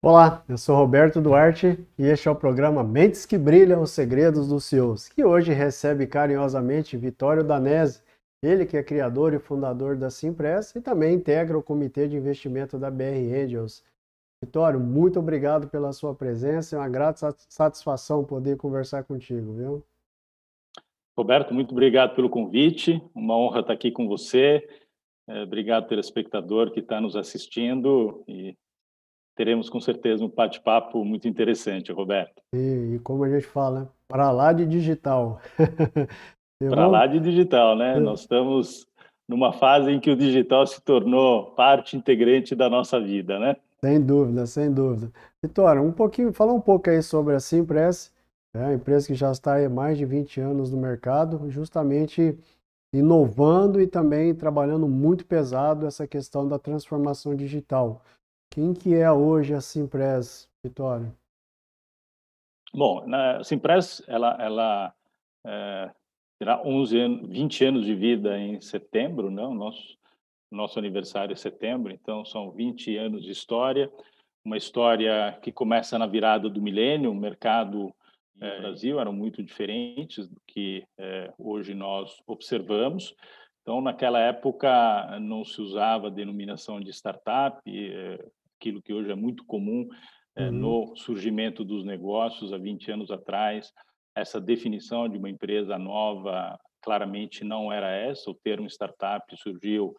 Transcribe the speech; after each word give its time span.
Olá, 0.00 0.44
eu 0.48 0.56
sou 0.56 0.76
Roberto 0.76 1.20
Duarte 1.20 1.76
e 1.98 2.04
este 2.04 2.28
é 2.28 2.30
o 2.30 2.36
programa 2.36 2.84
Mentes 2.84 3.26
que 3.26 3.36
Brilham 3.36 3.82
os 3.82 3.90
Segredos 3.90 4.46
dos 4.46 4.64
CEOs, 4.64 5.08
que 5.08 5.24
hoje 5.24 5.52
recebe 5.52 6.06
carinhosamente 6.06 6.96
Vitório 6.96 7.42
Danese, 7.42 8.00
ele 8.40 8.64
que 8.64 8.76
é 8.76 8.82
criador 8.84 9.34
e 9.34 9.40
fundador 9.40 9.96
da 9.96 10.08
Simpress 10.08 10.72
e 10.76 10.80
também 10.80 11.16
integra 11.16 11.58
o 11.58 11.62
comitê 11.62 12.06
de 12.06 12.16
investimento 12.16 12.78
da 12.78 12.92
BR 12.92 13.34
Angels. 13.44 13.84
Vitório, 14.40 14.78
muito 14.78 15.18
obrigado 15.18 15.66
pela 15.66 15.92
sua 15.92 16.14
presença, 16.14 16.76
é 16.76 16.78
uma 16.78 16.88
grata 16.88 17.34
satisfação 17.48 18.22
poder 18.22 18.56
conversar 18.56 19.02
contigo, 19.02 19.52
viu? 19.54 19.84
Roberto, 21.18 21.52
muito 21.52 21.72
obrigado 21.72 22.14
pelo 22.14 22.30
convite, 22.30 23.02
uma 23.12 23.36
honra 23.36 23.62
estar 23.62 23.72
aqui 23.72 23.90
com 23.90 24.06
você, 24.06 24.64
é, 25.26 25.42
obrigado 25.42 25.88
pelo 25.88 26.00
espectador 26.00 26.70
que 26.70 26.78
está 26.78 27.00
nos 27.00 27.16
assistindo 27.16 28.22
e 28.28 28.56
teremos 29.38 29.70
com 29.70 29.80
certeza 29.80 30.24
um 30.24 30.28
bate-papo 30.28 31.04
muito 31.04 31.28
interessante, 31.28 31.92
Roberto. 31.92 32.42
E, 32.52 32.96
e, 32.96 32.98
como 33.04 33.22
a 33.22 33.30
gente 33.30 33.46
fala, 33.46 33.88
para 34.08 34.32
lá 34.32 34.52
de 34.52 34.66
digital. 34.66 35.40
para 36.58 36.88
lá 36.88 37.06
de 37.06 37.20
digital, 37.20 37.76
né? 37.76 37.96
É. 37.96 38.00
Nós 38.00 38.22
estamos 38.22 38.88
numa 39.30 39.52
fase 39.52 39.92
em 39.92 40.00
que 40.00 40.10
o 40.10 40.16
digital 40.16 40.66
se 40.66 40.82
tornou 40.82 41.52
parte 41.52 41.96
integrante 41.96 42.56
da 42.56 42.68
nossa 42.68 43.00
vida, 43.00 43.38
né? 43.38 43.54
Sem 43.80 44.04
dúvida, 44.04 44.44
sem 44.44 44.74
dúvida. 44.74 45.12
Vitória, 45.40 45.80
um 45.80 45.92
pouquinho, 45.92 46.32
fala 46.32 46.52
um 46.52 46.60
pouco 46.60 46.90
aí 46.90 47.00
sobre 47.00 47.36
a 47.36 47.38
Simpress, 47.38 48.12
é 48.52 48.58
uma 48.58 48.74
empresa 48.74 49.06
que 49.06 49.14
já 49.14 49.30
está 49.30 49.64
há 49.64 49.68
mais 49.68 49.96
de 49.96 50.04
20 50.04 50.40
anos 50.40 50.72
no 50.72 50.78
mercado, 50.78 51.48
justamente 51.48 52.36
inovando 52.92 53.80
e 53.80 53.86
também 53.86 54.34
trabalhando 54.34 54.88
muito 54.88 55.24
pesado 55.24 55.86
essa 55.86 56.08
questão 56.08 56.48
da 56.48 56.58
transformação 56.58 57.36
digital. 57.36 58.02
Quem 58.50 58.74
que 58.74 58.94
é 58.94 59.10
hoje 59.10 59.54
a 59.54 59.60
Simpress, 59.60 60.48
Vitória? 60.62 61.14
Bom, 62.72 63.04
a 63.14 63.44
Simpress, 63.44 64.02
ela, 64.08 64.36
ela 64.40 64.94
é, 65.46 65.90
terá 66.38 66.62
11 66.64 66.98
anos, 66.98 67.28
20 67.28 67.64
anos 67.64 67.86
de 67.86 67.94
vida 67.94 68.38
em 68.38 68.60
setembro, 68.60 69.30
não? 69.30 69.54
Nosso, 69.54 69.98
nosso 70.50 70.78
aniversário 70.78 71.32
é 71.32 71.36
setembro, 71.36 71.92
então 71.92 72.24
são 72.24 72.50
20 72.50 72.96
anos 72.96 73.22
de 73.22 73.30
história, 73.30 73.90
uma 74.44 74.56
história 74.56 75.38
que 75.42 75.52
começa 75.52 75.98
na 75.98 76.06
virada 76.06 76.48
do 76.48 76.62
milênio, 76.62 77.10
o 77.10 77.14
mercado 77.14 77.94
é, 78.40 78.56
no 78.56 78.62
Brasil 78.62 79.00
eram 79.00 79.12
muito 79.12 79.42
diferentes 79.42 80.28
do 80.28 80.40
que 80.46 80.84
é, 80.96 81.32
hoje 81.38 81.74
nós 81.74 82.22
observamos. 82.26 83.14
Então, 83.62 83.80
naquela 83.82 84.18
época, 84.20 85.18
não 85.20 85.44
se 85.44 85.60
usava 85.60 86.06
a 86.06 86.10
denominação 86.10 86.80
de 86.80 86.90
startup, 86.90 87.60
é, 87.66 88.24
aquilo 88.58 88.82
que 88.82 88.92
hoje 88.92 89.10
é 89.10 89.14
muito 89.14 89.44
comum 89.44 89.88
é, 90.36 90.50
no 90.50 90.94
surgimento 90.96 91.64
dos 91.64 91.84
negócios 91.84 92.52
há 92.52 92.58
20 92.58 92.90
anos 92.90 93.10
atrás. 93.10 93.72
Essa 94.14 94.40
definição 94.40 95.08
de 95.08 95.16
uma 95.16 95.30
empresa 95.30 95.78
nova 95.78 96.58
claramente 96.82 97.44
não 97.44 97.72
era 97.72 97.90
essa, 97.90 98.30
o 98.30 98.34
termo 98.34 98.66
startup 98.66 99.24
surgiu 99.36 99.94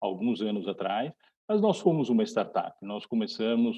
alguns 0.00 0.42
anos 0.42 0.68
atrás, 0.68 1.12
mas 1.48 1.60
nós 1.60 1.80
fomos 1.80 2.08
uma 2.08 2.22
startup. 2.22 2.76
Nós 2.82 3.06
começamos 3.06 3.76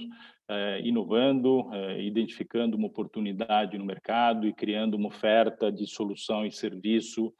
é, 0.48 0.80
inovando, 0.82 1.72
é, 1.72 2.02
identificando 2.02 2.76
uma 2.76 2.88
oportunidade 2.88 3.78
no 3.78 3.84
mercado 3.84 4.46
e 4.46 4.52
criando 4.52 4.94
uma 4.94 5.08
oferta 5.08 5.70
de 5.70 5.86
solução 5.86 6.44
e 6.44 6.50
serviço 6.50 7.32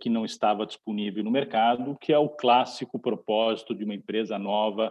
que 0.00 0.08
não 0.08 0.24
estava 0.24 0.64
disponível 0.64 1.22
no 1.22 1.30
mercado, 1.30 1.94
que 2.00 2.10
é 2.10 2.18
o 2.18 2.30
clássico 2.30 2.98
propósito 2.98 3.74
de 3.74 3.84
uma 3.84 3.94
empresa 3.94 4.38
nova 4.38 4.90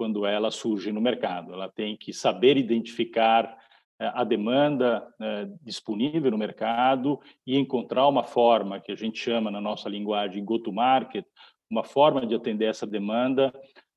quando 0.00 0.24
ela 0.24 0.50
surge 0.50 0.90
no 0.90 1.00
mercado. 1.02 1.52
Ela 1.52 1.68
tem 1.68 1.94
que 1.94 2.10
saber 2.10 2.56
identificar 2.56 3.58
eh, 4.00 4.10
a 4.14 4.24
demanda 4.24 5.06
eh, 5.20 5.46
disponível 5.60 6.30
no 6.30 6.38
mercado 6.38 7.20
e 7.46 7.58
encontrar 7.58 8.08
uma 8.08 8.24
forma 8.24 8.80
que 8.80 8.90
a 8.90 8.94
gente 8.94 9.18
chama 9.18 9.50
na 9.50 9.60
nossa 9.60 9.90
linguagem 9.90 10.42
go-to-market, 10.42 11.26
uma 11.70 11.84
forma 11.84 12.26
de 12.26 12.34
atender 12.34 12.64
essa 12.64 12.86
demanda 12.86 13.52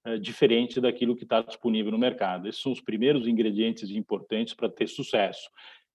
eh, 0.06 0.18
diferente 0.18 0.82
daquilo 0.82 1.16
que 1.16 1.24
está 1.24 1.42
disponível 1.42 1.94
no 1.94 1.98
mercado. 1.98 2.50
Esses 2.50 2.62
são 2.62 2.74
os 2.74 2.82
primeiros 2.82 3.26
ingredientes 3.26 3.90
importantes 3.90 4.54
para 4.54 4.68
ter 4.68 4.88
sucesso. 4.88 5.50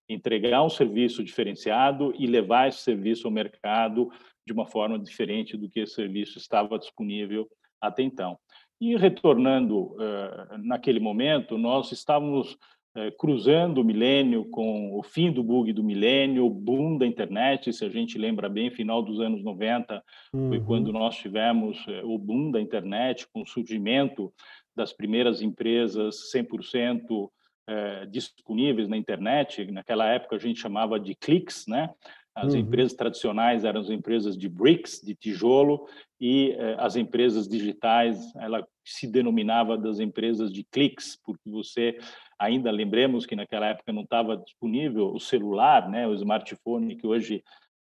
Entregar 0.09 0.63
um 0.63 0.71
serviço 0.71 1.23
diferenciado 1.23 2.15
e 2.19 2.27
levar 2.27 2.69
esse 2.69 2.79
serviço 2.79 3.27
ao 3.27 3.31
mercado 3.31 4.11
de 4.47 4.55
uma 4.55 4.65
forma 4.65 4.99
diferente 4.99 5.55
do 5.55 5.69
que 5.69 5.81
esse 5.81 5.93
serviço 5.93 6.39
estava 6.39 6.79
disponível 6.79 7.47
até 7.79 8.03
então. 8.03 8.39
E 8.81 8.97
retornando 8.97 9.79
uh, 9.79 10.59
naquele 10.59 11.01
momento, 11.01 11.59
nós 11.59 11.91
estávamos 11.91 12.53
uh, 12.53 13.11
cruzando 13.19 13.81
o 13.81 13.85
milênio 13.85 14.45
com 14.45 14.97
o 14.97 15.03
fim 15.03 15.33
do 15.33 15.43
bug 15.43 15.73
do 15.73 15.83
milênio, 15.83 16.47
o 16.47 16.51
boom 16.51 16.97
da 16.97 17.05
internet, 17.05 17.73
se 17.73 17.85
a 17.85 17.89
gente 17.89 18.17
lembra 18.17 18.49
bem, 18.49 18.71
final 18.71 19.03
dos 19.03 19.21
anos 19.21 19.43
90 19.43 20.03
uhum. 20.33 20.49
foi 20.49 20.61
quando 20.61 20.93
nós 20.93 21.17
tivemos 21.17 21.85
uh, 21.87 22.07
o 22.07 22.17
boom 22.17 22.53
da 22.53 22.61
internet, 22.61 23.27
com 23.33 23.43
o 23.43 23.47
surgimento 23.47 24.33
das 24.77 24.93
primeiras 24.93 25.43
empresas 25.43 26.31
100% 26.33 27.29
disponíveis 28.09 28.89
na 28.89 28.97
internet. 28.97 29.71
Naquela 29.71 30.07
época 30.07 30.37
a 30.37 30.39
gente 30.39 30.59
chamava 30.59 30.99
de 30.99 31.15
cliques, 31.15 31.67
né? 31.67 31.91
As 32.41 32.55
uhum. 32.55 32.61
empresas 32.61 32.95
tradicionais 32.95 33.65
eram 33.65 33.81
as 33.81 33.91
empresas 33.91 34.39
de 34.39 34.49
bricks, 34.49 35.01
de 35.03 35.15
tijolo, 35.15 35.87
e 36.21 36.53
eh, 36.53 36.77
as 36.79 36.95
empresas 36.95 37.49
digitais, 37.49 38.19
ela 38.37 38.67
se 38.85 39.07
denominava 39.07 39.77
das 39.77 39.99
empresas 39.99 40.53
de 40.53 40.65
cliques, 40.65 41.19
porque 41.25 41.51
você 41.51 41.99
ainda 42.39 42.71
lembremos 42.71 43.27
que 43.27 43.35
naquela 43.35 43.67
época 43.67 43.93
não 43.93 44.03
estava 44.03 44.37
disponível 44.37 45.13
o 45.13 45.19
celular, 45.19 45.89
né, 45.89 46.07
o 46.07 46.15
smartphone 46.15 46.97
que 46.97 47.07
hoje 47.07 47.43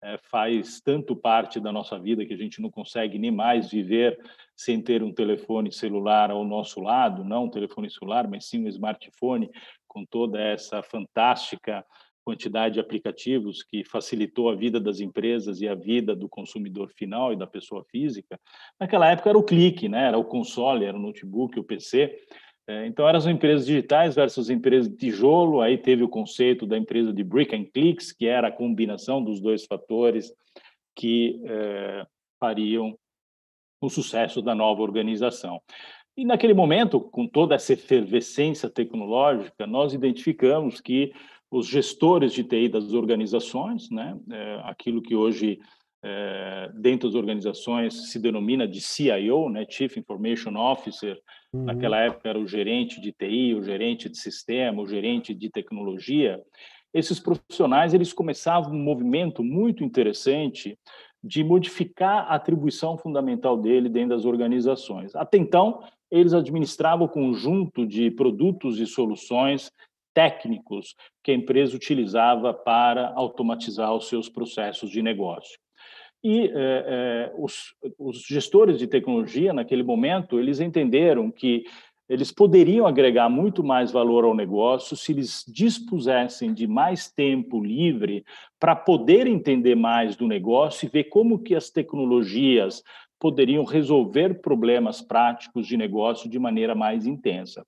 eh, 0.02 0.18
faz 0.30 0.80
tanto 0.80 1.16
parte 1.16 1.60
da 1.60 1.72
nossa 1.72 2.00
vida 2.00 2.26
que 2.26 2.34
a 2.34 2.38
gente 2.38 2.62
não 2.62 2.72
consegue 2.72 3.18
nem 3.20 3.32
mais 3.32 3.70
viver 3.70 4.18
sem 4.56 4.82
ter 4.82 5.04
um 5.04 5.14
telefone 5.14 5.72
celular 5.72 6.32
ao 6.32 6.46
nosso 6.46 6.80
lado, 6.80 7.24
não 7.24 7.46
um 7.46 7.50
telefone 7.50 7.90
celular, 7.90 8.28
mas 8.28 8.48
sim 8.48 8.64
um 8.64 8.70
smartphone 8.70 9.50
com 9.88 10.06
toda 10.06 10.40
essa 10.40 10.82
fantástica 10.82 11.86
quantidade 12.28 12.74
de 12.74 12.80
aplicativos 12.82 13.64
que 13.64 13.86
facilitou 13.86 14.50
a 14.50 14.56
vida 14.56 14.82
das 14.82 15.00
empresas 15.00 15.62
e 15.62 15.68
a 15.68 15.74
vida 15.74 16.14
do 16.14 16.28
consumidor 16.28 16.90
final 16.90 17.32
e 17.32 17.38
da 17.38 17.48
pessoa 17.48 17.86
física. 17.90 18.38
Naquela 18.78 19.10
época 19.10 19.30
era 19.30 19.38
o 19.38 19.44
clique, 19.44 19.88
né? 19.88 20.08
era 20.08 20.18
o 20.18 20.26
console, 20.26 20.84
era 20.84 20.98
o 20.98 21.00
notebook, 21.00 21.58
o 21.58 21.64
PC. 21.64 22.20
É, 22.68 22.86
então, 22.86 23.08
eram 23.08 23.18
as 23.18 23.28
empresas 23.28 23.66
digitais 23.66 24.14
versus 24.14 24.48
as 24.48 24.50
empresas 24.50 24.92
de 24.92 24.98
tijolo. 24.98 25.62
Aí 25.62 25.78
teve 25.78 26.04
o 26.04 26.10
conceito 26.10 26.68
da 26.68 26.78
empresa 26.78 27.14
de 27.14 27.24
brick 27.24 27.56
and 27.56 27.64
clicks, 27.74 28.12
que 28.12 28.28
era 28.28 28.50
a 28.50 28.52
combinação 28.52 29.24
dos 29.24 29.40
dois 29.40 29.66
fatores 29.66 30.34
que 30.98 31.42
é, 31.46 32.06
fariam 32.42 32.94
o 33.82 33.90
sucesso 33.90 34.42
da 34.42 34.54
nova 34.54 34.82
organização. 34.82 35.62
E 36.18 36.26
naquele 36.26 36.54
momento, 36.54 37.00
com 37.00 37.26
toda 37.26 37.56
essa 37.56 37.72
efervescência 37.72 38.70
tecnológica, 38.70 39.66
nós 39.66 39.94
identificamos 39.94 40.82
que 40.82 41.14
os 41.50 41.68
gestores 41.68 42.34
de 42.34 42.44
TI 42.44 42.70
das 42.70 42.94
organizações, 42.94 43.90
né? 43.90 44.18
É, 44.32 44.62
aquilo 44.64 45.02
que 45.02 45.16
hoje 45.16 45.60
é, 46.04 46.70
dentro 46.76 47.10
das 47.10 47.16
organizações 47.16 48.12
se 48.12 48.20
denomina 48.20 48.68
de 48.68 48.82
CIO, 48.82 49.50
né? 49.50 49.66
Chief 49.68 49.98
Information 49.98 50.56
Officer. 50.56 51.20
Uhum. 51.54 51.64
Naquela 51.64 52.00
época 52.00 52.30
era 52.30 52.40
o 52.40 52.48
gerente 52.48 53.00
de 53.00 53.12
TI, 53.12 53.56
o 53.56 53.64
gerente 53.64 54.10
de 54.10 54.18
sistema, 54.18 54.82
o 54.82 54.88
gerente 54.88 55.34
de 55.34 55.50
tecnologia. 55.50 56.42
esses 56.94 57.20
profissionais 57.20 57.94
eles 57.94 58.14
começavam 58.14 58.74
um 58.74 58.84
movimento 58.84 59.44
muito 59.44 59.84
interessante 59.84 60.78
de 61.24 61.44
modificar 61.44 62.26
a 62.32 62.36
atribuição 62.36 62.98
fundamental 62.98 63.58
dele 63.58 63.90
dentro 63.90 64.10
das 64.10 64.26
organizações. 64.26 65.16
Até 65.16 65.38
então, 65.38 65.82
eles 66.10 66.34
administravam 66.34 67.06
o 67.06 67.10
conjunto 67.10 67.86
de 67.86 68.10
produtos 68.12 68.80
e 68.80 68.86
soluções 68.86 69.72
técnicos 70.18 70.96
que 71.24 71.30
a 71.30 71.36
empresa 71.36 71.76
utilizava 71.76 72.52
para 72.52 73.14
automatizar 73.16 73.94
os 73.94 74.10
seus 74.10 74.28
processos 74.28 74.90
de 74.90 75.04
negócio. 75.04 75.60
E 76.24 76.48
é, 76.48 76.52
é, 76.56 77.34
os, 77.38 77.76
os 78.00 78.24
gestores 78.24 78.80
de 78.80 78.88
tecnologia, 78.88 79.54
naquele 79.54 79.84
momento, 79.84 80.40
eles 80.40 80.60
entenderam 80.60 81.30
que 81.30 81.66
eles 82.10 82.32
poderiam 82.32 82.88
agregar 82.88 83.30
muito 83.30 83.64
mais 83.64 83.92
valor 83.92 84.24
ao 84.24 84.34
negócio 84.34 84.98
se 84.98 85.12
eles 85.12 85.46
dispusessem 85.48 86.52
de 86.52 86.66
mais 86.66 87.12
tempo 87.12 87.64
livre 87.64 88.26
para 88.60 88.76
poder 88.76 89.28
entender 89.28 89.76
mais 89.76 90.16
do 90.16 90.26
negócio 90.26 90.88
e 90.88 90.90
ver 90.90 91.04
como 91.10 91.44
que 91.44 91.54
as 91.54 91.70
tecnologias 91.70 92.82
poderiam 93.20 93.64
resolver 93.66 94.42
problemas 94.42 95.00
práticos 95.00 95.68
de 95.68 95.78
negócio 95.78 96.28
de 96.28 96.40
maneira 96.40 96.74
mais 96.74 97.06
intensa. 97.06 97.64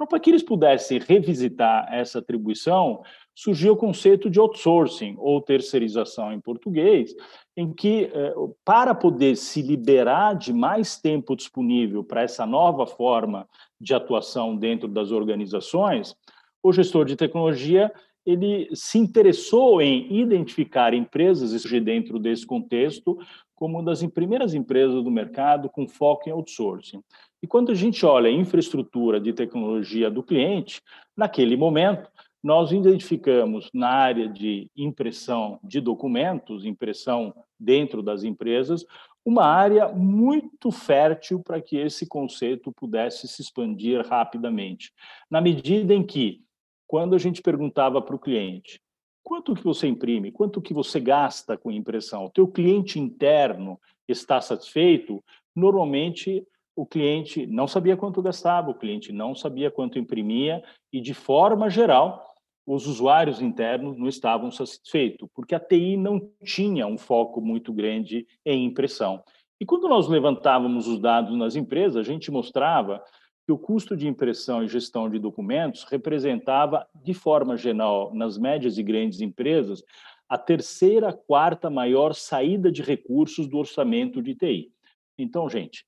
Então, 0.00 0.08
para 0.08 0.18
que 0.18 0.30
eles 0.30 0.42
pudessem 0.42 0.98
revisitar 0.98 1.86
essa 1.92 2.20
atribuição, 2.20 3.02
surgiu 3.34 3.74
o 3.74 3.76
conceito 3.76 4.30
de 4.30 4.40
outsourcing, 4.40 5.14
ou 5.18 5.42
terceirização 5.42 6.32
em 6.32 6.40
português, 6.40 7.14
em 7.54 7.70
que, 7.70 8.04
eh, 8.04 8.34
para 8.64 8.94
poder 8.94 9.36
se 9.36 9.60
liberar 9.60 10.36
de 10.36 10.54
mais 10.54 10.98
tempo 10.98 11.36
disponível 11.36 12.02
para 12.02 12.22
essa 12.22 12.46
nova 12.46 12.86
forma 12.86 13.46
de 13.78 13.92
atuação 13.92 14.56
dentro 14.56 14.88
das 14.88 15.10
organizações, 15.10 16.16
o 16.62 16.72
gestor 16.72 17.04
de 17.04 17.14
tecnologia 17.14 17.92
ele 18.24 18.70
se 18.72 18.98
interessou 18.98 19.82
em 19.82 20.10
identificar 20.18 20.94
empresas 20.94 21.62
dentro 21.82 22.18
desse 22.18 22.46
contexto 22.46 23.18
como 23.54 23.76
uma 23.76 23.84
das 23.84 24.02
primeiras 24.06 24.54
empresas 24.54 25.04
do 25.04 25.10
mercado 25.10 25.68
com 25.68 25.86
foco 25.86 26.26
em 26.26 26.32
outsourcing. 26.32 27.02
E 27.42 27.46
quando 27.46 27.72
a 27.72 27.74
gente 27.74 28.04
olha 28.04 28.28
a 28.28 28.32
infraestrutura 28.32 29.20
de 29.20 29.32
tecnologia 29.32 30.10
do 30.10 30.22
cliente, 30.22 30.82
naquele 31.16 31.56
momento, 31.56 32.10
nós 32.42 32.72
identificamos 32.72 33.70
na 33.72 33.88
área 33.88 34.28
de 34.28 34.70
impressão 34.76 35.58
de 35.62 35.80
documentos, 35.80 36.64
impressão 36.64 37.34
dentro 37.58 38.02
das 38.02 38.24
empresas, 38.24 38.84
uma 39.24 39.44
área 39.44 39.88
muito 39.88 40.70
fértil 40.70 41.40
para 41.40 41.60
que 41.60 41.76
esse 41.76 42.06
conceito 42.06 42.72
pudesse 42.72 43.28
se 43.28 43.42
expandir 43.42 44.06
rapidamente. 44.06 44.92
Na 45.30 45.40
medida 45.40 45.92
em 45.92 46.02
que, 46.02 46.42
quando 46.86 47.14
a 47.14 47.18
gente 47.18 47.42
perguntava 47.42 48.00
para 48.00 48.16
o 48.16 48.18
cliente, 48.18 48.80
quanto 49.22 49.54
que 49.54 49.62
você 49.62 49.86
imprime, 49.86 50.32
quanto 50.32 50.62
que 50.62 50.72
você 50.72 50.98
gasta 50.98 51.56
com 51.56 51.70
impressão, 51.70 52.24
o 52.24 52.30
teu 52.30 52.48
cliente 52.48 52.98
interno 52.98 53.78
está 54.08 54.40
satisfeito, 54.40 55.22
normalmente 55.54 56.44
o 56.80 56.86
cliente 56.86 57.46
não 57.46 57.68
sabia 57.68 57.94
quanto 57.94 58.22
gastava, 58.22 58.70
o 58.70 58.74
cliente 58.74 59.12
não 59.12 59.34
sabia 59.34 59.70
quanto 59.70 59.98
imprimia 59.98 60.64
e, 60.90 60.98
de 60.98 61.12
forma 61.12 61.68
geral, 61.68 62.24
os 62.66 62.86
usuários 62.86 63.42
internos 63.42 63.98
não 63.98 64.08
estavam 64.08 64.50
satisfeitos, 64.50 65.28
porque 65.34 65.54
a 65.54 65.60
TI 65.60 65.98
não 65.98 66.30
tinha 66.42 66.86
um 66.86 66.96
foco 66.96 67.38
muito 67.38 67.70
grande 67.70 68.26
em 68.46 68.64
impressão. 68.64 69.22
E 69.60 69.66
quando 69.66 69.88
nós 69.88 70.08
levantávamos 70.08 70.88
os 70.88 70.98
dados 70.98 71.36
nas 71.36 71.54
empresas, 71.54 71.98
a 71.98 72.02
gente 72.02 72.30
mostrava 72.30 73.04
que 73.44 73.52
o 73.52 73.58
custo 73.58 73.94
de 73.94 74.08
impressão 74.08 74.64
e 74.64 74.68
gestão 74.68 75.10
de 75.10 75.18
documentos 75.18 75.84
representava, 75.84 76.86
de 76.94 77.12
forma 77.12 77.58
geral, 77.58 78.14
nas 78.14 78.38
médias 78.38 78.78
e 78.78 78.82
grandes 78.82 79.20
empresas, 79.20 79.84
a 80.26 80.38
terceira, 80.38 81.12
quarta 81.12 81.68
maior 81.68 82.14
saída 82.14 82.72
de 82.72 82.80
recursos 82.80 83.46
do 83.46 83.58
orçamento 83.58 84.22
de 84.22 84.34
TI. 84.34 84.72
Então, 85.18 85.46
gente, 85.46 85.84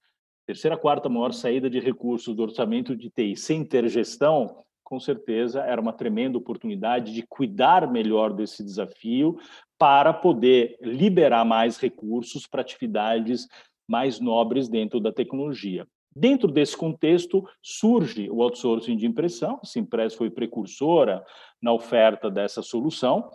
terceira, 0.52 0.76
quarta 0.76 1.08
maior 1.08 1.32
saída 1.32 1.70
de 1.70 1.80
recursos 1.80 2.36
do 2.36 2.42
orçamento 2.42 2.94
de 2.94 3.08
TI 3.08 3.34
sem 3.34 3.64
ter 3.64 3.88
gestão 3.88 4.62
com 4.84 5.00
certeza 5.00 5.62
era 5.62 5.80
uma 5.80 5.94
tremenda 5.94 6.36
oportunidade 6.36 7.14
de 7.14 7.22
cuidar 7.22 7.90
melhor 7.90 8.34
desse 8.34 8.62
desafio 8.62 9.38
para 9.78 10.12
poder 10.12 10.76
liberar 10.82 11.46
mais 11.46 11.78
recursos 11.78 12.46
para 12.46 12.60
atividades 12.60 13.48
mais 13.88 14.20
nobres 14.20 14.68
dentro 14.68 15.00
da 15.00 15.10
tecnologia. 15.10 15.86
Dentro 16.14 16.52
desse 16.52 16.76
contexto, 16.76 17.42
surge 17.62 18.28
o 18.28 18.42
outsourcing 18.42 18.94
de 18.94 19.06
impressão, 19.06 19.58
a 19.62 19.66
Simpress 19.66 20.14
foi 20.14 20.28
precursora 20.28 21.24
na 21.62 21.72
oferta 21.72 22.30
dessa 22.30 22.60
solução, 22.60 23.30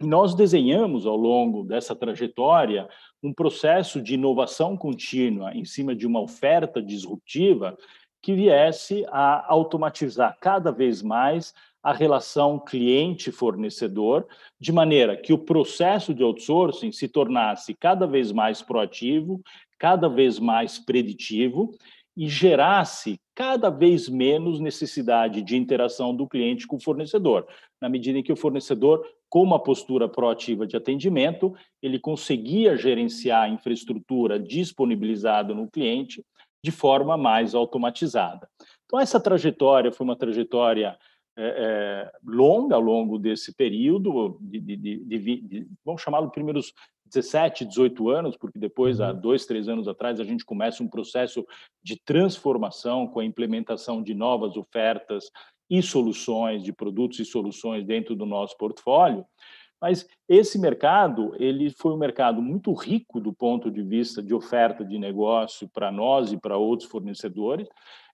nós 0.00 0.34
desenhamos 0.34 1.06
ao 1.06 1.16
longo 1.16 1.62
dessa 1.62 1.94
trajetória 1.94 2.88
um 3.22 3.32
processo 3.32 4.00
de 4.00 4.14
inovação 4.14 4.76
contínua 4.76 5.54
em 5.54 5.64
cima 5.64 5.94
de 5.94 6.06
uma 6.06 6.20
oferta 6.20 6.82
disruptiva 6.82 7.76
que 8.22 8.34
viesse 8.34 9.04
a 9.08 9.52
automatizar 9.52 10.36
cada 10.40 10.70
vez 10.70 11.02
mais 11.02 11.54
a 11.82 11.92
relação 11.92 12.58
cliente-fornecedor, 12.58 14.26
de 14.58 14.70
maneira 14.70 15.16
que 15.16 15.32
o 15.32 15.38
processo 15.38 16.12
de 16.12 16.22
outsourcing 16.22 16.92
se 16.92 17.08
tornasse 17.08 17.74
cada 17.74 18.06
vez 18.06 18.32
mais 18.32 18.60
proativo, 18.60 19.40
cada 19.78 20.08
vez 20.08 20.38
mais 20.38 20.78
preditivo 20.78 21.70
e 22.14 22.28
gerasse 22.28 23.18
cada 23.34 23.70
vez 23.70 24.08
menos 24.08 24.60
necessidade 24.60 25.40
de 25.40 25.56
interação 25.56 26.14
do 26.14 26.28
cliente 26.28 26.66
com 26.66 26.76
o 26.76 26.82
fornecedor, 26.82 27.46
na 27.80 27.88
medida 27.88 28.18
em 28.18 28.22
que 28.22 28.32
o 28.32 28.36
fornecedor, 28.36 29.02
com 29.30 29.42
uma 29.42 29.62
postura 29.62 30.08
proativa 30.08 30.66
de 30.66 30.76
atendimento, 30.76 31.54
ele 31.80 32.00
conseguia 32.00 32.76
gerenciar 32.76 33.44
a 33.44 33.48
infraestrutura 33.48 34.38
disponibilizada 34.40 35.54
no 35.54 35.70
cliente 35.70 36.24
de 36.62 36.72
forma 36.72 37.16
mais 37.16 37.54
automatizada. 37.54 38.48
Então, 38.84 38.98
essa 38.98 39.20
trajetória 39.20 39.92
foi 39.92 40.04
uma 40.04 40.16
trajetória 40.16 40.98
é, 41.38 41.42
é, 41.42 42.12
longa 42.24 42.74
ao 42.74 42.80
longo 42.80 43.18
desse 43.18 43.54
período, 43.54 44.36
de, 44.40 44.58
de, 44.60 44.76
de, 44.76 45.40
de 45.40 45.68
vamos 45.84 46.02
chamá-lo 46.02 46.30
primeiros 46.30 46.74
17, 47.06 47.64
18 47.64 48.08
anos, 48.08 48.36
porque 48.36 48.58
depois, 48.58 49.00
há 49.00 49.12
uhum. 49.12 49.20
dois, 49.20 49.46
três 49.46 49.68
anos 49.68 49.88
atrás, 49.88 50.20
a 50.20 50.24
gente 50.24 50.44
começa 50.44 50.82
um 50.82 50.88
processo 50.88 51.46
de 51.82 52.00
transformação 52.04 53.06
com 53.06 53.20
a 53.20 53.24
implementação 53.24 54.02
de 54.02 54.12
novas 54.12 54.56
ofertas 54.56 55.30
e 55.70 55.80
soluções, 55.80 56.64
de 56.64 56.72
produtos 56.72 57.20
e 57.20 57.24
soluções 57.24 57.86
dentro 57.86 58.16
do 58.16 58.26
nosso 58.26 58.56
portfólio. 58.58 59.24
Mas 59.80 60.06
esse 60.28 60.58
mercado, 60.58 61.34
ele 61.38 61.70
foi 61.70 61.92
um 61.92 61.96
mercado 61.96 62.42
muito 62.42 62.72
rico 62.74 63.20
do 63.20 63.32
ponto 63.32 63.70
de 63.70 63.82
vista 63.82 64.22
de 64.22 64.34
oferta 64.34 64.84
de 64.84 64.98
negócio 64.98 65.68
para 65.72 65.90
nós 65.90 66.32
e 66.32 66.36
para 66.36 66.58
outros 66.58 66.90
fornecedores, 66.90 67.66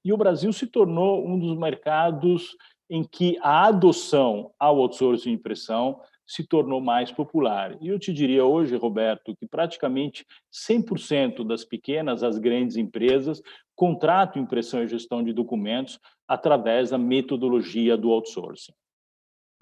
e 0.04 0.12
o 0.12 0.16
Brasil 0.16 0.52
se 0.52 0.66
tornou 0.68 1.26
um 1.26 1.36
dos 1.36 1.58
mercados 1.58 2.56
em 2.88 3.02
que 3.02 3.36
a 3.40 3.66
adoção 3.66 4.52
ao 4.60 4.78
outsourcing 4.78 5.30
de 5.30 5.34
impressão 5.34 6.00
se 6.24 6.44
tornou 6.44 6.80
mais 6.80 7.10
popular. 7.10 7.76
E 7.80 7.88
eu 7.88 7.98
te 7.98 8.12
diria 8.12 8.44
hoje, 8.44 8.76
Roberto, 8.76 9.34
que 9.36 9.46
praticamente 9.46 10.24
100% 10.52 11.44
das 11.44 11.64
pequenas 11.64 12.22
às 12.22 12.38
grandes 12.38 12.76
empresas 12.76 13.40
contratam 13.74 14.42
impressão 14.42 14.82
e 14.82 14.88
gestão 14.88 15.22
de 15.22 15.32
documentos 15.32 16.00
através 16.28 16.90
da 16.90 16.98
metodologia 16.98 17.96
do 17.96 18.10
outsourcing. 18.10 18.72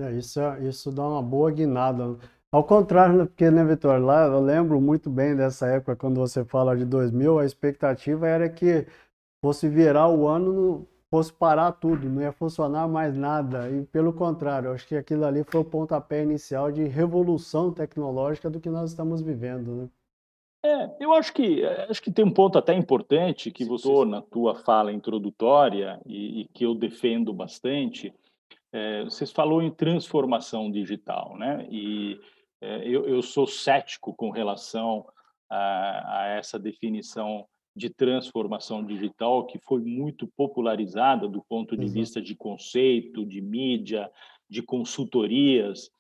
É, 0.01 0.13
isso, 0.13 0.41
é, 0.41 0.65
isso 0.65 0.91
dá 0.91 1.07
uma 1.07 1.23
boa 1.23 1.51
guinada. 1.51 2.19
Ao 2.53 2.65
contrário, 2.65 3.17
né, 3.17 3.25
porque, 3.27 3.51
né, 3.51 3.65
Vitor, 3.65 4.01
lá 4.01 4.27
eu 4.27 4.41
lembro 4.41 4.81
muito 4.81 5.11
bem 5.11 5.37
dessa 5.37 5.67
época, 5.67 5.97
quando 5.97 6.17
você 6.17 6.45
fala 6.45 6.77
de 6.77 6.85
2000, 6.85 7.39
a 7.39 7.45
expectativa 7.45 8.29
era 8.29 8.49
que 8.49 8.87
fosse 9.45 9.69
virar 9.69 10.09
o 10.09 10.27
ano, 10.27 10.87
fosse 11.11 11.33
parar 11.33 11.73
tudo, 11.73 12.09
não 12.09 12.23
ia 12.23 12.33
funcionar 12.33 12.89
mais 12.89 13.17
nada. 13.17 13.71
E 13.71 13.85
pelo 13.87 14.13
contrário, 14.13 14.73
acho 14.73 14.87
que 14.87 14.97
aquilo 14.97 15.25
ali 15.25 15.45
foi 15.45 15.61
o 15.61 15.65
pontapé 15.65 16.23
inicial 16.23 16.73
de 16.73 16.85
revolução 16.85 17.73
tecnológica 17.73 18.51
do 18.51 18.61
que 18.61 18.71
nós 18.71 18.91
estamos 18.91 19.21
vivendo, 19.21 19.75
né? 19.75 19.89
É, 20.65 20.97
eu 20.99 21.13
acho 21.13 21.31
que 21.35 21.63
acho 21.91 22.01
que 22.01 22.11
tem 22.11 22.25
um 22.25 22.33
ponto 22.33 22.57
até 22.57 22.73
importante 22.73 23.51
que 23.51 23.67
você 23.67 23.87
na 24.07 24.23
tua 24.23 24.55
fala 24.55 24.91
introdutória 24.91 26.01
e, 26.07 26.41
e 26.41 26.45
que 26.55 26.65
eu 26.65 26.75
defendo 26.75 27.35
bastante, 27.35 28.15
é, 28.73 29.05
vocês 29.05 29.31
falou 29.31 29.61
em 29.61 29.71
transformação 29.71 30.71
digital, 30.71 31.37
né? 31.37 31.69
E 31.71 32.19
é, 32.63 32.79
eu, 32.89 33.05
eu, 33.07 33.21
sou 33.21 33.47
cético 33.47 34.15
com 34.15 34.31
relação 34.31 35.07
a, 35.51 36.21
a, 36.21 36.27
essa 36.29 36.59
definição 36.59 37.47
de 37.77 37.91
transformação 37.91 38.83
digital 38.83 39.45
que 39.45 39.59
foi 39.59 39.83
muito 39.83 40.27
popularizada 40.35 41.29
do 41.29 41.43
ponto 41.43 41.77
de 41.77 41.85
uhum. 41.85 41.93
vista 41.93 42.23
de 42.23 42.35
conceito, 42.35 43.27
de 43.27 43.43
mídia, 43.43 44.11
de 44.49 44.63
consultorias 44.63 45.91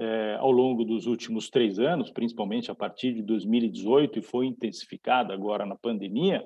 é, 0.00 0.36
ao 0.40 0.50
longo 0.50 0.82
dos 0.82 1.06
últimos 1.06 1.50
três 1.50 1.78
anos, 1.78 2.10
principalmente 2.10 2.70
a 2.70 2.74
partir 2.74 3.12
de 3.12 3.22
2018 3.22 4.18
e 4.18 4.22
foi 4.22 4.46
intensificada 4.46 5.34
agora 5.34 5.66
na 5.66 5.76
pandemia. 5.76 6.42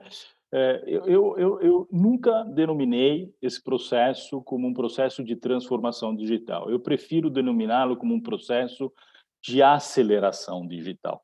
É, 0.52 0.82
eu, 0.87 1.38
eu, 1.38 1.61
eu, 1.61 1.88
nunca 1.90 2.42
denominei 2.42 3.32
esse 3.40 3.62
processo 3.62 4.42
como 4.42 4.66
um 4.66 4.75
processo 4.75 5.23
de 5.23 5.37
transformação 5.37 6.16
digital. 6.16 6.68
Eu 6.68 6.80
prefiro 6.80 7.30
denominá-lo 7.30 7.96
como 7.96 8.12
um 8.12 8.20
processo 8.20 8.92
de 9.40 9.62
aceleração 9.62 10.66
digital. 10.66 11.23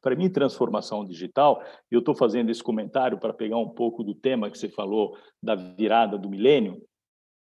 Para 0.00 0.16
mim, 0.16 0.30
transformação 0.30 1.04
digital, 1.04 1.62
eu 1.90 1.98
estou 1.98 2.14
fazendo 2.14 2.50
esse 2.50 2.62
comentário 2.62 3.18
para 3.18 3.32
pegar 3.32 3.58
um 3.58 3.68
pouco 3.68 4.02
do 4.02 4.14
tema 4.14 4.50
que 4.50 4.56
você 4.56 4.70
falou 4.70 5.16
da 5.42 5.54
virada 5.54 6.16
do 6.16 6.30
milênio. 6.30 6.82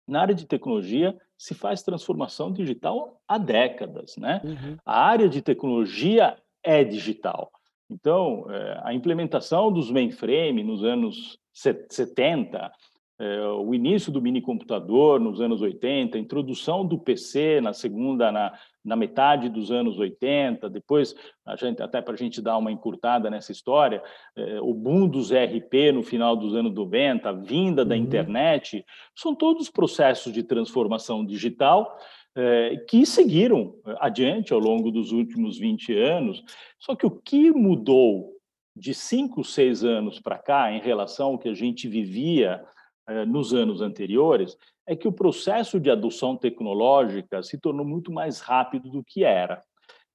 Na 0.10 0.22
área 0.22 0.36
de 0.36 0.46
tecnologia, 0.46 1.16
se 1.38 1.54
faz 1.54 1.82
transformação 1.84 2.52
digital 2.52 3.22
há 3.28 3.38
décadas, 3.38 4.18
né? 4.18 4.42
Uhum. 4.44 4.78
A 4.86 5.02
área 5.06 5.30
de 5.30 5.42
tecnologia 5.42 6.36
é 6.64 6.84
digital. 6.84 7.52
Então, 7.90 8.46
é, 8.50 8.82
a 8.84 8.94
implementação 8.94 9.72
dos 9.72 9.90
mainframe 9.90 10.64
nos 10.64 10.84
anos 10.84 11.40
70, 11.54 12.72
é, 13.20 13.48
o 13.48 13.74
início 13.74 14.12
do 14.12 14.22
minicomputador 14.22 15.20
nos 15.20 15.42
anos 15.42 15.62
80, 15.62 16.18
a 16.18 16.22
introdução 16.22 16.86
do 16.86 16.98
PC 16.98 17.60
na 17.62 17.74
segunda, 17.74 18.32
na, 18.32 18.54
na 18.84 18.96
metade 18.96 19.50
dos 19.50 19.72
anos 19.72 19.98
80, 19.98 20.70
depois, 20.70 21.16
gente, 21.58 21.82
até 21.82 22.02
para 22.02 22.14
a 22.14 22.18
gente 22.18 22.42
dar 22.42 22.58
uma 22.58 22.72
encurtada 22.72 23.30
nessa 23.30 23.52
história, 23.52 24.02
é, 24.36 24.60
o 24.62 24.74
boom 24.74 25.08
dos 25.08 25.32
ERP 25.32 25.92
no 25.94 26.04
final 26.04 26.36
dos 26.36 26.56
anos 26.56 26.74
90, 26.74 27.30
a 27.30 27.34
vinda 27.34 27.84
da 27.84 27.96
uhum. 27.96 28.02
internet, 28.02 28.86
são 29.16 29.36
todos 29.36 29.70
processos 29.70 30.32
de 30.32 30.44
transformação 30.44 31.26
digital 31.26 31.98
é, 32.36 32.78
que 32.88 33.06
seguiram 33.06 33.76
adiante 34.00 34.54
ao 34.54 34.60
longo 34.60 34.92
dos 34.92 35.12
últimos 35.12 35.58
20 35.58 35.94
anos. 35.98 36.44
Só 36.80 36.96
que 36.96 37.06
o 37.06 37.12
que 37.12 37.52
mudou 37.52 38.34
de 38.76 38.94
cinco, 38.94 39.44
seis 39.44 39.84
anos 39.84 40.20
para 40.20 40.38
cá, 40.38 40.72
em 40.72 40.80
relação 40.80 41.32
ao 41.32 41.38
que 41.38 41.50
a 41.50 41.54
gente 41.54 41.88
vivia 41.88 42.64
é, 43.08 43.26
nos 43.26 43.54
anos 43.54 43.82
anteriores, 43.82 44.58
é 44.90 44.96
que 44.96 45.08
o 45.08 45.12
processo 45.12 45.80
de 45.80 45.92
adoção 45.92 46.36
tecnológica 46.36 47.44
se 47.44 47.60
tornou 47.60 47.86
muito 47.86 48.12
mais 48.12 48.40
rápido 48.40 48.90
do 48.90 49.04
que 49.04 49.24
era. 49.24 49.62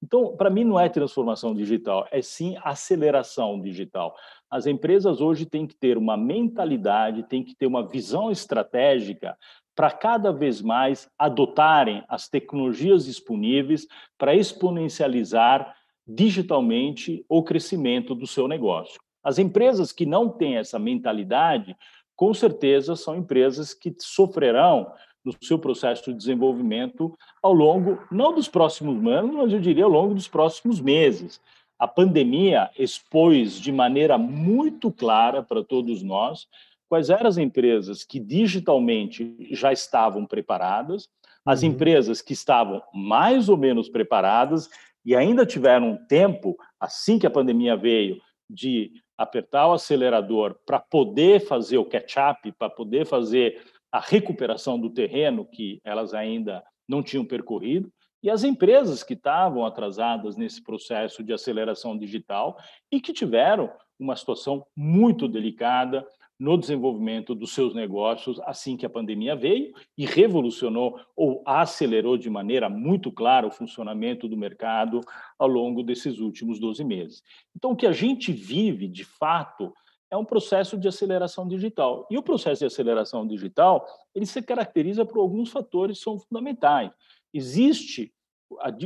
Então, 0.03 0.37
para 0.37 0.51
mim, 0.51 0.65
não 0.65 0.81
é 0.81 0.89
transformação 0.89 1.55
digital, 1.55 2.09
é 2.11 2.21
sim 2.21 2.57
aceleração 2.61 3.61
digital. 3.61 4.17
As 4.51 4.67
empresas 4.67 5.21
hoje 5.21 5.47
têm 5.47 5.65
que 5.65 5.77
ter 5.77 5.97
uma 5.97 6.17
mentalidade, 6.17 7.23
têm 7.23 7.45
que 7.45 7.55
ter 7.55 7.69
uma 7.69 7.87
visão 7.87 8.33
estratégica 8.33 9.39
para 9.77 9.93
cada 9.93 10.33
vez 10.33 10.61
mais 10.61 11.09
adotarem 11.17 12.03
as 12.09 12.29
tecnologias 12.29 13.05
disponíveis 13.05 13.87
para 14.19 14.35
exponencializar 14.35 15.73
digitalmente 16.05 17.25
o 17.29 17.45
crescimento 17.45 18.13
do 18.13 18.27
seu 18.27 18.49
negócio. 18.49 19.01
As 19.23 19.39
empresas 19.39 19.93
que 19.93 20.05
não 20.05 20.29
têm 20.29 20.57
essa 20.57 20.81
mentalidade, 20.81 21.77
com 22.17 22.33
certeza 22.33 22.97
são 22.97 23.17
empresas 23.17 23.75
que 23.75 23.95
sofrerão 23.99 24.93
no 25.25 25.35
seu 25.43 25.59
processo 25.59 26.05
de 26.05 26.19
desenvolvimento 26.19 27.17
ao 27.43 27.53
longo, 27.53 27.99
não 28.11 28.35
dos 28.35 28.49
próximos 28.49 29.05
anos, 29.11 29.35
mas 29.35 29.53
eu 29.53 29.61
diria 29.61 29.85
ao 29.85 29.91
longo 29.91 30.15
dos 30.15 30.29
próximos 30.29 30.81
meses. 30.81 31.41
A 31.79 31.89
pandemia 31.89 32.71
expôs 32.79 33.59
de 33.59 33.73
maneira 33.73 34.19
muito 34.19 34.93
clara 34.93 35.43
para 35.43 35.65
todos 35.65 36.03
nós 36.03 36.47
quais 36.89 37.11
eram 37.11 37.27
as 37.27 37.39
empresas 37.39 38.05
que 38.05 38.21
digitalmente 38.21 39.37
já 39.51 39.73
estavam 39.73 40.27
preparadas, 40.27 41.09
as 41.45 41.63
uhum. 41.63 41.71
empresas 41.71 42.23
que 42.23 42.33
estavam 42.33 42.83
mais 42.93 43.49
ou 43.49 43.57
menos 43.57 43.89
preparadas 43.89 44.69
e 45.05 45.15
ainda 45.15 45.45
tiveram 45.45 45.99
tempo, 46.09 46.57
assim 46.79 47.19
que 47.19 47.27
a 47.27 47.31
pandemia 47.31 47.77
veio, 47.77 48.21
de 48.49 48.93
apertar 49.17 49.69
o 49.69 49.73
acelerador 49.73 50.57
para 50.67 50.81
poder 50.81 51.41
fazer 51.41 51.79
o 51.79 51.85
catch-up, 51.85 52.51
para 52.53 52.71
poder 52.71 53.07
fazer 53.07 53.63
a 53.91 54.01
recuperação 54.01 54.79
do 54.79 54.91
terreno 54.91 55.47
que 55.47 55.81
elas 55.85 56.15
ainda 56.15 56.65
não 56.89 57.03
tinham 57.03 57.25
percorrido, 57.25 57.93
e 58.23 58.31
as 58.31 58.43
empresas 58.43 59.03
que 59.03 59.13
estavam 59.13 59.67
atrasadas 59.67 60.35
nesse 60.37 60.63
processo 60.63 61.23
de 61.23 61.33
aceleração 61.33 61.97
digital 61.97 62.59
e 62.91 63.01
que 63.01 63.13
tiveram 63.13 63.71
uma 63.99 64.17
situação 64.17 64.67
muito 64.75 65.29
delicada, 65.29 66.07
no 66.39 66.59
desenvolvimento 66.59 67.35
dos 67.35 67.55
seus 67.55 67.75
negócios 67.75 68.41
assim 68.41 68.77
que 68.77 68.85
a 68.85 68.91
pandemia 68.91 69.37
veio 69.37 69.73
e 69.97 70.05
revolucionou 70.05 70.99
ou 71.17 71.43
acelerou 71.47 72.17
de 72.17 72.29
maneira 72.29 72.69
muito 72.69 73.13
clara 73.13 73.47
o 73.47 73.51
funcionamento 73.51 74.29
do 74.29 74.37
mercado 74.37 75.01
ao 75.39 75.49
longo 75.49 75.83
desses 75.83 76.19
últimos 76.19 76.59
12 76.59 76.83
meses. 76.85 77.23
Então, 77.55 77.71
o 77.71 77.77
que 77.77 77.87
a 77.87 77.93
gente 77.93 78.33
vive, 78.33 78.89
de 78.89 79.05
fato, 79.05 79.73
é 80.11 80.17
um 80.17 80.25
processo 80.25 80.79
de 80.79 80.89
aceleração 80.89 81.47
digital. 81.47 82.07
E 82.11 82.19
o 82.19 82.23
processo 82.23 82.61
de 82.61 82.67
aceleração 82.67 83.27
digital, 83.27 83.85
ele 84.15 84.27
se 84.27 84.41
caracteriza 84.43 85.05
por 85.05 85.19
alguns 85.19 85.51
fatores 85.51 85.99
que 85.99 86.05
são 86.05 86.19
fundamentais. 86.19 86.91
Existe 87.33 88.13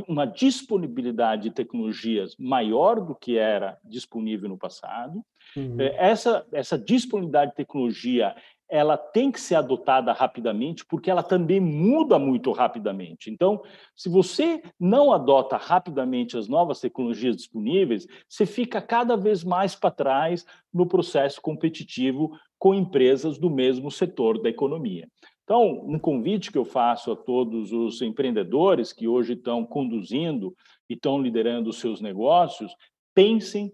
uma 0.07 0.25
disponibilidade 0.25 1.43
de 1.43 1.51
tecnologias 1.51 2.35
maior 2.37 2.99
do 2.99 3.15
que 3.15 3.37
era 3.37 3.77
disponível 3.83 4.49
no 4.49 4.57
passado. 4.57 5.23
Uhum. 5.55 5.79
É, 5.79 6.09
essa, 6.09 6.45
essa 6.51 6.77
disponibilidade 6.77 7.51
de 7.51 7.57
tecnologia 7.57 8.35
ela 8.69 8.95
tem 8.95 9.31
que 9.31 9.41
ser 9.41 9.55
adotada 9.55 10.13
rapidamente, 10.13 10.85
porque 10.85 11.09
ela 11.09 11.23
também 11.23 11.59
muda 11.59 12.19
muito 12.19 12.51
rapidamente. 12.51 13.31
Então, 13.31 13.63
se 13.95 14.07
você 14.07 14.61
não 14.79 15.11
adota 15.11 15.57
rapidamente 15.57 16.37
as 16.37 16.47
novas 16.47 16.79
tecnologias 16.79 17.35
disponíveis, 17.35 18.05
você 18.27 18.45
fica 18.45 18.79
cada 18.79 19.17
vez 19.17 19.43
mais 19.43 19.73
para 19.73 19.89
trás 19.89 20.45
no 20.71 20.85
processo 20.85 21.41
competitivo 21.41 22.31
com 22.59 22.75
empresas 22.75 23.39
do 23.39 23.49
mesmo 23.49 23.89
setor 23.89 24.39
da 24.39 24.49
economia. 24.49 25.07
Então, 25.49 25.83
um 25.83 25.97
convite 25.97 26.51
que 26.51 26.59
eu 26.59 26.63
faço 26.63 27.11
a 27.11 27.15
todos 27.15 27.71
os 27.71 28.03
empreendedores 28.03 28.93
que 28.93 29.07
hoje 29.07 29.33
estão 29.33 29.65
conduzindo 29.65 30.55
e 30.87 30.93
estão 30.93 31.19
liderando 31.19 31.71
os 31.71 31.79
seus 31.79 31.99
negócios, 31.99 32.71
pensem 33.15 33.73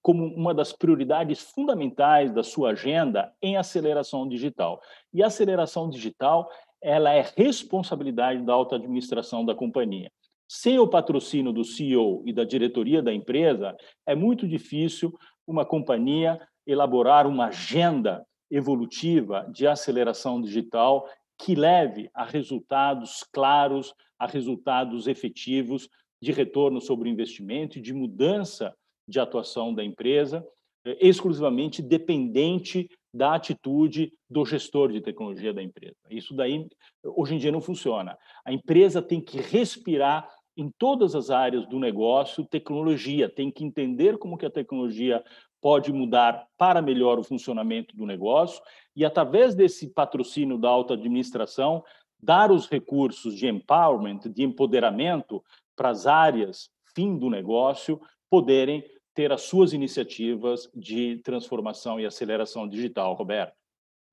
como 0.00 0.24
uma 0.24 0.54
das 0.54 0.72
prioridades 0.72 1.40
fundamentais 1.40 2.32
da 2.32 2.44
sua 2.44 2.70
agenda 2.70 3.34
em 3.42 3.56
aceleração 3.56 4.28
digital. 4.28 4.80
E 5.12 5.20
a 5.20 5.26
aceleração 5.26 5.90
digital, 5.90 6.48
ela 6.80 7.12
é 7.12 7.28
responsabilidade 7.36 8.44
da 8.44 8.52
alta 8.52 8.76
administração 8.76 9.44
da 9.44 9.56
companhia. 9.56 10.12
Sem 10.48 10.78
o 10.78 10.86
patrocínio 10.86 11.52
do 11.52 11.64
CEO 11.64 12.22
e 12.24 12.32
da 12.32 12.44
diretoria 12.44 13.02
da 13.02 13.12
empresa, 13.12 13.76
é 14.06 14.14
muito 14.14 14.46
difícil 14.46 15.12
uma 15.44 15.66
companhia 15.66 16.40
elaborar 16.64 17.26
uma 17.26 17.46
agenda 17.46 18.24
evolutiva 18.50 19.48
de 19.52 19.66
aceleração 19.66 20.40
digital 20.40 21.08
que 21.38 21.54
leve 21.54 22.10
a 22.12 22.24
resultados 22.24 23.24
claros, 23.32 23.94
a 24.18 24.26
resultados 24.26 25.06
efetivos 25.06 25.88
de 26.20 26.32
retorno 26.32 26.80
sobre 26.80 27.08
investimento 27.08 27.78
e 27.78 27.82
de 27.82 27.94
mudança 27.94 28.74
de 29.06 29.20
atuação 29.20 29.72
da 29.72 29.84
empresa, 29.84 30.44
eh, 30.84 30.98
exclusivamente 31.00 31.80
dependente 31.80 32.88
da 33.14 33.34
atitude 33.34 34.12
do 34.28 34.44
gestor 34.44 34.92
de 34.92 35.00
tecnologia 35.00 35.52
da 35.52 35.62
empresa. 35.62 35.96
Isso 36.10 36.34
daí, 36.34 36.66
hoje 37.04 37.34
em 37.34 37.38
dia, 37.38 37.52
não 37.52 37.60
funciona. 37.60 38.18
A 38.44 38.52
empresa 38.52 39.00
tem 39.00 39.20
que 39.20 39.40
respirar 39.40 40.28
em 40.56 40.70
todas 40.76 41.14
as 41.14 41.30
áreas 41.30 41.66
do 41.68 41.78
negócio 41.78 42.44
tecnologia, 42.44 43.28
tem 43.28 43.48
que 43.50 43.64
entender 43.64 44.18
como 44.18 44.36
que 44.36 44.44
a 44.44 44.50
tecnologia 44.50 45.22
pode 45.60 45.92
mudar 45.92 46.46
para 46.56 46.82
melhor 46.82 47.18
o 47.18 47.24
funcionamento 47.24 47.96
do 47.96 48.06
negócio 48.06 48.62
e, 48.94 49.04
através 49.04 49.54
desse 49.54 49.88
patrocínio 49.88 50.58
da 50.58 50.68
alta 50.68 50.94
administração, 50.94 51.84
dar 52.20 52.50
os 52.50 52.68
recursos 52.68 53.34
de 53.34 53.46
empowerment, 53.46 54.20
de 54.28 54.42
empoderamento 54.42 55.42
para 55.76 55.90
as 55.90 56.06
áreas 56.06 56.70
fim 56.94 57.16
do 57.16 57.30
negócio 57.30 58.00
poderem 58.28 58.84
ter 59.14 59.32
as 59.32 59.42
suas 59.42 59.72
iniciativas 59.72 60.68
de 60.74 61.18
transformação 61.24 61.98
e 62.00 62.06
aceleração 62.06 62.68
digital, 62.68 63.14
Roberto. 63.14 63.54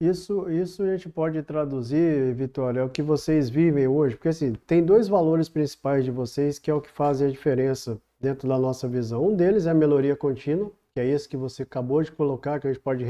Isso, 0.02 0.50
isso 0.50 0.84
a 0.84 0.96
gente 0.96 1.08
pode 1.10 1.42
traduzir, 1.42 2.34
Vitória, 2.36 2.82
é 2.82 2.84
o 2.84 2.90
que 2.90 3.02
vocês 3.02 3.50
vivem 3.50 3.88
hoje, 3.88 4.16
porque 4.16 4.28
assim, 4.28 4.54
tem 4.68 4.84
dois 4.84 5.08
valores 5.08 5.48
principais 5.48 6.04
de 6.04 6.12
vocês 6.12 6.60
que 6.60 6.70
é 6.70 6.74
o 6.74 6.82
que 6.82 6.90
fazem 6.90 7.28
a 7.28 7.32
diferença 7.32 8.00
dentro 8.20 8.48
da 8.48 8.58
nossa 8.60 8.88
visão. 8.88 9.26
Um 9.26 9.36
deles 9.36 9.66
é 9.66 9.72
a 9.72 9.74
melhoria 9.74 10.16
contínua, 10.16 10.72
que 10.96 11.02
é 11.02 11.06
esse 11.06 11.28
que 11.28 11.36
você 11.36 11.64
acabou 11.64 12.02
de 12.02 12.12
colocar, 12.12 12.60
que 12.60 12.68
a 12.68 12.74
gente 12.74 12.82
pode 12.82 13.06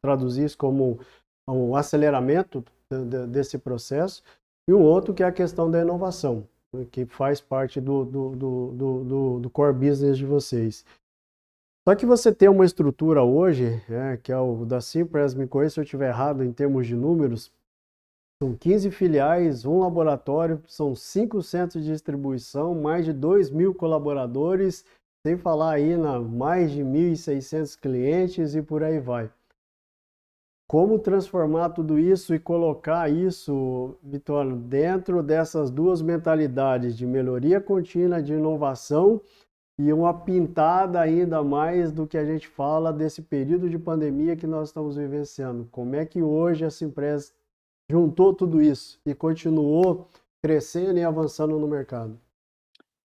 traduzir 0.00 0.44
isso 0.44 0.56
como 0.56 1.00
um 1.48 1.74
aceleramento 1.74 2.64
desse 3.28 3.58
processo, 3.58 4.22
e 4.68 4.72
o 4.72 4.80
outro 4.80 5.12
que 5.12 5.22
é 5.22 5.26
a 5.26 5.32
questão 5.32 5.68
da 5.68 5.80
inovação, 5.80 6.46
né, 6.72 6.86
que 6.90 7.04
faz 7.04 7.40
parte 7.40 7.80
do, 7.80 8.04
do, 8.04 8.36
do, 8.36 8.70
do, 9.04 9.40
do 9.40 9.50
core 9.50 9.74
business 9.74 10.16
de 10.16 10.24
vocês. 10.24 10.84
Só 11.86 11.94
que 11.94 12.06
você 12.06 12.32
tem 12.32 12.48
uma 12.48 12.64
estrutura 12.64 13.22
hoje, 13.22 13.82
é, 13.90 14.16
que 14.16 14.32
é 14.32 14.38
o 14.38 14.64
da 14.64 14.80
Cipres, 14.80 15.34
me 15.34 15.46
conheça 15.46 15.74
se 15.74 15.80
eu 15.80 15.84
estiver 15.84 16.08
errado 16.08 16.42
em 16.44 16.52
termos 16.52 16.86
de 16.86 16.94
números, 16.94 17.52
são 18.40 18.54
15 18.54 18.90
filiais, 18.90 19.64
um 19.64 19.80
laboratório, 19.80 20.62
são 20.66 20.94
cinco 20.94 21.42
centros 21.42 21.84
de 21.84 21.90
distribuição, 21.90 22.74
mais 22.74 23.04
de 23.04 23.12
2 23.12 23.50
mil 23.50 23.74
colaboradores, 23.74 24.84
sem 25.26 25.38
falar 25.38 25.72
aí 25.72 25.96
na 25.96 26.20
mais 26.20 26.70
de 26.70 26.82
1.600 26.82 27.80
clientes 27.80 28.54
e 28.54 28.60
por 28.60 28.82
aí 28.82 29.00
vai. 29.00 29.30
Como 30.68 30.98
transformar 30.98 31.70
tudo 31.70 31.98
isso 31.98 32.34
e 32.34 32.38
colocar 32.38 33.10
isso, 33.10 33.96
Vitório, 34.02 34.56
dentro 34.56 35.22
dessas 35.22 35.70
duas 35.70 36.02
mentalidades 36.02 36.96
de 36.96 37.06
melhoria 37.06 37.60
contínua, 37.60 38.22
de 38.22 38.34
inovação 38.34 39.20
e 39.78 39.92
uma 39.92 40.12
pintada 40.12 41.00
ainda 41.00 41.42
mais 41.42 41.90
do 41.90 42.06
que 42.06 42.18
a 42.18 42.24
gente 42.24 42.46
fala 42.46 42.92
desse 42.92 43.22
período 43.22 43.68
de 43.68 43.78
pandemia 43.78 44.36
que 44.36 44.46
nós 44.46 44.68
estamos 44.68 44.96
vivenciando. 44.96 45.66
Como 45.70 45.94
é 45.94 46.04
que 46.04 46.22
hoje 46.22 46.64
essa 46.64 46.84
empresa 46.84 47.32
juntou 47.90 48.34
tudo 48.34 48.60
isso 48.60 49.00
e 49.06 49.14
continuou 49.14 50.06
crescendo 50.42 50.98
e 50.98 51.04
avançando 51.04 51.58
no 51.58 51.66
mercado? 51.66 52.18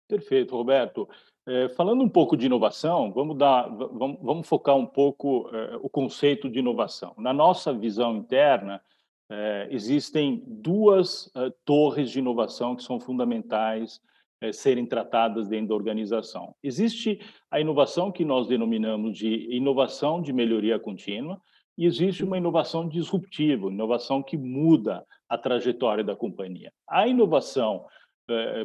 Perfeito, 0.08 0.56
Roberto. 0.56 1.08
É, 1.48 1.66
falando 1.70 2.02
um 2.02 2.08
pouco 2.10 2.36
de 2.36 2.44
inovação, 2.44 3.10
vamos, 3.10 3.38
dar, 3.38 3.66
vamos, 3.68 4.18
vamos 4.20 4.46
focar 4.46 4.76
um 4.76 4.84
pouco 4.84 5.48
é, 5.50 5.78
o 5.80 5.88
conceito 5.88 6.46
de 6.46 6.58
inovação. 6.58 7.14
Na 7.16 7.32
nossa 7.32 7.72
visão 7.72 8.16
interna, 8.16 8.82
é, 9.30 9.66
existem 9.70 10.42
duas 10.46 11.30
é, 11.34 11.50
torres 11.64 12.10
de 12.10 12.18
inovação 12.18 12.76
que 12.76 12.82
são 12.82 13.00
fundamentais 13.00 13.98
é, 14.42 14.52
serem 14.52 14.84
tratadas 14.84 15.48
dentro 15.48 15.68
da 15.68 15.74
organização. 15.74 16.54
Existe 16.62 17.18
a 17.50 17.58
inovação 17.58 18.12
que 18.12 18.26
nós 18.26 18.46
denominamos 18.46 19.16
de 19.16 19.48
inovação 19.50 20.20
de 20.20 20.34
melhoria 20.34 20.78
contínua, 20.78 21.40
e 21.78 21.86
existe 21.86 22.24
uma 22.24 22.36
inovação 22.36 22.86
disruptiva, 22.86 23.68
inovação 23.68 24.22
que 24.22 24.36
muda 24.36 25.02
a 25.28 25.38
trajetória 25.38 26.04
da 26.04 26.14
companhia. 26.14 26.72
A 26.86 27.06
inovação 27.06 27.86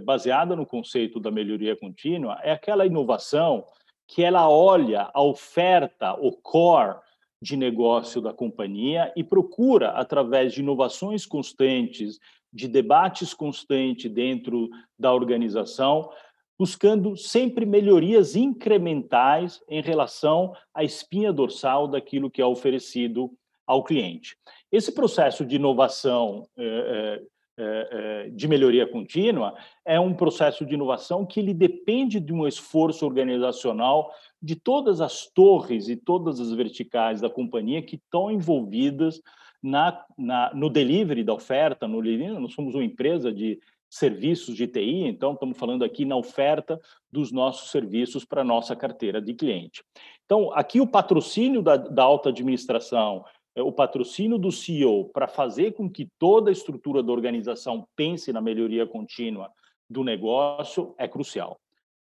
baseada 0.03 0.55
no 0.55 0.65
conceito 0.65 1.19
da 1.19 1.31
melhoria 1.31 1.75
contínua 1.75 2.39
é 2.43 2.51
aquela 2.51 2.85
inovação 2.85 3.65
que 4.07 4.23
ela 4.23 4.49
olha 4.49 5.09
a 5.13 5.21
oferta, 5.21 6.13
o 6.13 6.31
core 6.31 6.97
de 7.41 7.57
negócio 7.57 8.21
da 8.21 8.33
companhia 8.33 9.11
e 9.15 9.23
procura, 9.23 9.89
através 9.89 10.53
de 10.53 10.61
inovações 10.61 11.25
constantes, 11.25 12.19
de 12.51 12.67
debates 12.67 13.33
constantes 13.33 14.11
dentro 14.11 14.69
da 14.97 15.13
organização, 15.13 16.09
buscando 16.57 17.17
sempre 17.17 17.65
melhorias 17.65 18.35
incrementais 18.35 19.61
em 19.67 19.81
relação 19.81 20.53
à 20.73 20.83
espinha 20.83 21.33
dorsal 21.33 21.87
daquilo 21.87 22.29
que 22.29 22.41
é 22.41 22.45
oferecido 22.45 23.31
ao 23.65 23.83
cliente. 23.83 24.37
Esse 24.71 24.91
processo 24.91 25.45
de 25.45 25.55
inovação 25.55 26.47
é, 26.57 26.63
é, 26.63 27.21
de 28.33 28.47
melhoria 28.47 28.87
contínua 28.87 29.53
é 29.85 29.99
um 29.99 30.13
processo 30.13 30.65
de 30.65 30.73
inovação 30.73 31.25
que 31.25 31.39
ele 31.39 31.53
depende 31.53 32.19
de 32.19 32.33
um 32.33 32.47
esforço 32.47 33.05
organizacional 33.05 34.11
de 34.41 34.55
todas 34.55 35.01
as 35.01 35.27
torres 35.27 35.87
e 35.87 35.95
todas 35.95 36.39
as 36.39 36.51
verticais 36.51 37.21
da 37.21 37.29
companhia 37.29 37.81
que 37.81 37.95
estão 37.95 38.31
envolvidas 38.31 39.21
na, 39.61 40.03
na, 40.17 40.53
no 40.53 40.69
delivery 40.69 41.23
da 41.23 41.33
oferta. 41.33 41.87
No, 41.87 42.01
nós 42.01 42.53
somos 42.53 42.75
uma 42.75 42.83
empresa 42.83 43.31
de 43.31 43.59
serviços 43.89 44.55
de 44.55 44.67
TI, 44.67 45.03
então 45.03 45.33
estamos 45.33 45.55
falando 45.55 45.85
aqui 45.85 46.03
na 46.03 46.15
oferta 46.15 46.81
dos 47.11 47.31
nossos 47.31 47.69
serviços 47.69 48.25
para 48.25 48.41
a 48.41 48.43
nossa 48.45 48.75
carteira 48.75 49.21
de 49.21 49.35
cliente. 49.35 49.83
Então, 50.25 50.51
aqui 50.53 50.81
o 50.81 50.87
patrocínio 50.87 51.61
da, 51.61 51.77
da 51.77 52.01
alta 52.01 52.29
administração, 52.29 53.23
é, 53.23 53.42
o 53.61 53.71
patrocínio 53.71 54.37
do 54.37 54.51
CEO 54.51 55.05
para 55.09 55.27
fazer 55.27 55.73
com 55.73 55.89
que 55.89 56.09
toda 56.17 56.49
a 56.49 56.53
estrutura 56.53 57.03
da 57.03 57.11
organização 57.11 57.87
pense 57.95 58.33
na 58.33 58.41
melhoria 58.41 58.85
contínua 58.87 59.51
do 59.89 60.03
negócio 60.03 60.95
é 60.97 61.07
crucial. 61.07 61.59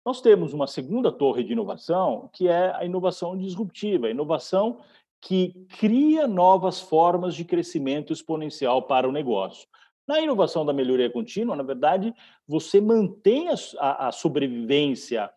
Nós 0.05 0.21
temos 0.21 0.52
uma 0.52 0.67
segunda 0.67 1.11
torre 1.11 1.45
de 1.45 1.52
inovação, 1.52 2.28
que 2.33 2.49
é 2.49 2.75
a 2.75 2.85
inovação 2.85 3.37
disruptiva, 3.37 4.07
a 4.07 4.11
inovação 4.11 4.79
que 5.20 5.66
cria 5.79 6.27
novas 6.27 6.81
formas 6.81 7.35
de 7.35 7.44
crescimento 7.44 8.12
exponencial 8.12 8.83
para 8.83 9.09
o 9.09 9.12
negócio. 9.12 9.66
Na 10.07 10.20
inovação 10.20 10.64
da 10.64 10.72
melhoria 10.72 11.11
contínua, 11.11 11.55
na 11.55 11.62
verdade, 11.62 12.14
você 12.46 12.81
mantém 12.81 13.49
a, 13.79 14.09
a 14.09 14.12
sobrevivência 14.12 15.31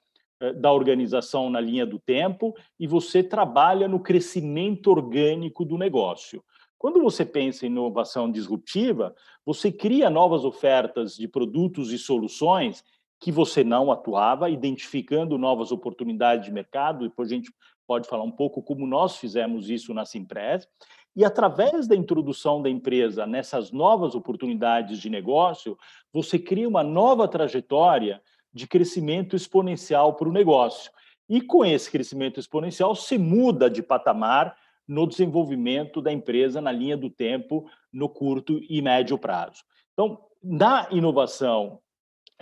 da 0.55 0.71
organização 0.71 1.49
na 1.49 1.59
linha 1.59 1.85
do 1.85 1.99
tempo 1.99 2.55
e 2.79 2.87
você 2.87 3.21
trabalha 3.21 3.87
no 3.87 3.99
crescimento 3.99 4.87
orgânico 4.89 5.63
do 5.63 5.77
negócio. 5.77 6.43
Quando 6.77 6.99
você 6.99 7.23
pensa 7.23 7.65
em 7.65 7.69
inovação 7.69 8.31
disruptiva, 8.31 9.13
você 9.45 9.71
cria 9.71 10.09
novas 10.09 10.43
ofertas 10.43 11.15
de 11.15 11.27
produtos 11.27 11.91
e 11.93 11.97
soluções 11.97 12.83
que 13.19 13.31
você 13.31 13.63
não 13.63 13.91
atuava, 13.91 14.49
identificando 14.49 15.37
novas 15.37 15.71
oportunidades 15.71 16.45
de 16.45 16.51
mercado, 16.51 17.07
depois 17.07 17.31
a 17.31 17.35
gente 17.35 17.53
pode 17.85 18.07
falar 18.07 18.23
um 18.23 18.31
pouco 18.31 18.63
como 18.63 18.87
nós 18.87 19.17
fizemos 19.17 19.69
isso 19.69 19.93
na 19.93 20.05
Simpress, 20.05 20.67
e 21.15 21.23
através 21.23 21.87
da 21.87 21.95
introdução 21.95 22.61
da 22.61 22.69
empresa 22.69 23.27
nessas 23.27 23.71
novas 23.71 24.15
oportunidades 24.15 24.97
de 24.97 25.09
negócio, 25.09 25.77
você 26.11 26.39
cria 26.39 26.67
uma 26.67 26.83
nova 26.83 27.27
trajetória 27.27 28.21
de 28.53 28.67
crescimento 28.67 29.35
exponencial 29.35 30.15
para 30.15 30.29
o 30.29 30.33
negócio. 30.33 30.91
E 31.29 31.41
com 31.41 31.63
esse 31.63 31.89
crescimento 31.89 32.39
exponencial, 32.39 32.95
se 32.95 33.17
muda 33.17 33.69
de 33.69 33.81
patamar 33.81 34.55
no 34.87 35.07
desenvolvimento 35.07 36.01
da 36.01 36.11
empresa 36.11 36.59
na 36.59 36.71
linha 36.71 36.97
do 36.97 37.09
tempo, 37.09 37.69
no 37.93 38.09
curto 38.09 38.59
e 38.69 38.81
médio 38.81 39.17
prazo. 39.17 39.63
Então, 39.93 40.19
na 40.43 40.87
inovação 40.91 41.79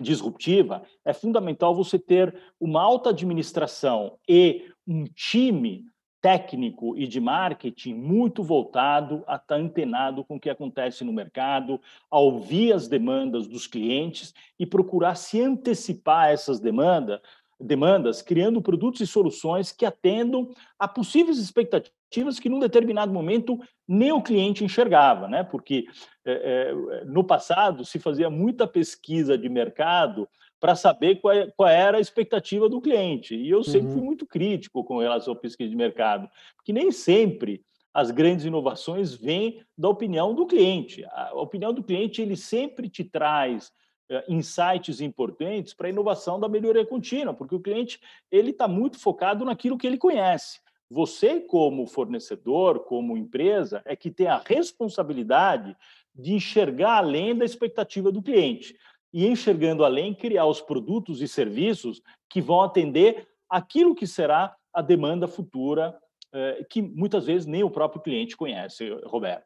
disruptiva, 0.02 0.84
é 1.06 1.14
fundamental 1.14 1.76
você 1.76 2.00
ter 2.00 2.36
uma 2.60 2.82
alta 2.82 3.10
administração 3.10 4.18
e 4.28 4.72
um 4.88 5.04
time 5.04 5.86
técnico 6.22 6.98
e 6.98 7.08
de 7.08 7.20
marketing 7.20 7.94
muito 7.94 8.44
voltado 8.44 9.24
a 9.28 9.36
estar 9.36 9.56
antenado 9.56 10.24
com 10.24 10.36
o 10.36 10.40
que 10.40 10.50
acontece 10.50 11.04
no 11.04 11.14
mercado, 11.14 11.80
a 12.12 12.20
ouvir 12.20 12.74
as 12.74 12.88
demandas 12.88 13.48
dos 13.48 13.68
clientes 13.68 14.34
e 14.60 14.66
procurar 14.66 15.16
se 15.16 15.42
antecipar 15.42 16.26
a 16.26 16.32
essas 16.32 16.60
demandas, 16.60 17.20
demandas, 17.60 18.22
criando 18.22 18.62
produtos 18.62 19.02
e 19.02 19.08
soluções 19.08 19.72
que 19.72 19.86
atendam 19.86 20.50
a 20.78 20.88
possíveis 20.88 21.38
expectativas 21.38 22.40
que, 22.40 22.50
num 22.50 22.60
determinado 22.60 23.12
momento, 23.12 23.60
nem 23.88 24.12
o 24.12 24.22
cliente 24.22 24.64
enxergava, 24.64 25.28
né? 25.28 25.44
Porque 25.44 25.86
é, 26.26 26.32
é, 26.32 27.06
no 27.06 27.24
passado 27.24 27.84
se 27.84 28.00
fazia 28.00 28.30
muita 28.30 28.66
pesquisa 28.66 29.38
de 29.38 29.50
mercado 29.50 30.28
para 30.60 30.76
saber 30.76 31.22
qual, 31.22 31.34
é, 31.34 31.48
qual, 31.56 31.70
era 31.70 31.98
a 31.98 32.02
expectativa 32.02 32.68
do 32.68 32.82
cliente. 32.82 33.36
E 33.36 33.50
eu 33.50 33.64
sempre 33.64 33.88
uhum. 33.88 33.94
fui 33.94 34.02
muito 34.02 34.26
crítico 34.26 34.84
com 34.84 35.00
relação 35.00 35.34
à 35.34 35.36
pesquisa 35.36 35.70
de 35.70 35.76
mercado, 35.76 36.30
porque 36.56 36.74
nem 36.74 36.92
sempre 36.92 37.64
as 37.94 38.12
grandes 38.12 38.46
inovações 38.46 39.14
vêm 39.14 39.62
da 39.78 39.90
opinião 39.90 40.34
do 40.34 40.46
cliente. 40.46 41.04
A 41.12 41.34
opinião 41.34 41.74
do 41.74 41.84
cliente 41.84 42.22
ele 42.22 42.36
sempre 42.36 42.90
te 42.90 43.04
traz 43.04 43.72
uh, 44.12 44.32
insights 44.32 45.02
importantes 45.02 45.74
para 45.74 45.88
a 45.88 45.90
inovação 45.90 46.40
da 46.40 46.48
melhoria 46.48 46.86
contínua, 46.86 47.34
porque 47.34 47.56
o 47.56 47.60
cliente 47.60 48.00
ele 48.30 48.52
está 48.52 48.68
muito 48.68 49.00
focado 49.00 49.46
naquilo 49.46 49.78
que 49.78 49.88
ele 49.88 49.98
conhece. 49.98 50.60
Você, 50.92 51.40
como 51.40 51.86
fornecedor, 51.86 52.80
como 52.86 53.16
empresa, 53.16 53.82
é 53.86 53.96
que 53.96 54.10
tem 54.10 54.28
a 54.28 54.42
responsabilidade 54.44 55.76
de 56.16 56.34
enxergar 56.34 56.98
além 56.98 57.36
da 57.36 57.46
expectativa 57.46 58.12
do 58.12 58.22
cliente 58.22 58.76
e 59.14 59.28
enxergando 59.28 59.84
além, 59.84 60.14
criar 60.14 60.46
os 60.46 60.62
produtos 60.62 61.22
e 61.22 61.28
serviços 61.28 62.02
que 62.30 62.42
vão 62.42 62.62
atender 62.62 63.28
aquilo 63.50 63.96
que 63.96 64.06
será 64.06 64.56
a 64.74 64.82
demanda 64.82 65.28
futura, 65.28 65.98
eh, 66.34 66.66
que 66.70 66.82
muitas 66.82 67.26
vezes 67.26 67.48
nem 67.48 67.64
o 67.64 67.72
próprio 67.72 68.02
cliente 68.02 68.38
conhece, 68.38 68.90
Roberto. 69.06 69.46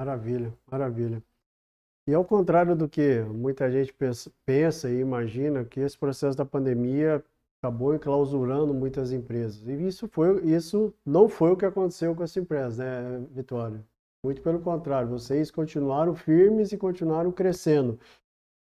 Maravilha, 0.00 0.54
maravilha. 0.70 1.22
E 2.08 2.14
ao 2.14 2.24
contrário 2.24 2.76
do 2.76 2.88
que 2.88 3.20
muita 3.20 3.70
gente 3.70 3.94
pensa 4.46 4.90
e 4.90 5.00
imagina, 5.00 5.64
que 5.64 5.80
esse 5.80 5.98
processo 5.98 6.36
da 6.36 6.44
pandemia 6.44 7.22
acabou 7.62 7.94
enclausurando 7.94 8.72
muitas 8.72 9.12
empresas. 9.12 9.66
E 9.66 9.86
isso, 9.86 10.08
foi, 10.08 10.42
isso 10.46 10.94
não 11.04 11.28
foi 11.28 11.50
o 11.50 11.56
que 11.56 11.66
aconteceu 11.66 12.14
com 12.14 12.22
essa 12.22 12.38
empresa, 12.38 12.84
né, 12.84 13.26
Vitória? 13.30 13.84
Muito 14.24 14.40
pelo 14.42 14.60
contrário, 14.60 15.08
vocês 15.08 15.50
continuaram 15.50 16.14
firmes 16.14 16.72
e 16.72 16.78
continuaram 16.78 17.30
crescendo. 17.30 17.98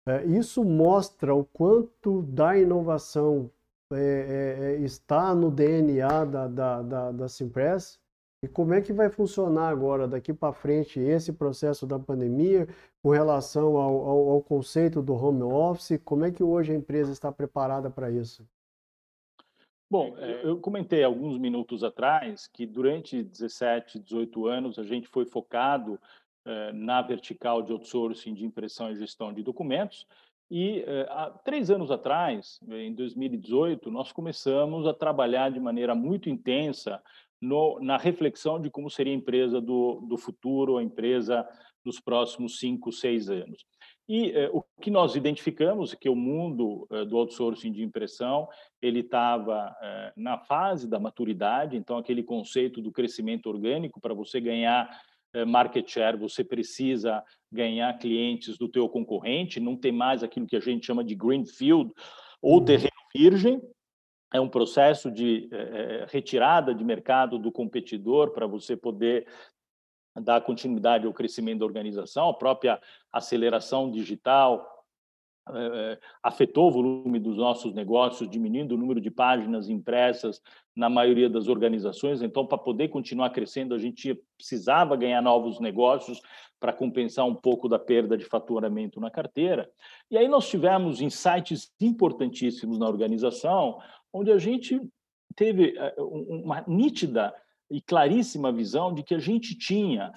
É, 0.08 0.24
isso 0.26 0.64
mostra 0.64 1.34
o 1.34 1.44
quanto 1.44 2.22
da 2.22 2.56
inovação 2.56 3.50
é, 3.92 3.96
é, 3.96 4.74
é 4.74 4.80
está 4.80 5.34
no 5.34 5.50
DNA 5.50 6.24
da, 6.24 6.46
da, 6.46 6.82
da, 6.82 7.12
da 7.12 7.28
Simpress 7.28 7.98
e 8.42 8.48
como 8.48 8.74
é 8.74 8.80
que 8.80 8.92
vai 8.92 9.10
funcionar 9.10 9.68
agora, 9.68 10.06
daqui 10.06 10.32
para 10.32 10.52
frente, 10.52 11.00
esse 11.00 11.32
processo 11.32 11.86
da 11.86 11.98
pandemia 11.98 12.68
com 13.02 13.10
relação 13.10 13.76
ao, 13.76 14.08
ao, 14.08 14.28
ao, 14.30 14.42
conceito 14.42 15.02
do 15.02 15.14
home 15.14 15.42
office? 15.42 16.00
Como 16.04 16.24
é 16.24 16.30
que 16.30 16.44
hoje 16.44 16.72
a 16.72 16.76
empresa 16.76 17.10
está 17.10 17.32
preparada 17.32 17.90
para 17.90 18.08
isso? 18.10 18.46
Bom, 19.90 20.16
eu 20.18 20.60
comentei 20.60 21.02
alguns 21.02 21.38
minutos 21.38 21.82
atrás 21.82 22.46
que 22.46 22.66
durante 22.66 23.22
17, 23.22 24.00
18 24.00 24.46
anos 24.46 24.78
a 24.78 24.84
gente 24.84 25.08
foi 25.08 25.24
focado 25.24 25.98
na 26.74 27.02
vertical 27.02 27.62
de 27.62 27.72
outsourcing 27.72 28.34
de 28.34 28.44
impressão 28.44 28.90
e 28.90 28.96
gestão 28.96 29.32
de 29.32 29.42
documentos. 29.42 30.06
E 30.50 30.84
eh, 30.86 31.06
há 31.10 31.30
três 31.30 31.70
anos 31.70 31.90
atrás, 31.90 32.60
em 32.68 32.94
2018, 32.94 33.90
nós 33.90 34.12
começamos 34.12 34.86
a 34.86 34.94
trabalhar 34.94 35.50
de 35.50 35.58
maneira 35.58 35.94
muito 35.94 36.30
intensa 36.30 37.02
no, 37.40 37.80
na 37.80 37.96
reflexão 37.96 38.60
de 38.60 38.70
como 38.70 38.88
seria 38.88 39.12
a 39.12 39.16
empresa 39.16 39.60
do, 39.60 40.00
do 40.08 40.16
futuro, 40.16 40.78
a 40.78 40.82
empresa 40.82 41.46
dos 41.84 42.00
próximos 42.00 42.58
cinco, 42.58 42.92
seis 42.92 43.28
anos. 43.28 43.64
E 44.08 44.30
eh, 44.30 44.48
o 44.52 44.62
que 44.80 44.90
nós 44.90 45.16
identificamos 45.16 45.92
é 45.92 45.96
que 45.96 46.08
o 46.08 46.14
mundo 46.14 46.86
eh, 46.92 47.04
do 47.04 47.16
outsourcing 47.16 47.72
de 47.72 47.82
impressão 47.82 48.48
ele 48.80 49.00
estava 49.00 49.76
eh, 49.82 50.12
na 50.16 50.38
fase 50.38 50.88
da 50.88 51.00
maturidade, 51.00 51.76
então 51.76 51.98
aquele 51.98 52.22
conceito 52.22 52.80
do 52.80 52.92
crescimento 52.92 53.48
orgânico 53.48 54.00
para 54.00 54.14
você 54.14 54.40
ganhar 54.40 54.88
eh, 54.88 55.15
market 55.44 55.88
share, 55.88 56.16
você 56.16 56.42
precisa 56.42 57.22
ganhar 57.52 57.98
clientes 57.98 58.56
do 58.56 58.68
teu 58.68 58.88
concorrente, 58.88 59.60
não 59.60 59.76
tem 59.76 59.92
mais 59.92 60.22
aquilo 60.22 60.46
que 60.46 60.56
a 60.56 60.60
gente 60.60 60.86
chama 60.86 61.04
de 61.04 61.14
greenfield 61.14 61.90
ou 62.40 62.58
uhum. 62.58 62.64
terreno 62.64 62.90
virgem, 63.14 63.60
é 64.32 64.40
um 64.40 64.48
processo 64.48 65.10
de 65.10 65.48
é, 65.52 66.06
retirada 66.08 66.74
de 66.74 66.84
mercado 66.84 67.38
do 67.38 67.50
competidor 67.50 68.32
para 68.32 68.46
você 68.46 68.76
poder 68.76 69.26
dar 70.22 70.40
continuidade 70.40 71.06
ao 71.06 71.12
crescimento 71.12 71.60
da 71.60 71.66
organização, 71.66 72.28
a 72.28 72.34
própria 72.34 72.80
aceleração 73.12 73.90
digital 73.90 74.75
afetou 76.22 76.68
o 76.68 76.72
volume 76.72 77.18
dos 77.18 77.36
nossos 77.36 77.72
negócios, 77.72 78.28
diminuindo 78.28 78.74
o 78.74 78.78
número 78.78 79.00
de 79.00 79.10
páginas 79.10 79.68
impressas 79.68 80.40
na 80.74 80.90
maioria 80.90 81.30
das 81.30 81.46
organizações. 81.48 82.20
Então, 82.20 82.46
para 82.46 82.58
poder 82.58 82.88
continuar 82.88 83.30
crescendo, 83.30 83.74
a 83.74 83.78
gente 83.78 84.20
precisava 84.36 84.96
ganhar 84.96 85.22
novos 85.22 85.60
negócios 85.60 86.20
para 86.58 86.72
compensar 86.72 87.26
um 87.26 87.34
pouco 87.34 87.68
da 87.68 87.78
perda 87.78 88.16
de 88.16 88.24
faturamento 88.24 88.98
na 88.98 89.10
carteira. 89.10 89.70
E 90.10 90.16
aí 90.18 90.26
nós 90.26 90.48
tivemos 90.48 91.00
insights 91.00 91.70
importantíssimos 91.80 92.78
na 92.78 92.88
organização, 92.88 93.78
onde 94.12 94.32
a 94.32 94.38
gente 94.38 94.80
teve 95.36 95.76
eh, 95.76 95.94
uma 95.98 96.64
nítida 96.66 97.34
e 97.70 97.80
claríssima 97.80 98.52
visão 98.52 98.92
de 98.92 99.02
que 99.02 99.14
a 99.14 99.18
gente 99.18 99.56
tinha, 99.56 100.12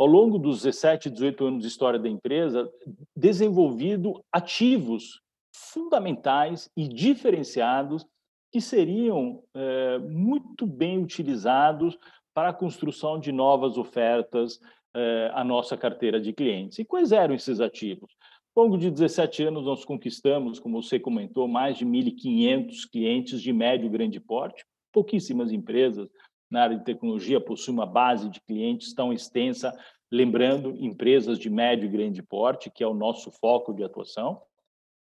ao 0.00 0.06
longo 0.06 0.38
dos 0.38 0.62
17, 0.62 1.10
18 1.10 1.44
anos 1.44 1.60
de 1.60 1.68
história 1.68 1.98
da 1.98 2.08
empresa, 2.08 2.72
desenvolvido 3.14 4.24
ativos 4.32 5.20
fundamentais 5.54 6.70
e 6.74 6.88
diferenciados 6.88 8.06
que 8.50 8.62
seriam 8.62 9.42
é, 9.54 9.98
muito 9.98 10.66
bem 10.66 11.02
utilizados 11.02 11.98
para 12.32 12.48
a 12.48 12.54
construção 12.54 13.20
de 13.20 13.30
novas 13.30 13.76
ofertas 13.76 14.58
é, 14.96 15.30
à 15.34 15.44
nossa 15.44 15.76
carteira 15.76 16.18
de 16.18 16.32
clientes. 16.32 16.78
E 16.78 16.84
quais 16.84 17.12
eram 17.12 17.34
esses 17.34 17.60
ativos? 17.60 18.10
Ao 18.56 18.64
longo 18.64 18.78
de 18.78 18.90
17 18.90 19.44
anos, 19.44 19.66
nós 19.66 19.84
conquistamos, 19.84 20.58
como 20.58 20.82
você 20.82 20.98
comentou, 20.98 21.46
mais 21.46 21.76
de 21.76 21.84
1.500 21.84 22.88
clientes 22.90 23.42
de 23.42 23.52
médio 23.52 23.84
e 23.84 23.90
grande 23.90 24.18
porte. 24.18 24.64
Pouquíssimas 24.90 25.52
empresas 25.52 26.08
na 26.50 26.62
área 26.62 26.78
de 26.78 26.84
tecnologia 26.84 27.40
possuem 27.40 27.76
uma 27.76 27.86
base 27.86 28.28
de 28.28 28.40
clientes 28.40 28.92
tão 28.92 29.12
extensa, 29.12 29.72
lembrando, 30.10 30.74
empresas 30.76 31.38
de 31.38 31.48
médio 31.48 31.86
e 31.86 31.90
grande 31.90 32.22
porte, 32.22 32.70
que 32.70 32.82
é 32.82 32.86
o 32.86 32.94
nosso 32.94 33.30
foco 33.30 33.72
de 33.72 33.84
atuação. 33.84 34.42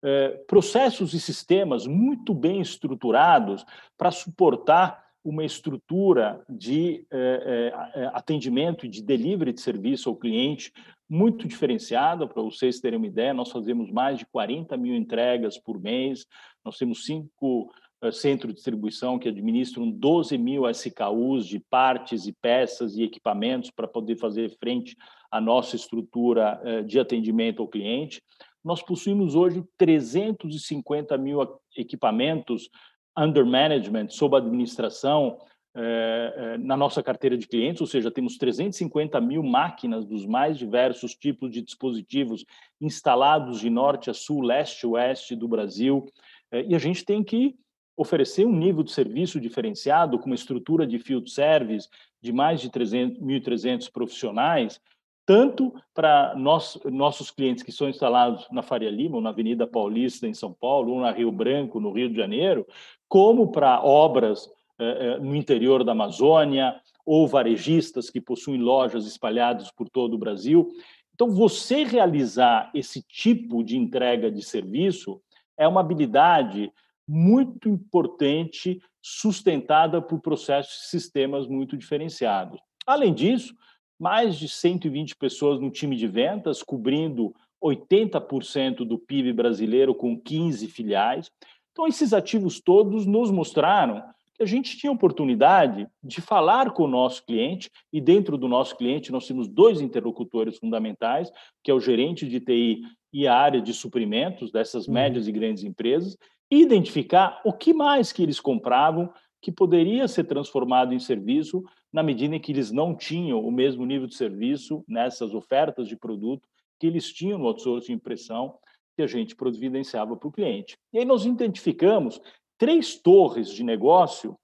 É, 0.03 0.29
processos 0.47 1.13
e 1.13 1.19
sistemas 1.19 1.85
muito 1.85 2.33
bem 2.33 2.61
estruturados 2.61 3.65
para 3.97 4.11
suportar 4.11 5.05
uma 5.23 5.43
estrutura 5.43 6.41
de 6.47 7.05
é, 7.11 7.73
é, 7.95 8.05
atendimento 8.13 8.85
e 8.85 8.89
de 8.89 9.03
delivery 9.03 9.51
de 9.51 9.59
serviço 9.59 10.07
ao 10.07 10.15
cliente 10.15 10.71
muito 11.09 11.47
diferenciada. 11.47 12.27
Para 12.27 12.41
vocês 12.41 12.79
terem 12.79 12.97
uma 12.97 13.07
ideia, 13.07 13.33
nós 13.33 13.51
fazemos 13.51 13.91
mais 13.91 14.19
de 14.19 14.25
40 14.25 14.77
mil 14.77 14.95
entregas 14.95 15.57
por 15.57 15.79
mês, 15.79 16.25
nós 16.63 16.77
temos 16.77 17.05
cinco 17.05 17.71
uh, 18.03 18.11
centros 18.11 18.51
de 18.51 18.55
distribuição 18.55 19.19
que 19.19 19.29
administram 19.29 19.89
12 19.89 20.37
mil 20.37 20.63
SKUs 20.69 21.47
de 21.47 21.59
partes 21.59 22.27
e 22.27 22.33
peças 22.33 22.95
e 22.95 23.03
equipamentos 23.03 23.71
para 23.71 23.87
poder 23.87 24.15
fazer 24.17 24.55
frente 24.59 24.95
à 25.31 25.39
nossa 25.39 25.75
estrutura 25.75 26.61
uh, 26.63 26.83
de 26.83 26.99
atendimento 26.99 27.61
ao 27.61 27.67
cliente. 27.67 28.21
Nós 28.63 28.81
possuímos 28.81 29.35
hoje 29.35 29.63
350 29.77 31.17
mil 31.17 31.39
equipamentos 31.75 32.69
under 33.17 33.45
management, 33.45 34.09
sob 34.09 34.35
administração, 34.35 35.39
eh, 35.79 36.33
eh, 36.35 36.57
na 36.57 36.75
nossa 36.75 37.03
carteira 37.03 37.37
de 37.37 37.47
clientes, 37.47 37.81
ou 37.81 37.85
seja, 37.85 38.09
temos 38.09 38.35
350 38.35 39.21
mil 39.21 39.43
máquinas 39.43 40.05
dos 40.05 40.25
mais 40.25 40.57
diversos 40.57 41.13
tipos 41.13 41.51
de 41.51 41.61
dispositivos 41.61 42.43
instalados 42.81 43.59
de 43.59 43.69
norte 43.69 44.09
a 44.09 44.13
sul, 44.13 44.41
leste 44.41 44.87
a 44.87 44.89
oeste 44.89 45.35
do 45.35 45.47
Brasil, 45.47 46.03
eh, 46.51 46.65
e 46.69 46.73
a 46.73 46.79
gente 46.79 47.05
tem 47.05 47.23
que 47.23 47.55
oferecer 47.97 48.45
um 48.45 48.55
nível 48.55 48.83
de 48.83 48.91
serviço 48.91 49.41
diferenciado, 49.41 50.19
com 50.19 50.27
uma 50.27 50.35
estrutura 50.35 50.85
de 50.85 50.99
field 50.99 51.29
service 51.31 51.89
de 52.21 52.31
mais 52.31 52.61
de 52.61 52.69
1.300 52.69 53.91
profissionais, 53.91 54.79
tanto 55.25 55.73
para 55.93 56.33
nós, 56.35 56.79
nossos 56.85 57.31
clientes 57.31 57.63
que 57.63 57.71
são 57.71 57.89
instalados 57.89 58.47
na 58.51 58.61
Faria 58.61 58.91
Lima, 58.91 59.17
ou 59.17 59.21
na 59.21 59.31
Avenida 59.31 59.67
Paulista, 59.67 60.27
em 60.27 60.33
São 60.33 60.53
Paulo, 60.53 60.93
ou 60.93 61.01
na 61.01 61.11
Rio 61.11 61.31
Branco, 61.31 61.79
no 61.79 61.91
Rio 61.91 62.09
de 62.09 62.15
Janeiro, 62.15 62.65
como 63.09 63.51
para 63.51 63.83
obras 63.83 64.49
eh, 64.79 65.15
eh, 65.15 65.19
no 65.19 65.35
interior 65.35 65.83
da 65.83 65.91
Amazônia, 65.91 66.79
ou 67.05 67.27
varejistas 67.27 68.09
que 68.09 68.21
possuem 68.21 68.61
lojas 68.61 69.05
espalhadas 69.05 69.71
por 69.71 69.89
todo 69.89 70.13
o 70.13 70.17
Brasil. 70.19 70.69
Então, 71.13 71.31
você 71.31 71.83
realizar 71.83 72.69
esse 72.73 73.01
tipo 73.01 73.63
de 73.63 73.75
entrega 73.75 74.31
de 74.31 74.43
serviço 74.43 75.19
é 75.57 75.67
uma 75.67 75.81
habilidade 75.81 76.71
muito 77.07 77.69
importante, 77.69 78.81
sustentada 79.01 80.01
por 80.01 80.19
processos 80.19 80.85
e 80.85 80.89
sistemas 80.89 81.47
muito 81.47 81.77
diferenciados. 81.77 82.59
Além 82.85 83.13
disso, 83.13 83.55
mais 83.99 84.35
de 84.37 84.47
120 84.47 85.15
pessoas 85.15 85.59
no 85.59 85.71
time 85.71 85.95
de 85.95 86.07
vendas, 86.07 86.61
cobrindo 86.61 87.33
80% 87.63 88.85
do 88.85 88.99
PIB 88.99 89.33
brasileiro 89.33 89.95
com 89.95 90.19
15 90.19 90.67
filiais. 90.67 91.31
Então, 91.71 91.87
esses 91.87 92.13
ativos 92.13 92.59
todos 92.59 93.05
nos 93.05 93.31
mostraram 93.31 94.03
que 94.35 94.43
a 94.43 94.45
gente 94.45 94.77
tinha 94.77 94.91
oportunidade 94.91 95.87
de 96.03 96.21
falar 96.21 96.71
com 96.71 96.83
o 96.83 96.87
nosso 96.87 97.25
cliente, 97.25 97.71
e 97.91 97.99
dentro 97.99 98.37
do 98.37 98.47
nosso 98.47 98.77
cliente 98.77 99.11
nós 99.11 99.25
temos 99.25 99.47
dois 99.47 99.81
interlocutores 99.81 100.57
fundamentais, 100.57 101.31
que 101.63 101.71
é 101.71 101.73
o 101.73 101.79
gerente 101.79 102.27
de 102.27 102.39
TI 102.39 102.81
e 103.11 103.27
a 103.27 103.35
área 103.35 103.59
de 103.59 103.73
suprimentos 103.73 104.51
dessas 104.51 104.87
uhum. 104.87 104.93
médias 104.93 105.27
e 105.27 105.31
grandes 105.31 105.63
empresas, 105.63 106.15
identificar 106.49 107.41
o 107.43 107.51
que 107.51 107.73
mais 107.73 108.11
que 108.11 108.23
eles 108.23 108.39
compravam 108.39 109.11
que 109.41 109.51
poderia 109.51 110.07
ser 110.07 110.23
transformado 110.23 110.93
em 110.93 110.99
serviço 110.99 111.63
na 111.91 112.01
medida 112.01 112.35
em 112.35 112.39
que 112.39 112.51
eles 112.51 112.71
não 112.71 112.95
tinham 112.95 113.39
o 113.39 113.51
mesmo 113.51 113.85
nível 113.85 114.07
de 114.07 114.15
serviço 114.15 114.83
nessas 114.87 115.33
ofertas 115.33 115.87
de 115.87 115.95
produto 115.95 116.47
que 116.79 116.87
eles 116.87 117.11
tinham 117.11 117.39
no 117.39 117.47
outsourcing 117.47 117.87
de 117.87 117.93
impressão 117.93 118.57
que 118.95 119.01
a 119.01 119.07
gente 119.07 119.35
providenciava 119.35 120.15
para 120.15 120.27
o 120.27 120.31
cliente. 120.31 120.77
E 120.91 120.99
aí 120.99 121.05
nós 121.05 121.25
identificamos 121.25 122.19
três 122.57 122.95
torres 122.95 123.49
de 123.49 123.63
negócio 123.63 124.37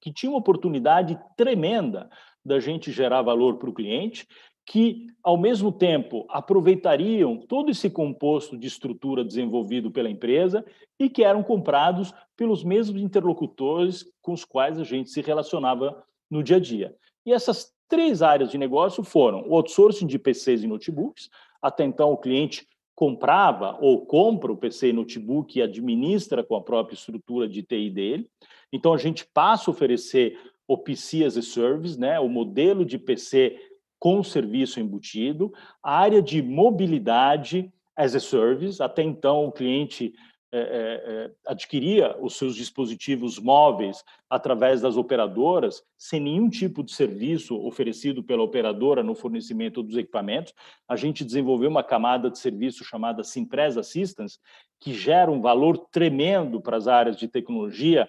que 0.00 0.12
tinham 0.12 0.32
uma 0.32 0.40
oportunidade 0.40 1.18
tremenda 1.36 2.10
da 2.44 2.58
gente 2.58 2.90
gerar 2.90 3.22
valor 3.22 3.58
para 3.58 3.70
o 3.70 3.74
cliente, 3.74 4.26
que, 4.70 5.08
ao 5.20 5.36
mesmo 5.36 5.72
tempo, 5.72 6.24
aproveitariam 6.28 7.36
todo 7.36 7.72
esse 7.72 7.90
composto 7.90 8.56
de 8.56 8.68
estrutura 8.68 9.24
desenvolvido 9.24 9.90
pela 9.90 10.08
empresa 10.08 10.64
e 10.96 11.10
que 11.10 11.24
eram 11.24 11.42
comprados 11.42 12.14
pelos 12.36 12.62
mesmos 12.62 13.02
interlocutores 13.02 14.08
com 14.22 14.32
os 14.32 14.44
quais 14.44 14.78
a 14.78 14.84
gente 14.84 15.10
se 15.10 15.20
relacionava 15.22 16.00
no 16.30 16.40
dia 16.40 16.58
a 16.58 16.60
dia. 16.60 16.94
E 17.26 17.32
essas 17.32 17.74
três 17.88 18.22
áreas 18.22 18.48
de 18.48 18.58
negócio 18.58 19.02
foram 19.02 19.42
o 19.48 19.56
outsourcing 19.56 20.06
de 20.06 20.20
PCs 20.20 20.62
e 20.62 20.68
notebooks. 20.68 21.28
Até 21.60 21.82
então, 21.82 22.12
o 22.12 22.16
cliente 22.16 22.64
comprava 22.94 23.76
ou 23.80 24.06
compra 24.06 24.52
o 24.52 24.56
PC 24.56 24.90
e 24.90 24.92
notebook 24.92 25.58
e 25.58 25.62
administra 25.62 26.44
com 26.44 26.54
a 26.54 26.62
própria 26.62 26.94
estrutura 26.94 27.48
de 27.48 27.64
TI 27.64 27.90
dele. 27.90 28.30
Então, 28.72 28.94
a 28.94 28.98
gente 28.98 29.26
passa 29.34 29.68
a 29.68 29.72
oferecer 29.72 30.38
o 30.68 30.78
PC 30.78 31.24
as 31.24 31.36
a 31.36 31.42
Service, 31.42 31.98
né? 31.98 32.20
o 32.20 32.28
modelo 32.28 32.84
de 32.84 32.96
PC 32.96 33.69
com 34.00 34.24
serviço 34.24 34.80
embutido, 34.80 35.52
a 35.80 35.96
área 35.96 36.20
de 36.20 36.42
mobilidade 36.42 37.72
as 38.00 38.14
a 38.14 38.20
Service. 38.20 38.82
Até 38.82 39.02
então, 39.02 39.44
o 39.44 39.52
cliente 39.52 40.14
é, 40.52 40.58
é, 40.58 41.30
adquiria 41.46 42.16
os 42.20 42.36
seus 42.36 42.56
dispositivos 42.56 43.38
móveis 43.38 44.02
através 44.28 44.80
das 44.80 44.96
operadoras, 44.96 45.82
sem 45.96 46.18
nenhum 46.18 46.48
tipo 46.48 46.82
de 46.82 46.92
serviço 46.92 47.54
oferecido 47.56 48.22
pela 48.22 48.42
operadora 48.42 49.02
no 49.02 49.14
fornecimento 49.14 49.82
dos 49.82 49.96
equipamentos. 49.96 50.52
A 50.88 50.96
gente 50.96 51.24
desenvolveu 51.24 51.70
uma 51.70 51.84
camada 51.84 52.30
de 52.30 52.38
serviço 52.38 52.84
chamada 52.84 53.22
Simpress 53.22 53.76
Assistance, 53.76 54.38
que 54.80 54.92
gera 54.92 55.30
um 55.30 55.40
valor 55.40 55.76
tremendo 55.92 56.60
para 56.60 56.76
as 56.76 56.88
áreas 56.88 57.16
de 57.16 57.28
tecnologia, 57.28 58.08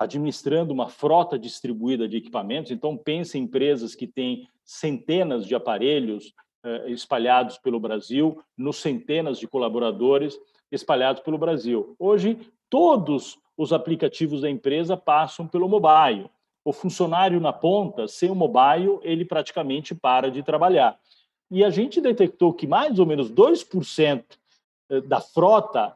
administrando 0.00 0.72
uma 0.72 0.88
frota 0.88 1.38
distribuída 1.38 2.08
de 2.08 2.16
equipamentos. 2.16 2.72
Então, 2.72 2.96
pense 2.96 3.36
em 3.36 3.42
empresas 3.42 3.94
que 3.94 4.06
têm 4.06 4.48
centenas 4.64 5.44
de 5.46 5.54
aparelhos 5.54 6.32
eh, 6.64 6.90
espalhados 6.90 7.58
pelo 7.58 7.78
Brasil, 7.78 8.42
nos 8.56 8.78
centenas 8.78 9.38
de 9.38 9.46
colaboradores 9.46 10.38
espalhados 10.72 11.22
pelo 11.22 11.36
Brasil. 11.36 11.94
Hoje, 11.98 12.38
todos 12.70 13.38
os 13.58 13.74
aplicativos 13.74 14.40
da 14.40 14.48
empresa 14.48 14.96
passam 14.96 15.46
pelo 15.46 15.68
mobile. 15.68 16.30
o 16.62 16.74
funcionário 16.74 17.40
na 17.40 17.54
ponta, 17.54 18.06
sem 18.06 18.30
o 18.30 18.34
mobile, 18.34 18.98
ele 19.02 19.24
praticamente 19.24 19.94
para 19.94 20.30
de 20.30 20.42
trabalhar. 20.42 20.98
E 21.50 21.64
a 21.64 21.70
gente 21.70 22.00
detectou 22.00 22.52
que 22.52 22.66
mais 22.66 22.98
ou 22.98 23.06
menos 23.06 23.30
2% 23.30 24.24
eh, 24.90 25.00
da 25.02 25.20
frota 25.20 25.94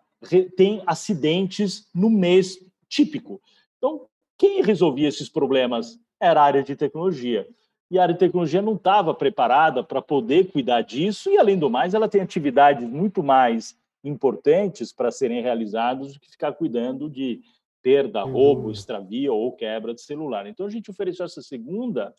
tem 0.56 0.82
acidentes 0.86 1.88
no 1.94 2.08
mês 2.10 2.58
típico. 2.88 3.40
Então, 3.84 4.06
quem 4.38 4.62
resolvia 4.62 5.08
esses 5.08 5.28
problemas 5.28 6.00
era 6.18 6.40
a 6.40 6.44
área 6.44 6.62
de 6.62 6.74
tecnologia. 6.74 7.46
E 7.90 7.98
a 7.98 8.02
área 8.02 8.14
de 8.14 8.18
tecnologia 8.18 8.62
não 8.62 8.76
estava 8.76 9.12
preparada 9.12 9.84
para 9.84 10.00
poder 10.00 10.50
cuidar 10.50 10.80
disso, 10.80 11.30
e, 11.30 11.36
além 11.36 11.58
do 11.58 11.68
mais, 11.68 11.92
ela 11.92 12.08
tem 12.08 12.22
atividades 12.22 12.88
muito 12.88 13.22
mais 13.22 13.78
importantes 14.02 14.90
para 14.90 15.10
serem 15.10 15.42
realizadas 15.42 16.14
do 16.14 16.20
que 16.20 16.30
ficar 16.30 16.52
cuidando 16.52 17.10
de 17.10 17.42
perda, 17.82 18.22
roubo, 18.22 18.70
extravia 18.70 19.30
ou 19.30 19.52
quebra 19.52 19.92
de 19.92 20.00
celular. 20.00 20.46
Então, 20.46 20.64
a 20.64 20.70
gente 20.70 20.90
ofereceu 20.90 21.26
essa 21.26 21.42
segunda 21.42 22.14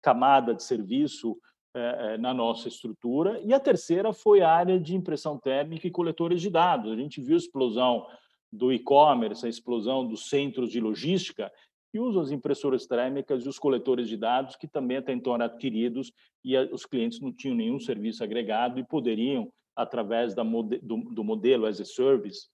camada 0.00 0.54
de 0.54 0.62
serviço 0.62 1.36
é, 1.74 2.16
na 2.16 2.32
nossa 2.32 2.66
estrutura. 2.66 3.38
E 3.44 3.52
a 3.52 3.60
terceira 3.60 4.14
foi 4.14 4.40
a 4.40 4.50
área 4.50 4.80
de 4.80 4.96
impressão 4.96 5.36
térmica 5.36 5.86
e 5.86 5.90
coletores 5.90 6.40
de 6.40 6.48
dados. 6.48 6.90
A 6.90 6.96
gente 6.96 7.20
viu 7.20 7.34
a 7.34 7.38
explosão 7.38 8.06
do 8.52 8.72
e-commerce, 8.72 9.46
a 9.46 9.48
explosão 9.48 10.06
dos 10.06 10.28
centros 10.28 10.70
de 10.70 10.80
logística, 10.80 11.50
e 11.92 11.98
usam 11.98 12.22
as 12.22 12.30
impressoras 12.30 12.86
térmicas 12.86 13.44
e 13.44 13.48
os 13.48 13.58
coletores 13.58 14.08
de 14.08 14.16
dados, 14.16 14.56
que 14.56 14.68
também 14.68 14.98
até 14.98 15.12
então 15.12 15.34
eram 15.34 15.44
adquiridos 15.44 16.12
e 16.44 16.56
os 16.56 16.86
clientes 16.86 17.20
não 17.20 17.32
tinham 17.32 17.56
nenhum 17.56 17.80
serviço 17.80 18.22
agregado 18.22 18.78
e 18.78 18.84
poderiam, 18.84 19.52
através 19.74 20.34
da, 20.34 20.42
do, 20.42 20.68
do 20.78 21.24
modelo 21.24 21.66
as 21.66 21.80
a 21.80 21.84
service, 21.84 22.48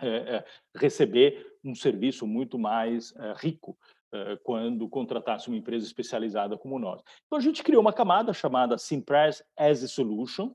é, 0.00 0.36
é, 0.36 0.44
receber 0.74 1.46
um 1.62 1.74
serviço 1.74 2.26
muito 2.26 2.58
mais 2.58 3.14
é, 3.16 3.34
rico 3.36 3.76
quando 4.42 4.88
contratasse 4.88 5.46
uma 5.46 5.56
empresa 5.56 5.86
especializada 5.86 6.58
como 6.58 6.80
nós. 6.80 7.00
Então, 7.26 7.38
a 7.38 7.40
gente 7.40 7.62
criou 7.62 7.80
uma 7.80 7.92
camada 7.92 8.32
chamada 8.32 8.76
Simpress 8.76 9.40
as 9.56 9.84
a 9.84 9.86
Solution, 9.86 10.52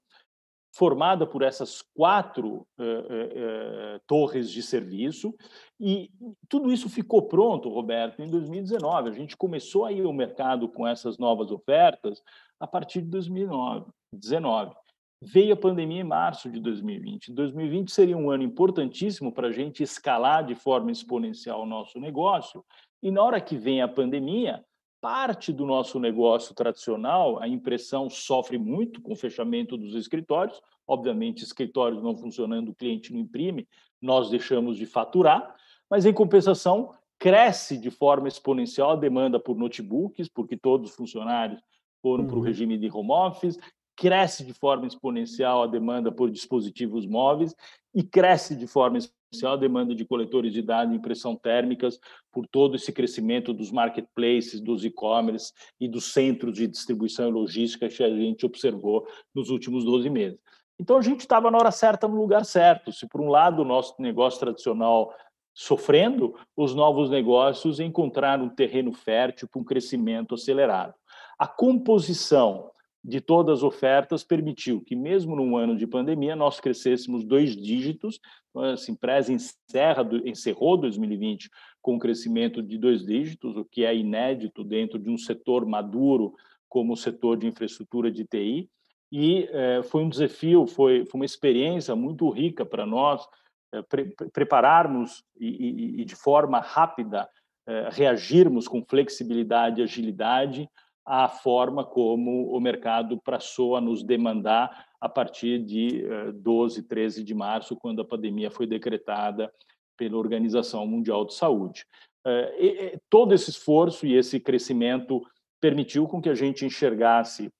formada 0.75 1.25
por 1.25 1.41
essas 1.41 1.81
quatro 1.81 2.67
uh, 2.77 2.83
uh, 2.83 3.95
uh, 3.95 3.99
torres 4.05 4.51
de 4.51 4.61
serviço, 4.61 5.33
e 5.79 6.11
tudo 6.49 6.71
isso 6.71 6.89
ficou 6.89 7.21
pronto, 7.23 7.69
Roberto, 7.69 8.21
em 8.21 8.29
2019. 8.29 9.09
A 9.09 9.13
gente 9.13 9.37
começou 9.37 9.85
a 9.85 9.91
ir 9.93 10.05
ao 10.05 10.11
mercado 10.11 10.67
com 10.67 10.85
essas 10.85 11.17
novas 11.17 11.49
ofertas 11.49 12.21
a 12.59 12.67
partir 12.67 13.01
de 13.01 13.07
2019. 13.07 14.75
Veio 15.21 15.53
a 15.53 15.57
pandemia 15.57 16.01
em 16.01 16.03
março 16.03 16.49
de 16.49 16.59
2020. 16.59 17.31
2020 17.31 17.89
seria 17.89 18.17
um 18.17 18.29
ano 18.29 18.43
importantíssimo 18.43 19.31
para 19.31 19.47
a 19.47 19.51
gente 19.53 19.81
escalar 19.81 20.45
de 20.45 20.55
forma 20.55 20.91
exponencial 20.91 21.63
o 21.63 21.65
nosso 21.65 22.01
negócio, 22.01 22.65
e 23.01 23.09
na 23.09 23.23
hora 23.23 23.39
que 23.39 23.55
vem 23.55 23.81
a 23.81 23.87
pandemia, 23.87 24.61
parte 25.05 25.53
do 25.53 25.67
nosso 25.67 25.99
negócio 25.99 26.55
tradicional, 26.55 27.39
a 27.39 27.47
impressão 27.47 28.09
sofre 28.09 28.57
muito 28.57 28.99
com 28.99 29.13
o 29.13 29.15
fechamento 29.15 29.77
dos 29.77 29.93
escritórios. 29.93 30.59
Obviamente, 30.87 31.43
escritórios 31.43 32.01
não 32.01 32.17
funcionando, 32.17 32.69
o 32.69 32.73
cliente 32.73 33.13
não 33.13 33.19
imprime, 33.19 33.67
nós 34.01 34.31
deixamos 34.31 34.77
de 34.77 34.87
faturar, 34.87 35.55
mas 35.87 36.07
em 36.07 36.13
compensação, 36.13 36.89
cresce 37.19 37.77
de 37.77 37.91
forma 37.91 38.27
exponencial 38.27 38.93
a 38.93 38.95
demanda 38.95 39.39
por 39.39 39.55
notebooks, 39.55 40.27
porque 40.27 40.57
todos 40.57 40.89
os 40.89 40.95
funcionários 40.95 41.61
foram 42.01 42.23
uhum. 42.23 42.29
para 42.31 42.39
o 42.39 42.41
regime 42.41 42.75
de 42.75 42.89
home 42.89 43.11
office, 43.11 43.59
cresce 43.95 44.43
de 44.43 44.53
forma 44.53 44.87
exponencial 44.87 45.63
a 45.63 45.67
demanda 45.67 46.11
por 46.11 46.29
dispositivos 46.29 47.05
móveis 47.05 47.55
e 47.93 48.03
cresce 48.03 48.55
de 48.55 48.67
forma 48.67 48.97
exponencial 48.97 49.53
a 49.53 49.57
demanda 49.57 49.95
de 49.95 50.05
coletores 50.05 50.53
de 50.53 50.61
dados 50.61 50.93
e 50.93 50.97
impressão 50.97 51.35
térmicas 51.35 51.99
por 52.31 52.47
todo 52.47 52.75
esse 52.75 52.91
crescimento 52.91 53.53
dos 53.53 53.71
marketplaces, 53.71 54.61
dos 54.61 54.85
e-commerce 54.85 55.53
e 55.79 55.87
dos 55.87 56.13
centros 56.13 56.53
de 56.53 56.67
distribuição 56.67 57.29
e 57.29 57.31
logística 57.31 57.89
que 57.89 58.03
a 58.03 58.09
gente 58.09 58.45
observou 58.45 59.07
nos 59.33 59.49
últimos 59.49 59.83
12 59.83 60.09
meses. 60.09 60.39
Então, 60.79 60.97
a 60.97 61.01
gente 61.01 61.21
estava 61.21 61.49
na 61.49 61.57
hora 61.57 61.71
certa, 61.71 62.07
no 62.07 62.17
lugar 62.17 62.43
certo. 62.43 62.91
Se, 62.91 63.07
por 63.07 63.21
um 63.21 63.29
lado, 63.29 63.61
o 63.61 63.65
nosso 63.65 63.95
negócio 63.99 64.39
tradicional 64.41 65.13
sofrendo, 65.53 66.37
os 66.55 66.75
novos 66.75 67.09
negócios 67.09 67.79
encontraram 67.79 68.45
um 68.45 68.49
terreno 68.49 68.91
fértil 68.91 69.47
para 69.47 69.61
um 69.61 69.63
crescimento 69.63 70.35
acelerado. 70.35 70.93
A 71.39 71.47
composição 71.47 72.69
de 73.07 73.21
todas 73.21 73.59
as 73.59 73.63
ofertas 73.63 74.23
permitiu 74.23 74.81
que, 74.81 74.95
mesmo 74.95 75.35
num 75.35 75.55
ano 75.55 75.77
de 75.77 75.85
pandemia, 75.85 76.35
nós 76.35 76.59
crescêssemos 76.59 77.23
dois 77.23 77.55
dígitos. 77.55 78.19
Então, 78.49 78.63
a 78.63 79.19
encerra, 79.31 80.09
encerrou 80.25 80.75
2020 80.75 81.47
com 81.83 81.95
um 81.95 81.99
crescimento 81.99 82.63
de 82.63 82.79
dois 82.79 83.05
dígitos, 83.05 83.55
o 83.55 83.63
que 83.63 83.85
é 83.85 83.95
inédito 83.95 84.63
dentro 84.63 84.97
de 84.97 85.11
um 85.11 85.19
setor 85.19 85.67
maduro 85.67 86.33
como 86.67 86.93
o 86.93 86.97
setor 86.97 87.37
de 87.37 87.45
infraestrutura 87.45 88.11
de 88.11 88.25
TI. 88.25 88.67
E 89.11 89.47
eh, 89.51 89.83
foi 89.83 90.03
um 90.03 90.09
desafio, 90.09 90.65
foi, 90.65 91.05
foi 91.05 91.19
uma 91.19 91.25
experiência 91.25 91.95
muito 91.95 92.27
rica 92.31 92.65
para 92.65 92.87
nós 92.87 93.23
eh, 93.71 93.83
pre 93.83 94.15
prepararmos 94.33 95.23
e, 95.39 95.47
e, 95.47 96.01
e, 96.01 96.05
de 96.05 96.15
forma 96.15 96.59
rápida 96.59 97.29
eh, 97.67 97.89
reagirmos 97.91 98.67
com 98.67 98.83
flexibilidade 98.83 99.79
e 99.79 99.83
agilidade 99.83 100.67
a 101.05 101.29
forma 101.29 101.85
como 101.85 102.51
o 102.51 102.59
mercado 102.59 103.21
passou 103.21 103.75
a 103.75 103.81
nos 103.81 104.01
demandar 104.01 104.87
a 104.99 105.07
partir 105.07 105.59
de 105.59 106.03
12, 106.33 106.79
eh, 106.79 106.83
13 106.83 107.23
de 107.23 107.33
março, 107.35 107.75
quando 107.75 108.01
a 108.01 108.05
pandemia 108.05 108.49
foi 108.49 108.65
decretada 108.65 109.53
pela 109.95 110.17
Organização 110.17 110.87
Mundial 110.87 111.25
de 111.25 111.35
Saúde. 111.35 111.85
Eh, 112.25 112.99
todo 113.07 113.35
esse 113.35 113.51
esforço 113.51 114.07
e 114.07 114.15
esse 114.15 114.39
crescimento 114.39 115.21
permitiu 115.61 116.07
com 116.07 116.19
que 116.19 116.29
a 116.29 116.33
gente 116.33 116.65
enxergasse 116.65 117.51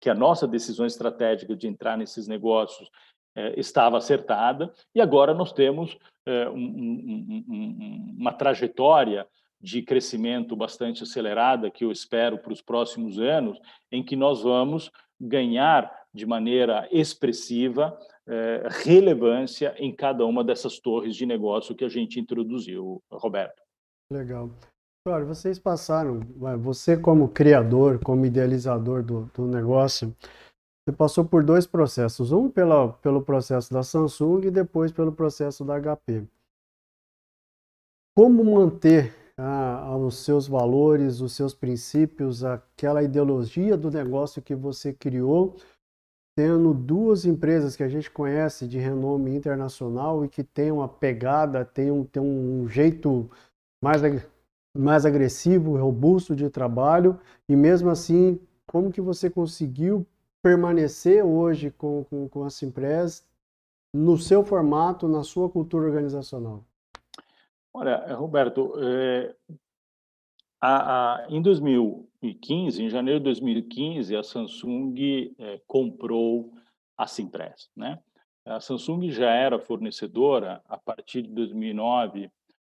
que 0.00 0.08
a 0.08 0.14
nossa 0.14 0.46
decisão 0.46 0.86
estratégica 0.86 1.56
de 1.56 1.66
entrar 1.66 1.98
nesses 1.98 2.28
negócios 2.28 2.88
eh, 3.36 3.54
estava 3.58 3.98
acertada 3.98 4.72
e 4.94 5.00
agora 5.00 5.34
nós 5.34 5.52
temos 5.52 5.98
uma 8.16 8.32
trajetória 8.32 9.26
de 9.62 9.80
crescimento 9.80 10.56
bastante 10.56 11.04
acelerada, 11.04 11.70
que 11.70 11.84
eu 11.84 11.92
espero 11.92 12.38
para 12.38 12.52
os 12.52 12.60
próximos 12.60 13.18
anos, 13.18 13.58
em 13.90 14.02
que 14.02 14.16
nós 14.16 14.42
vamos 14.42 14.90
ganhar 15.20 15.90
de 16.12 16.26
maneira 16.26 16.88
expressiva 16.90 17.96
eh, 18.26 18.68
relevância 18.84 19.74
em 19.78 19.94
cada 19.94 20.26
uma 20.26 20.42
dessas 20.42 20.80
torres 20.80 21.14
de 21.14 21.24
negócio 21.24 21.74
que 21.76 21.84
a 21.84 21.88
gente 21.88 22.18
introduziu, 22.18 23.00
Roberto. 23.10 23.62
Legal. 24.12 24.50
Olha, 25.06 25.24
vocês 25.24 25.58
passaram, 25.58 26.20
você 26.60 26.96
como 26.96 27.28
criador, 27.28 27.98
como 28.04 28.26
idealizador 28.26 29.02
do, 29.02 29.24
do 29.34 29.46
negócio, 29.46 30.14
você 30.84 30.94
passou 30.96 31.24
por 31.24 31.44
dois 31.44 31.66
processos, 31.66 32.32
um 32.32 32.50
pela, 32.50 32.92
pelo 32.94 33.22
processo 33.22 33.72
da 33.72 33.82
Samsung 33.82 34.46
e 34.46 34.50
depois 34.50 34.92
pelo 34.92 35.12
processo 35.12 35.64
da 35.64 35.80
HP. 35.80 36.24
Como 38.16 38.44
manter 38.44 39.21
ah, 39.44 39.96
os 39.96 40.18
seus 40.18 40.46
valores, 40.46 41.20
os 41.20 41.32
seus 41.32 41.52
princípios, 41.52 42.44
aquela 42.44 43.02
ideologia 43.02 43.76
do 43.76 43.90
negócio 43.90 44.40
que 44.40 44.54
você 44.54 44.92
criou, 44.92 45.56
tendo 46.36 46.72
duas 46.72 47.24
empresas 47.24 47.74
que 47.74 47.82
a 47.82 47.88
gente 47.88 48.08
conhece 48.08 48.68
de 48.68 48.78
renome 48.78 49.34
internacional 49.34 50.24
e 50.24 50.28
que 50.28 50.44
tem 50.44 50.70
uma 50.70 50.88
pegada, 50.88 51.64
tem 51.64 51.90
um, 51.90 52.04
tem 52.04 52.22
um 52.22 52.68
jeito 52.68 53.28
mais, 53.82 54.00
mais 54.76 55.04
agressivo, 55.04 55.76
robusto 55.76 56.36
de 56.36 56.48
trabalho, 56.48 57.18
e 57.48 57.56
mesmo 57.56 57.90
assim, 57.90 58.40
como 58.64 58.92
que 58.92 59.00
você 59.00 59.28
conseguiu 59.28 60.06
permanecer 60.40 61.24
hoje 61.24 61.70
com, 61.72 62.04
com, 62.04 62.28
com 62.28 62.44
a 62.44 62.50
Simpress 62.50 63.24
no 63.92 64.16
seu 64.16 64.44
formato, 64.44 65.08
na 65.08 65.24
sua 65.24 65.50
cultura 65.50 65.86
organizacional? 65.86 66.64
Olha, 67.74 68.04
eh, 68.06 68.12
Roberto, 68.12 68.74
é, 68.78 69.34
a, 70.60 71.24
a, 71.24 71.26
em 71.30 71.40
2015, 71.40 72.82
em 72.82 72.90
janeiro 72.90 73.18
de 73.18 73.24
2015, 73.24 74.14
a 74.14 74.22
Samsung 74.22 74.94
é, 75.38 75.60
comprou 75.66 76.52
a 76.96 77.06
Simpress, 77.06 77.70
né? 77.74 77.98
A 78.44 78.60
Samsung 78.60 79.08
já 79.10 79.30
era 79.30 79.58
fornecedora 79.58 80.60
a 80.68 80.76
partir 80.76 81.22
de 81.22 81.28
2009, 81.28 82.30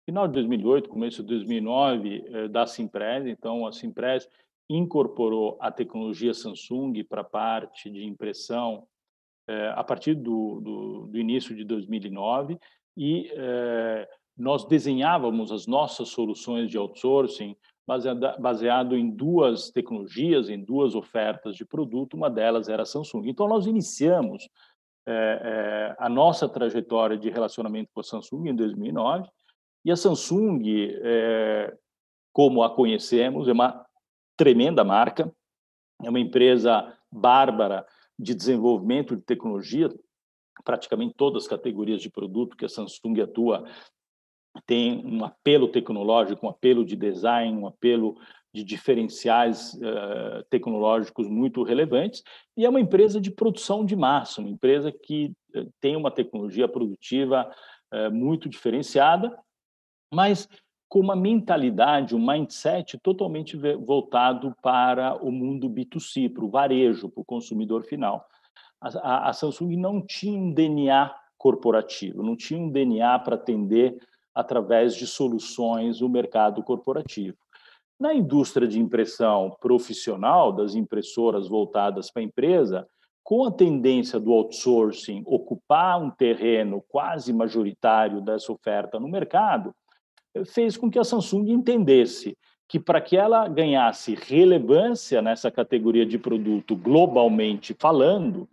final 0.06 0.28
de 0.28 0.34
2008, 0.34 0.90
começo 0.90 1.22
de 1.22 1.28
2009, 1.28 2.26
é, 2.28 2.48
da 2.48 2.66
Simpress. 2.66 3.28
Então, 3.28 3.68
a 3.68 3.72
Simpress 3.72 4.28
incorporou 4.70 5.58
a 5.62 5.72
tecnologia 5.72 6.34
Samsung 6.34 7.04
para 7.04 7.22
a 7.22 7.26
parte 7.26 7.90
de 7.90 8.04
impressão 8.04 8.86
a 9.76 9.82
partir 9.82 10.14
do, 10.14 10.60
do, 10.60 11.08
do, 11.08 11.18
início 11.18 11.56
de 11.56 11.64
2009 11.64 12.60
e 12.98 13.32
nós 14.38 14.66
desenhávamos 14.66 15.52
as 15.52 15.66
nossas 15.66 16.10
soluções 16.10 16.70
de 16.70 16.78
outsourcing 16.78 17.56
baseado, 18.38 18.98
em 18.98 19.10
duas 19.10 19.72
tecnologias, 19.72 20.50
em 20.50 20.62
duas 20.62 20.94
ofertas 20.94 21.56
de 21.56 21.66
produto, 21.66 22.16
uma 22.16 22.30
delas 22.30 22.68
era 22.68 22.84
a 22.84 22.86
Samsung. 22.86 23.30
Então, 23.30 23.48
nós 23.48 23.66
iniciamos 23.66 24.50
é, 25.08 25.14
é, 25.14 25.96
a 25.98 26.10
nossa 26.10 26.50
trajetória 26.50 27.18
de 27.18 27.30
relacionamento 27.30 27.90
com 27.94 28.02
a 28.02 28.04
Samsung 28.04 28.50
em 28.50 28.56
2009, 28.56 29.30
e 29.86 29.92
a 29.92 29.96
Samsung, 29.96 30.62
é, 31.02 31.74
como 32.34 32.62
a 32.62 32.70
conhecemos, 32.70 33.48
é 33.48 33.54
uma 33.54 33.86
tremenda 34.36 34.84
marca, 34.84 35.34
é 36.04 36.10
uma 36.10 36.20
empresa 36.20 36.94
bárbara 37.10 37.86
de 38.20 38.36
desenvolvimento 38.36 39.16
de 39.16 39.22
tecnologia, 39.22 39.90
praticamente 40.66 41.14
todas 41.16 41.44
as 41.44 41.50
categorias 41.50 42.02
de 42.02 42.10
produto 42.10 42.58
que 42.58 42.66
a 42.66 42.70
Samsung 42.70 43.22
atua 43.22 43.64
tem 44.66 45.06
um 45.06 45.24
apelo 45.24 45.68
tecnológico, 45.68 46.46
um 46.46 46.50
apelo 46.50 46.86
de 46.86 46.96
design, 46.96 47.58
um 47.58 47.68
apelo 47.68 48.18
de 48.54 48.64
diferenciais 48.64 49.74
uh, 49.76 50.44
tecnológicos 50.50 51.28
muito 51.28 51.64
relevantes, 51.64 52.24
e 52.56 52.66
é 52.66 52.70
uma 52.70 52.80
empresa 52.80 53.22
de 53.22 53.30
produção 53.30 53.86
de 53.86 53.96
massa, 53.96 54.42
uma 54.42 54.50
empresa 54.50 54.92
que 54.92 55.34
uh, 55.56 55.72
tem 55.80 55.96
uma 55.96 56.10
tecnologia 56.10 56.68
produtiva 56.68 57.50
uh, 57.94 58.12
muito 58.12 58.50
diferenciada, 58.50 59.38
mas 60.12 60.48
com 60.90 61.00
uma 61.02 61.16
mentalidade, 61.16 62.16
um 62.16 62.26
mindset 62.26 62.98
totalmente 63.00 63.58
voltado 63.58 64.56
para 64.62 65.16
o 65.22 65.32
mundo 65.32 65.70
B2C, 65.70 66.34
para 66.34 66.46
o 66.46 66.50
varejo, 66.50 67.10
para 67.10 67.22
o 67.22 67.26
consumidor 67.26 67.84
final. 67.84 68.26
A, 68.80 68.88
a, 69.00 69.30
a 69.30 69.34
Samsung 69.34 69.76
não 69.76 70.02
tinha 70.02 70.40
um 70.40 70.54
DNA 70.54 71.14
corporativo, 71.38 72.24
não 72.24 72.36
tinha 72.36 72.60
um 72.60 72.72
DNA 72.72 73.20
para 73.20 73.36
atender 73.36 73.98
através 74.38 74.96
de 74.96 75.08
soluções 75.08 76.00
o 76.00 76.08
mercado 76.08 76.62
corporativo. 76.62 77.36
Na 78.00 78.14
indústria 78.14 78.68
de 78.68 78.80
impressão 78.80 79.58
profissional, 79.60 80.52
das 80.52 80.76
impressoras 80.76 81.48
voltadas 81.48 82.12
para 82.12 82.22
a 82.22 82.26
empresa, 82.26 82.88
com 83.24 83.44
a 83.46 83.52
tendência 83.52 84.20
do 84.20 84.32
outsourcing 84.32 85.24
ocupar 85.26 86.00
um 86.00 86.12
terreno 86.12 86.84
quase 86.88 87.34
majoritário 87.34 88.22
dessa 88.22 88.52
oferta 88.52 89.00
no 89.00 89.08
mercado, 89.08 89.74
fez 90.46 90.78
com 90.78 90.92
que 90.92 91.00
a 91.00 91.04
Samsung 91.04 91.50
entendesse 91.50 92.38
que 92.68 92.80
para 92.80 93.02
que 93.02 93.18
ela 93.18 93.48
ganhasse 93.48 94.14
relevância 94.14 95.20
nessa 95.20 95.50
categoria 95.50 96.06
de 96.06 96.20
produto 96.20 96.76
globalmente 96.76 97.76
falando, 97.80 98.48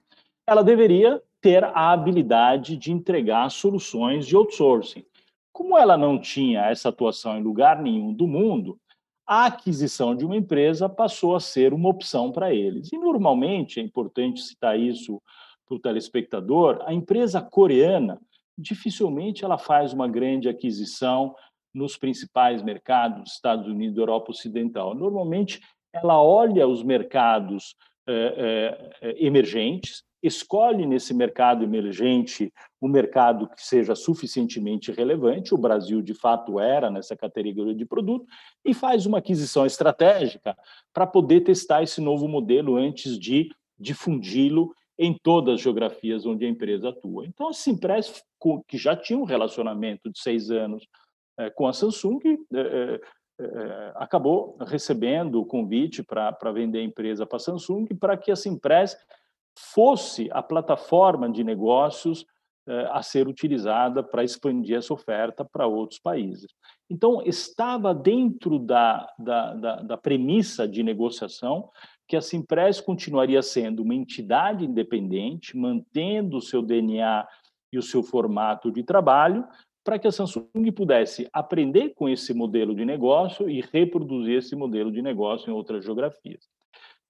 ela 0.47 0.63
deveria 0.63 1.21
ter 1.43 1.63
a 1.63 1.93
habilidade 1.93 2.75
de 2.79 2.91
entregar 2.91 3.51
soluções 3.51 4.27
de 4.27 4.35
outsourcing. 4.35 5.05
Como 5.55 5.79
ela 5.79 5.97
não 5.97 6.19
tinha 6.19 6.67
essa 6.67 6.89
atuação 6.89 7.39
em 7.39 7.43
lugar 7.43 7.81
nenhum 7.81 8.13
do 8.13 8.27
mundo, 8.27 8.77
a 9.25 9.47
aquisição 9.47 10.13
de 10.13 10.27
uma 10.27 10.37
empresa 10.37 10.89
passou 10.89 11.37
a 11.37 11.41
ser 11.41 11.73
uma 11.73 11.89
opção 11.89 12.33
para 12.33 12.53
eles. 12.53 12.93
E, 12.93 12.99
normalmente, 12.99 13.79
é 13.79 13.83
importante 13.83 14.43
citar 14.43 14.77
isso 14.79 15.23
para 15.65 15.77
o 15.77 15.79
telespectador, 15.79 16.83
a 16.85 16.93
empresa 16.93 17.41
coreana 17.41 18.21
dificilmente 18.59 19.45
ela 19.45 19.57
faz 19.57 19.93
uma 19.93 20.09
grande 20.09 20.49
aquisição 20.49 21.35
nos 21.73 21.97
principais 21.97 22.61
mercados, 22.61 23.33
Estados 23.33 23.69
Unidos, 23.69 23.97
Europa 23.97 24.33
Ocidental. 24.33 24.93
Normalmente, 24.93 25.61
ela 25.93 26.21
olha 26.21 26.67
os 26.67 26.83
mercados 26.83 27.77
eh, 28.09 28.93
eh, 29.01 29.15
emergentes, 29.25 30.03
escolhe 30.27 30.87
nesse 30.87 31.13
mercado 31.13 31.63
emergente 31.63 32.51
um 32.81 32.89
mercado 32.89 33.47
que 33.49 33.63
seja 33.63 33.95
suficientemente 33.95 34.91
relevante, 34.91 35.55
o 35.55 35.59
Brasil 35.59 36.01
de 36.01 36.15
fato 36.15 36.59
era 36.59 36.91
nessa 36.91 37.15
categoria 37.15 37.75
de 37.75 37.85
produto, 37.85 38.25
e 38.65 38.73
faz 38.73 39.05
uma 39.05 39.19
aquisição 39.19 39.67
estratégica 39.67 40.57
para 40.93 41.07
poder 41.07 41.43
testar 41.43 41.83
esse 41.83 42.01
novo 42.01 42.27
modelo 42.27 42.77
antes 42.77 43.19
de 43.19 43.51
difundi-lo 43.79 44.75
em 44.99 45.13
todas 45.13 45.55
as 45.55 45.61
geografias 45.61 46.25
onde 46.25 46.47
a 46.47 46.49
empresa 46.49 46.89
atua. 46.89 47.27
Então, 47.27 47.49
a 47.49 47.53
Simpress, 47.53 48.23
que 48.67 48.79
já 48.79 48.97
tinha 48.97 49.19
um 49.19 49.25
relacionamento 49.25 50.11
de 50.11 50.19
seis 50.19 50.51
anos 50.51 50.87
eh, 51.39 51.51
com 51.51 51.67
a 51.67 51.73
Samsung, 51.73 52.21
eh, 52.55 53.01
eh, 53.41 53.93
acabou 53.97 54.57
recebendo 54.61 55.41
o 55.41 55.47
convite 55.47 56.03
para 56.03 56.53
vender 56.53 56.79
a 56.79 56.85
empresa 56.85 57.27
para 57.27 57.37
a 57.37 57.41
Samsung 57.41 57.87
para 57.99 58.17
que 58.17 58.31
a 58.31 58.37
Simpress 58.37 58.97
fosse 59.57 60.29
a 60.33 60.43
plataforma 60.43 61.31
de 61.31 61.45
negócios 61.45 62.27
eh, 62.67 62.89
a 62.91 63.03
ser 63.03 63.29
utilizada 63.29 64.03
para 64.03 64.25
expandir 64.25 64.77
essa 64.77 64.95
oferta 64.95 65.45
para 65.45 65.67
outros 65.67 66.01
países. 66.01 66.51
Então, 66.89 67.23
estava 67.25 67.95
dentro 67.95 68.59
da, 68.59 69.07
da, 69.19 69.55
da, 69.55 69.77
da 69.83 69.97
premissa 69.97 70.67
de 70.67 70.83
negociação 70.83 71.71
que 72.07 72.17
a 72.17 72.21
Simpress 72.21 72.81
continuaria 72.81 73.43
sendo 73.43 73.83
uma 73.83 73.95
entidade 73.95 74.65
independente, 74.65 75.57
mantendo 75.57 76.37
o 76.37 76.43
seu 76.43 76.63
DNA 76.63 77.27
e 77.73 77.79
o 77.79 77.83
seu 77.83 78.03
formato 78.03 78.71
de 78.71 78.83
trabalho, 78.83 79.47
para 79.85 79.99
que 79.99 80.07
a 80.07 80.13
Samsung 80.13 80.73
pudesse 80.75 81.29
aprender 81.33 81.91
com 81.91 82.09
esse 82.09 82.33
modelo 82.33 82.75
de 82.75 82.85
negócio 82.85 83.49
e 83.51 83.61
reproduzir 83.61 84.39
esse 84.39 84.57
modelo 84.57 84.91
de 84.91 85.03
negócio 85.03 85.51
em 85.51 85.55
outras 85.55 85.85
geografias. 85.85 86.49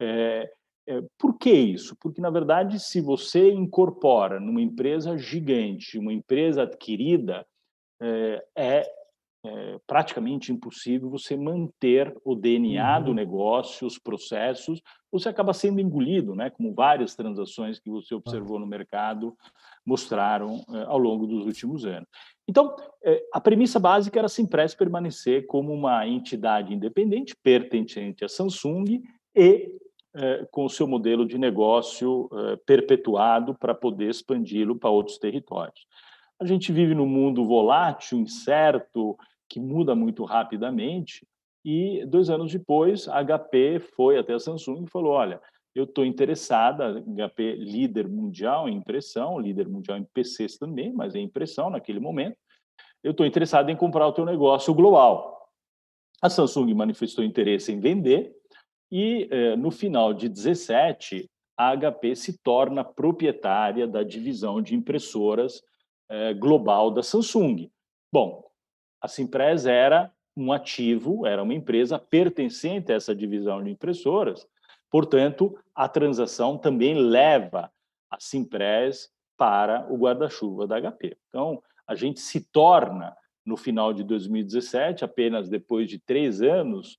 É, 0.00 0.50
é, 0.86 1.02
por 1.18 1.38
que 1.38 1.50
isso? 1.50 1.96
Porque, 2.00 2.20
na 2.20 2.30
verdade, 2.30 2.78
se 2.78 3.00
você 3.00 3.50
incorpora 3.50 4.38
numa 4.38 4.60
empresa 4.60 5.16
gigante, 5.16 5.98
uma 5.98 6.12
empresa 6.12 6.62
adquirida, 6.62 7.46
é, 8.00 8.44
é, 8.54 8.86
é 9.46 9.78
praticamente 9.86 10.52
impossível 10.52 11.08
você 11.08 11.36
manter 11.36 12.14
o 12.24 12.34
DNA 12.34 12.98
uhum. 12.98 13.04
do 13.04 13.14
negócio, 13.14 13.86
os 13.86 13.98
processos, 13.98 14.82
você 15.10 15.28
acaba 15.28 15.54
sendo 15.54 15.80
engolido, 15.80 16.34
né? 16.34 16.50
como 16.50 16.74
várias 16.74 17.14
transações 17.14 17.78
que 17.78 17.88
você 17.88 18.14
observou 18.14 18.58
no 18.58 18.66
mercado 18.66 19.34
mostraram 19.86 20.62
é, 20.70 20.82
ao 20.84 20.98
longo 20.98 21.26
dos 21.26 21.46
últimos 21.46 21.86
anos. 21.86 22.08
Então, 22.46 22.76
é, 23.02 23.22
a 23.32 23.40
premissa 23.40 23.78
básica 23.78 24.18
era 24.18 24.26
a 24.26 24.30
Simpress 24.30 24.74
permanecer 24.74 25.46
como 25.46 25.72
uma 25.72 26.06
entidade 26.06 26.74
independente, 26.74 27.34
pertencente 27.42 28.24
à 28.24 28.28
Samsung 28.28 29.02
e 29.34 29.70
com 30.50 30.64
o 30.64 30.70
seu 30.70 30.86
modelo 30.86 31.26
de 31.26 31.36
negócio 31.36 32.28
é, 32.32 32.56
perpetuado 32.56 33.54
para 33.54 33.74
poder 33.74 34.10
expandi-lo 34.10 34.76
para 34.76 34.90
outros 34.90 35.18
territórios. 35.18 35.86
A 36.40 36.44
gente 36.44 36.72
vive 36.72 36.94
num 36.94 37.06
mundo 37.06 37.44
volátil, 37.44 38.18
incerto, 38.18 39.16
que 39.48 39.60
muda 39.60 39.94
muito 39.94 40.24
rapidamente, 40.24 41.26
e 41.64 42.04
dois 42.06 42.28
anos 42.28 42.52
depois, 42.52 43.08
a 43.08 43.24
HP 43.24 43.80
foi 43.96 44.18
até 44.18 44.34
a 44.34 44.38
Samsung 44.38 44.84
e 44.84 44.90
falou: 44.90 45.12
Olha, 45.12 45.40
eu 45.74 45.84
estou 45.84 46.04
interessada, 46.04 47.02
HP 47.02 47.56
líder 47.56 48.06
mundial 48.06 48.68
em 48.68 48.76
impressão, 48.76 49.40
líder 49.40 49.68
mundial 49.68 49.98
em 49.98 50.04
PCs 50.04 50.58
também, 50.58 50.92
mas 50.92 51.14
em 51.14 51.24
impressão 51.24 51.70
naquele 51.70 51.98
momento, 51.98 52.36
eu 53.02 53.12
estou 53.12 53.26
interessado 53.26 53.70
em 53.70 53.76
comprar 53.76 54.06
o 54.06 54.12
teu 54.12 54.24
negócio 54.24 54.72
global. 54.74 55.50
A 56.22 56.30
Samsung 56.30 56.72
manifestou 56.74 57.24
interesse 57.24 57.72
em 57.72 57.80
vender, 57.80 58.32
e 58.96 59.26
eh, 59.28 59.56
no 59.56 59.72
final 59.72 60.14
de 60.14 60.28
17, 60.28 61.28
a 61.58 61.76
HP 61.76 62.14
se 62.14 62.38
torna 62.38 62.84
proprietária 62.84 63.88
da 63.88 64.04
divisão 64.04 64.62
de 64.62 64.76
impressoras 64.76 65.60
eh, 66.08 66.32
global 66.34 66.92
da 66.92 67.02
Samsung. 67.02 67.68
Bom, 68.12 68.44
a 69.00 69.08
Simpress 69.08 69.66
era 69.66 70.12
um 70.36 70.52
ativo, 70.52 71.26
era 71.26 71.42
uma 71.42 71.54
empresa 71.54 71.98
pertencente 71.98 72.92
a 72.92 72.94
essa 72.94 73.12
divisão 73.12 73.64
de 73.64 73.68
impressoras, 73.68 74.46
portanto, 74.88 75.58
a 75.74 75.88
transação 75.88 76.56
também 76.56 76.94
leva 76.94 77.72
a 78.08 78.20
Simpress 78.20 79.10
para 79.36 79.92
o 79.92 79.96
guarda-chuva 79.96 80.68
da 80.68 80.80
HP. 80.80 81.18
Então, 81.26 81.60
a 81.84 81.96
gente 81.96 82.20
se 82.20 82.48
torna, 82.52 83.12
no 83.44 83.56
final 83.56 83.92
de 83.92 84.04
2017, 84.04 85.04
apenas 85.04 85.48
depois 85.48 85.90
de 85.90 85.98
três 85.98 86.40
anos 86.40 86.96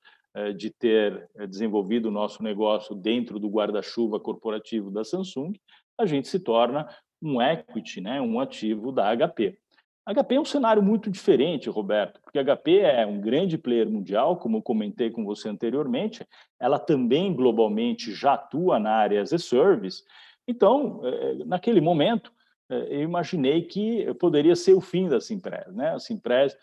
de 0.54 0.70
ter 0.70 1.30
eh, 1.36 1.48
desenvolvido 1.48 2.10
o 2.10 2.12
nosso 2.12 2.44
negócio 2.44 2.94
dentro 2.94 3.40
do 3.40 3.50
guarda-chuva 3.50 4.20
corporativo 4.20 4.92
da 4.92 5.04
Samsung, 5.04 5.54
a 5.98 6.06
gente 6.06 6.28
se 6.28 6.40
torna 6.40 6.88
um 7.22 7.42
equity, 7.42 8.02
né, 8.02 8.20
um 8.20 8.40
ativo 8.40 8.92
da 8.92 9.16
HP. 9.16 9.58
A 10.06 10.14
HP 10.14 10.36
é 10.36 10.40
um 10.42 10.46
cenário 10.46 10.84
muito 10.84 11.10
diferente, 11.10 11.70
Roberto, 11.70 12.20
porque 12.22 12.38
a 12.38 12.44
HP 12.44 12.80
é 12.80 13.06
um 13.06 13.20
grande 13.20 13.58
player 13.58 13.90
mundial, 13.90 14.38
como 14.38 14.58
eu 14.58 14.62
comentei 14.62 15.10
com 15.10 15.24
você 15.24 15.48
anteriormente, 15.48 16.28
ela 16.60 16.78
também 16.78 17.34
globalmente 17.34 18.14
já 18.14 18.34
atua 18.34 18.78
na 18.78 18.92
área 18.92 19.22
as 19.22 19.32
a 19.32 19.40
service. 19.40 20.04
Então, 20.48 21.02
eh, 21.06 21.46
naquele 21.46 21.80
momento, 21.80 22.32
eu 22.68 23.04
imaginei 23.04 23.62
que 23.62 24.12
poderia 24.16 24.56
ser 24.56 24.74
o 24.74 24.82
fim 24.82 25.08
da 25.08 25.22
Simpress. 25.22 25.72
Né? 25.72 25.92
A 25.92 26.00
Simpress 26.00 26.58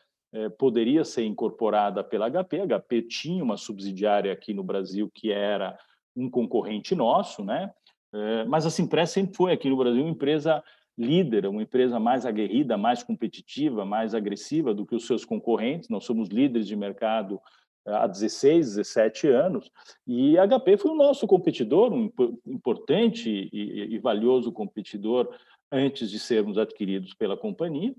poderia 0.59 1.05
ser 1.05 1.25
incorporada 1.25 2.03
pela 2.03 2.31
HP. 2.31 2.61
A 2.61 2.67
HP 2.67 3.03
tinha 3.03 3.45
uma 3.45 3.57
subsidiária 3.57 4.33
aqui 4.33 4.55
no 4.55 4.65
Brasil 4.65 5.11
que 5.13 5.31
era 5.31 5.79
um 6.17 6.31
concorrente 6.31 6.95
nosso, 6.95 7.45
né? 7.45 7.71
Eh, 8.13 8.45
mas 8.45 8.67
a 8.67 8.71
Simpress 8.71 9.11
sempre 9.11 9.35
foi 9.35 9.53
aqui 9.53 9.69
no 9.69 9.77
Brasil 9.77 10.03
uma 10.03 10.11
empresa 10.11 10.63
líder, 10.97 11.47
uma 11.47 11.63
empresa 11.63 11.99
mais 11.99 12.27
aguerrida, 12.27 12.77
mais 12.77 13.03
competitiva, 13.03 13.85
mais 13.85 14.15
agressiva 14.15 14.75
do 14.75 14.85
que 14.85 14.95
os 14.95 15.07
seus 15.07 15.25
concorrentes. 15.25 15.89
Nós 15.89 16.05
somos 16.05 16.29
líderes 16.29 16.67
de 16.67 16.77
mercado 16.77 17.41
eh, 17.87 17.93
há 17.93 18.07
16, 18.07 18.77
17 18.77 19.29
anos, 19.29 19.71
e 20.07 20.39
a 20.39 20.47
HP 20.47 20.77
foi 20.77 20.91
o 20.91 20.97
nosso 20.97 21.27
competidor, 21.27 21.93
um 21.93 22.11
importante 22.47 23.49
e, 23.53 23.95
e 23.95 23.99
valioso 23.99 24.53
competidor 24.53 25.35
antes 25.71 26.11
de 26.11 26.19
sermos 26.19 26.59
adquiridos 26.59 27.15
pela 27.15 27.37
companhia. 27.37 27.95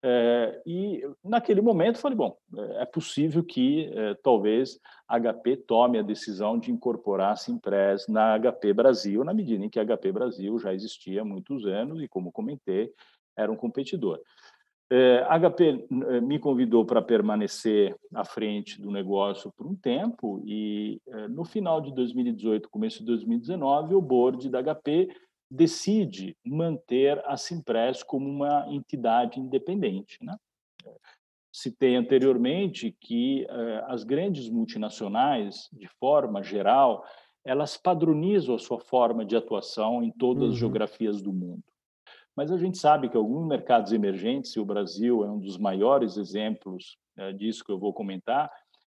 É, 0.00 0.62
e 0.64 1.02
naquele 1.24 1.60
momento 1.60 1.98
falei, 1.98 2.16
bom, 2.16 2.36
é 2.76 2.84
possível 2.84 3.42
que 3.42 3.90
é, 3.92 4.14
talvez 4.22 4.78
a 5.08 5.18
HP 5.18 5.56
tome 5.56 5.98
a 5.98 6.02
decisão 6.02 6.58
de 6.58 6.70
incorporar 6.70 7.32
a 7.32 7.36
Simpress 7.36 8.06
na 8.08 8.38
HP 8.38 8.72
Brasil, 8.72 9.24
na 9.24 9.34
medida 9.34 9.64
em 9.64 9.68
que 9.68 9.80
a 9.80 9.84
HP 9.84 10.12
Brasil 10.12 10.56
já 10.58 10.72
existia 10.72 11.22
há 11.22 11.24
muitos 11.24 11.66
anos 11.66 12.00
e, 12.00 12.06
como 12.06 12.30
comentei, 12.30 12.92
era 13.36 13.50
um 13.50 13.56
competidor. 13.56 14.20
É, 14.90 15.26
a 15.28 15.38
HP 15.38 15.86
me 16.22 16.38
convidou 16.38 16.84
para 16.84 17.02
permanecer 17.02 17.94
à 18.14 18.24
frente 18.24 18.80
do 18.80 18.90
negócio 18.90 19.52
por 19.54 19.66
um 19.66 19.74
tempo 19.74 20.40
e 20.46 20.98
no 21.28 21.44
final 21.44 21.78
de 21.82 21.92
2018, 21.92 22.70
começo 22.70 23.00
de 23.00 23.04
2019, 23.04 23.94
o 23.94 24.00
board 24.00 24.48
da 24.48 24.62
HP 24.62 25.10
decide 25.50 26.36
manter 26.44 27.22
a 27.26 27.36
Simpress 27.36 28.02
como 28.02 28.28
uma 28.28 28.66
entidade 28.68 29.40
independente. 29.40 30.18
Né? 30.22 30.36
Citei 31.52 31.96
anteriormente 31.96 32.94
que 33.00 33.46
eh, 33.48 33.84
as 33.86 34.04
grandes 34.04 34.48
multinacionais, 34.48 35.68
de 35.72 35.88
forma 35.88 36.42
geral, 36.42 37.04
elas 37.44 37.76
padronizam 37.76 38.54
a 38.54 38.58
sua 38.58 38.78
forma 38.78 39.24
de 39.24 39.34
atuação 39.34 40.02
em 40.02 40.10
todas 40.10 40.44
uhum. 40.44 40.50
as 40.50 40.56
geografias 40.56 41.22
do 41.22 41.32
mundo. 41.32 41.64
Mas 42.36 42.52
a 42.52 42.58
gente 42.58 42.78
sabe 42.78 43.08
que 43.08 43.16
alguns 43.16 43.48
mercados 43.48 43.92
emergentes, 43.92 44.54
e 44.54 44.60
o 44.60 44.64
Brasil 44.64 45.24
é 45.24 45.30
um 45.30 45.40
dos 45.40 45.56
maiores 45.56 46.16
exemplos 46.16 46.98
eh, 47.16 47.32
disso 47.32 47.64
que 47.64 47.72
eu 47.72 47.78
vou 47.78 47.92
comentar, 47.92 48.50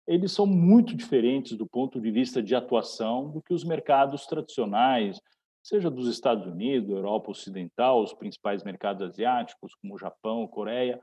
eles 0.06 0.32
são 0.32 0.44
muito 0.44 0.96
diferentes 0.96 1.56
do 1.56 1.66
ponto 1.66 2.00
de 2.00 2.10
vista 2.10 2.42
de 2.42 2.54
atuação 2.54 3.30
do 3.30 3.40
que 3.40 3.54
os 3.54 3.62
mercados 3.62 4.26
tradicionais, 4.26 5.20
seja 5.62 5.90
dos 5.90 6.08
Estados 6.08 6.46
Unidos, 6.46 6.90
Europa 6.90 7.30
Ocidental, 7.30 8.02
os 8.02 8.12
principais 8.12 8.62
mercados 8.64 9.02
asiáticos, 9.02 9.74
como 9.74 9.98
Japão, 9.98 10.46
Coreia. 10.46 11.00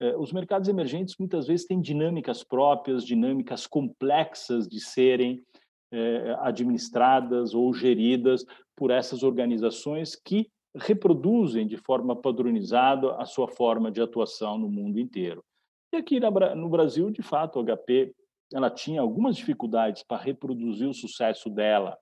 Eh, 0.00 0.16
os 0.16 0.32
mercados 0.32 0.68
emergentes 0.68 1.16
muitas 1.18 1.46
vezes 1.46 1.66
têm 1.66 1.80
dinâmicas 1.80 2.44
próprias, 2.44 3.04
dinâmicas 3.04 3.66
complexas 3.66 4.68
de 4.68 4.80
serem 4.80 5.42
eh, 5.92 6.36
administradas 6.40 7.54
ou 7.54 7.72
geridas 7.74 8.44
por 8.76 8.90
essas 8.90 9.22
organizações 9.22 10.14
que 10.14 10.48
reproduzem 10.76 11.66
de 11.66 11.76
forma 11.76 12.14
padronizada 12.14 13.16
a 13.16 13.24
sua 13.24 13.48
forma 13.48 13.90
de 13.90 14.00
atuação 14.00 14.58
no 14.58 14.68
mundo 14.68 15.00
inteiro. 15.00 15.42
E 15.92 15.96
aqui 15.96 16.20
no 16.20 16.68
Brasil, 16.68 17.10
de 17.10 17.22
fato, 17.22 17.58
a 17.58 17.62
HP 17.62 18.14
ela 18.52 18.70
tinha 18.70 19.00
algumas 19.00 19.36
dificuldades 19.36 20.02
para 20.02 20.22
reproduzir 20.22 20.88
o 20.88 20.94
sucesso 20.94 21.50
dela 21.50 21.96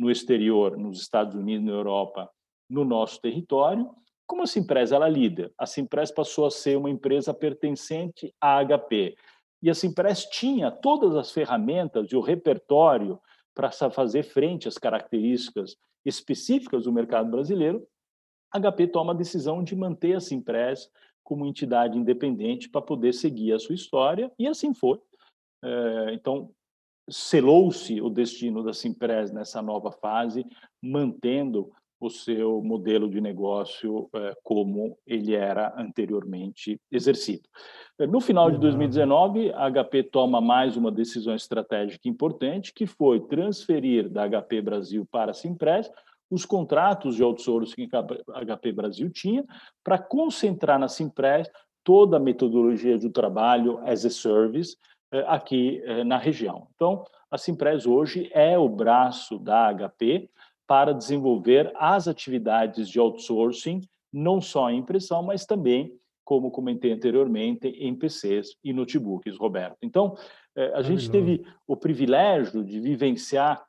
no 0.00 0.10
exterior, 0.10 0.78
nos 0.78 1.02
Estados 1.02 1.34
Unidos, 1.34 1.66
na 1.66 1.72
Europa, 1.72 2.30
no 2.70 2.86
nosso 2.86 3.20
território. 3.20 3.90
Como 4.26 4.42
a 4.42 4.46
Simpress 4.46 4.92
ela 4.92 5.06
líder, 5.06 5.52
a 5.58 5.66
Simpress 5.66 6.10
passou 6.10 6.46
a 6.46 6.50
ser 6.50 6.78
uma 6.78 6.88
empresa 6.88 7.34
pertencente 7.34 8.34
à 8.40 8.64
HP. 8.64 9.14
E 9.62 9.68
a 9.68 9.74
Simpress 9.74 10.24
tinha 10.30 10.70
todas 10.70 11.14
as 11.14 11.30
ferramentas 11.30 12.10
e 12.10 12.16
o 12.16 12.20
repertório 12.20 13.20
para 13.54 13.70
fazer 13.70 14.22
frente 14.22 14.66
às 14.66 14.78
características 14.78 15.76
específicas 16.02 16.84
do 16.84 16.92
mercado 16.92 17.30
brasileiro. 17.30 17.86
A 18.50 18.58
HP 18.58 18.86
toma 18.86 19.12
a 19.12 19.16
decisão 19.16 19.62
de 19.62 19.76
manter 19.76 20.16
a 20.16 20.20
Simpress 20.20 20.90
como 21.22 21.44
entidade 21.44 21.98
independente 21.98 22.70
para 22.70 22.80
poder 22.80 23.12
seguir 23.12 23.52
a 23.52 23.58
sua 23.58 23.74
história, 23.74 24.32
e 24.38 24.48
assim 24.48 24.72
foi. 24.72 24.98
É, 25.62 26.14
então, 26.14 26.50
selou-se 27.10 28.00
o 28.00 28.08
destino 28.08 28.62
da 28.62 28.72
Simpress 28.72 29.32
nessa 29.32 29.60
nova 29.60 29.90
fase, 29.90 30.46
mantendo 30.82 31.70
o 32.00 32.08
seu 32.08 32.62
modelo 32.62 33.10
de 33.10 33.20
negócio 33.20 34.08
eh, 34.14 34.34
como 34.42 34.96
ele 35.06 35.34
era 35.34 35.74
anteriormente 35.76 36.80
exercido. 36.90 37.42
No 38.08 38.20
final 38.20 38.50
de 38.50 38.58
2019, 38.58 39.52
a 39.52 39.70
HP 39.70 40.04
toma 40.04 40.40
mais 40.40 40.78
uma 40.78 40.90
decisão 40.90 41.34
estratégica 41.34 42.08
importante, 42.08 42.72
que 42.72 42.86
foi 42.86 43.20
transferir 43.20 44.08
da 44.08 44.26
HP 44.26 44.62
Brasil 44.62 45.06
para 45.10 45.32
a 45.32 45.34
Simpress 45.34 45.90
os 46.30 46.46
contratos 46.46 47.16
de 47.16 47.22
outsourcing 47.22 47.88
que 47.88 47.96
a 47.96 48.46
HP 48.46 48.72
Brasil 48.72 49.10
tinha, 49.10 49.44
para 49.84 49.98
concentrar 49.98 50.78
na 50.78 50.88
Simpress 50.88 51.50
toda 51.84 52.16
a 52.16 52.20
metodologia 52.20 52.96
do 52.98 53.10
trabalho 53.10 53.78
as 53.84 54.06
a 54.06 54.10
service, 54.10 54.74
eh, 54.74 54.89
aqui 55.26 55.82
eh, 55.84 56.04
na 56.04 56.16
região. 56.16 56.68
Então, 56.74 57.04
a 57.30 57.36
Simpress 57.36 57.86
hoje 57.86 58.30
é 58.32 58.58
o 58.58 58.68
braço 58.68 59.38
da 59.38 59.72
HP 59.72 60.30
para 60.66 60.92
desenvolver 60.92 61.72
as 61.76 62.06
atividades 62.06 62.88
de 62.88 63.00
outsourcing, 63.00 63.80
não 64.12 64.40
só 64.40 64.70
em 64.70 64.78
impressão, 64.78 65.22
mas 65.22 65.44
também, 65.44 65.92
como 66.24 66.50
comentei 66.50 66.92
anteriormente, 66.92 67.68
em 67.68 67.94
PCs 67.94 68.56
e 68.62 68.72
notebooks, 68.72 69.36
Roberto. 69.36 69.78
Então, 69.82 70.16
eh, 70.56 70.72
a 70.74 70.82
gente 70.82 71.10
teve 71.10 71.44
o 71.66 71.76
privilégio 71.76 72.64
de 72.64 72.80
vivenciar, 72.80 73.64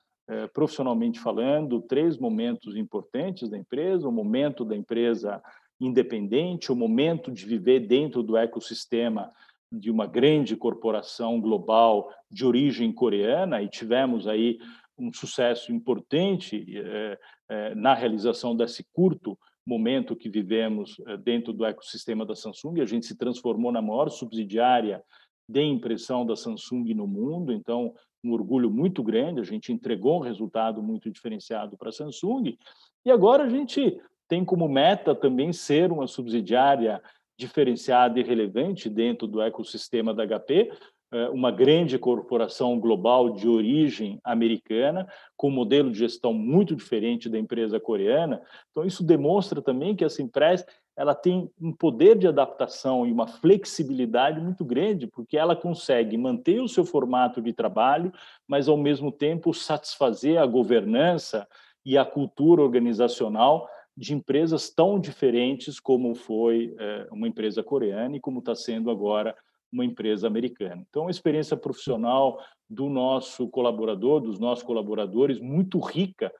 profissionalmente 0.53 1.19
falando, 1.19 1.81
três 1.81 2.17
momentos 2.17 2.77
importantes 2.77 3.49
da 3.49 3.57
empresa: 3.57 4.07
o 4.07 4.11
momento 4.13 4.63
da 4.63 4.77
empresa 4.77 5.41
independente, 5.77 6.71
o 6.71 6.75
momento 6.75 7.29
de 7.31 7.45
viver 7.45 7.81
dentro 7.81 8.23
do 8.23 8.37
ecossistema 8.37 9.33
de 9.71 9.89
uma 9.89 10.05
grande 10.05 10.55
corporação 10.55 11.39
global 11.39 12.09
de 12.29 12.45
origem 12.45 12.91
coreana 12.91 13.61
e 13.61 13.69
tivemos 13.69 14.27
aí 14.27 14.59
um 14.97 15.11
sucesso 15.13 15.71
importante 15.71 16.65
é, 16.77 17.19
é, 17.49 17.75
na 17.75 17.93
realização 17.93 18.55
desse 18.55 18.85
curto 18.93 19.37
momento 19.65 20.15
que 20.15 20.29
vivemos 20.29 20.97
é, 21.07 21.17
dentro 21.17 21.53
do 21.53 21.65
ecossistema 21.65 22.25
da 22.25 22.35
Samsung. 22.35 22.81
A 22.81 22.85
gente 22.85 23.05
se 23.05 23.15
transformou 23.15 23.71
na 23.71 23.81
maior 23.81 24.09
subsidiária 24.09 25.03
de 25.47 25.63
impressão 25.63 26.25
da 26.25 26.35
Samsung 26.35 26.93
no 26.93 27.07
mundo, 27.07 27.51
então 27.51 27.93
um 28.23 28.31
orgulho 28.31 28.69
muito 28.69 29.01
grande. 29.01 29.39
A 29.39 29.43
gente 29.43 29.71
entregou 29.71 30.19
um 30.19 30.23
resultado 30.23 30.83
muito 30.83 31.09
diferenciado 31.09 31.77
para 31.77 31.89
a 31.89 31.93
Samsung 31.93 32.57
e 33.05 33.11
agora 33.11 33.43
a 33.43 33.49
gente 33.49 33.99
tem 34.27 34.45
como 34.45 34.69
meta 34.69 35.13
também 35.13 35.51
ser 35.51 35.91
uma 35.91 36.07
subsidiária 36.07 37.01
diferenciada 37.41 38.19
e 38.19 38.23
relevante 38.23 38.87
dentro 38.87 39.27
do 39.27 39.41
ecossistema 39.41 40.13
da 40.13 40.25
HP, 40.25 40.71
é, 41.13 41.27
uma 41.29 41.51
grande 41.51 41.97
corporação 41.97 42.79
global 42.79 43.31
de 43.31 43.47
origem 43.47 44.19
americana, 44.23 45.07
com 45.35 45.49
um 45.49 45.51
modelo 45.51 45.91
de 45.91 45.99
gestão 45.99 46.33
muito 46.33 46.75
diferente 46.75 47.27
da 47.27 47.37
empresa 47.37 47.79
coreana. 47.79 48.41
Então, 48.69 48.85
isso 48.85 49.03
demonstra 49.03 49.61
também 49.61 49.95
que 49.95 50.05
essa 50.05 50.21
empresa 50.21 50.65
ela 50.95 51.15
tem 51.15 51.49
um 51.59 51.73
poder 51.73 52.17
de 52.17 52.27
adaptação 52.27 53.07
e 53.07 53.11
uma 53.11 53.25
flexibilidade 53.25 54.39
muito 54.39 54.63
grande, 54.63 55.07
porque 55.07 55.35
ela 55.35 55.55
consegue 55.55 56.17
manter 56.17 56.61
o 56.61 56.69
seu 56.69 56.85
formato 56.85 57.41
de 57.41 57.51
trabalho, 57.51 58.13
mas, 58.47 58.67
ao 58.67 58.77
mesmo 58.77 59.11
tempo, 59.11 59.53
satisfazer 59.53 60.37
a 60.37 60.45
governança 60.45 61.47
e 61.83 61.97
a 61.97 62.05
cultura 62.05 62.61
organizacional 62.61 63.67
de 63.95 64.13
empresas 64.13 64.69
tão 64.69 64.99
diferentes 64.99 65.79
como 65.79 66.15
foi 66.15 66.73
é, 66.79 67.07
uma 67.11 67.27
empresa 67.27 67.61
coreana 67.61 68.15
e 68.15 68.19
como 68.19 68.39
está 68.39 68.55
sendo 68.55 68.89
agora 68.89 69.35
uma 69.71 69.85
empresa 69.85 70.27
americana. 70.27 70.83
Então, 70.89 71.07
a 71.07 71.11
experiência 71.11 71.55
profissional 71.55 72.39
do 72.69 72.89
nosso 72.89 73.47
colaborador, 73.49 74.19
dos 74.21 74.39
nossos 74.39 74.63
colaboradores, 74.63 75.39
muito 75.39 75.79
rica, 75.79 76.31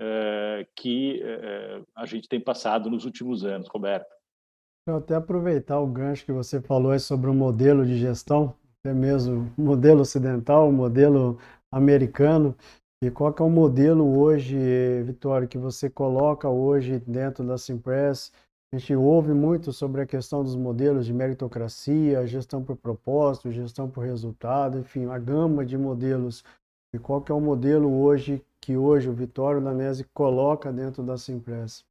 é, 0.00 0.66
que 0.74 1.20
é, 1.22 1.82
a 1.94 2.06
gente 2.06 2.28
tem 2.28 2.40
passado 2.40 2.90
nos 2.90 3.04
últimos 3.04 3.44
anos, 3.44 3.68
Roberto. 3.68 4.10
Eu 4.86 4.96
até 4.96 5.14
aproveitar 5.14 5.78
o 5.78 5.86
gancho 5.86 6.24
que 6.24 6.32
você 6.32 6.60
falou 6.60 6.98
sobre 6.98 7.28
o 7.28 7.34
modelo 7.34 7.84
de 7.84 7.98
gestão, 7.98 8.56
até 8.80 8.94
mesmo 8.94 9.52
modelo 9.56 10.00
ocidental, 10.00 10.72
modelo 10.72 11.38
americano. 11.70 12.56
E 13.02 13.10
qual 13.10 13.34
é 13.38 13.42
o 13.42 13.48
modelo 13.48 14.18
hoje, 14.18 14.58
Vitório, 15.04 15.48
que 15.48 15.56
você 15.56 15.88
coloca 15.88 16.50
hoje 16.50 16.98
dentro 16.98 17.42
da 17.42 17.56
Simpress? 17.56 18.30
A 18.70 18.76
gente 18.76 18.94
ouve 18.94 19.32
muito 19.32 19.72
sobre 19.72 20.02
a 20.02 20.06
questão 20.06 20.44
dos 20.44 20.54
modelos 20.54 21.06
de 21.06 21.14
meritocracia, 21.14 22.26
gestão 22.26 22.62
por 22.62 22.76
propósito, 22.76 23.50
gestão 23.50 23.88
por 23.88 24.04
resultado, 24.04 24.78
enfim, 24.78 25.06
a 25.06 25.18
gama 25.18 25.64
de 25.64 25.78
modelos. 25.78 26.44
E 26.92 26.98
qual 26.98 27.24
é 27.26 27.32
o 27.32 27.40
modelo 27.40 28.02
hoje 28.02 28.44
que 28.60 28.76
hoje 28.76 29.08
o 29.08 29.14
Vitório 29.14 29.62
Danese 29.62 30.04
coloca 30.12 30.70
dentro 30.70 31.02
da 31.02 31.16
Simpress? 31.16 31.82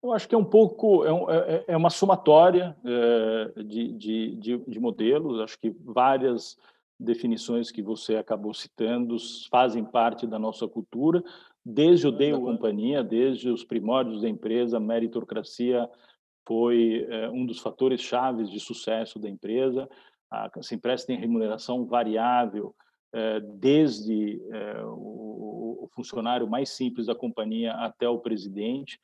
Eu 0.00 0.12
acho 0.12 0.28
que 0.28 0.36
é 0.36 0.38
um 0.38 0.44
pouco, 0.44 1.04
é, 1.04 1.12
um, 1.12 1.28
é, 1.28 1.64
é 1.66 1.76
uma 1.76 1.90
somatória 1.90 2.76
é, 2.84 3.62
de, 3.64 3.92
de, 3.94 4.36
de, 4.36 4.58
de 4.58 4.78
modelos, 4.78 5.40
acho 5.40 5.58
que 5.58 5.68
várias 5.84 6.56
definições 7.00 7.72
que 7.72 7.82
você 7.82 8.16
acabou 8.16 8.52
citando 8.52 9.16
fazem 9.50 9.82
parte 9.82 10.26
da 10.26 10.38
nossa 10.38 10.68
cultura, 10.68 11.24
desde 11.64 12.06
o 12.06 12.12
Dei 12.12 12.32
Companhia, 12.32 13.02
desde 13.02 13.48
os 13.48 13.64
primórdios 13.64 14.20
da 14.20 14.28
empresa, 14.28 14.76
a 14.76 14.80
meritocracia 14.80 15.88
foi 16.46 17.06
é, 17.08 17.28
um 17.30 17.46
dos 17.46 17.58
fatores 17.58 18.00
chaves 18.00 18.50
de 18.50 18.60
sucesso 18.60 19.18
da 19.18 19.28
empresa. 19.28 19.88
A 20.30 20.50
Simpress 20.62 21.04
tem 21.04 21.18
remuneração 21.18 21.86
variável, 21.86 22.74
é, 23.12 23.40
desde 23.40 24.40
é, 24.52 24.82
o, 24.84 25.84
o 25.84 25.88
funcionário 25.94 26.48
mais 26.48 26.70
simples 26.70 27.06
da 27.06 27.14
companhia 27.14 27.72
até 27.72 28.08
o 28.08 28.18
presidente. 28.18 28.98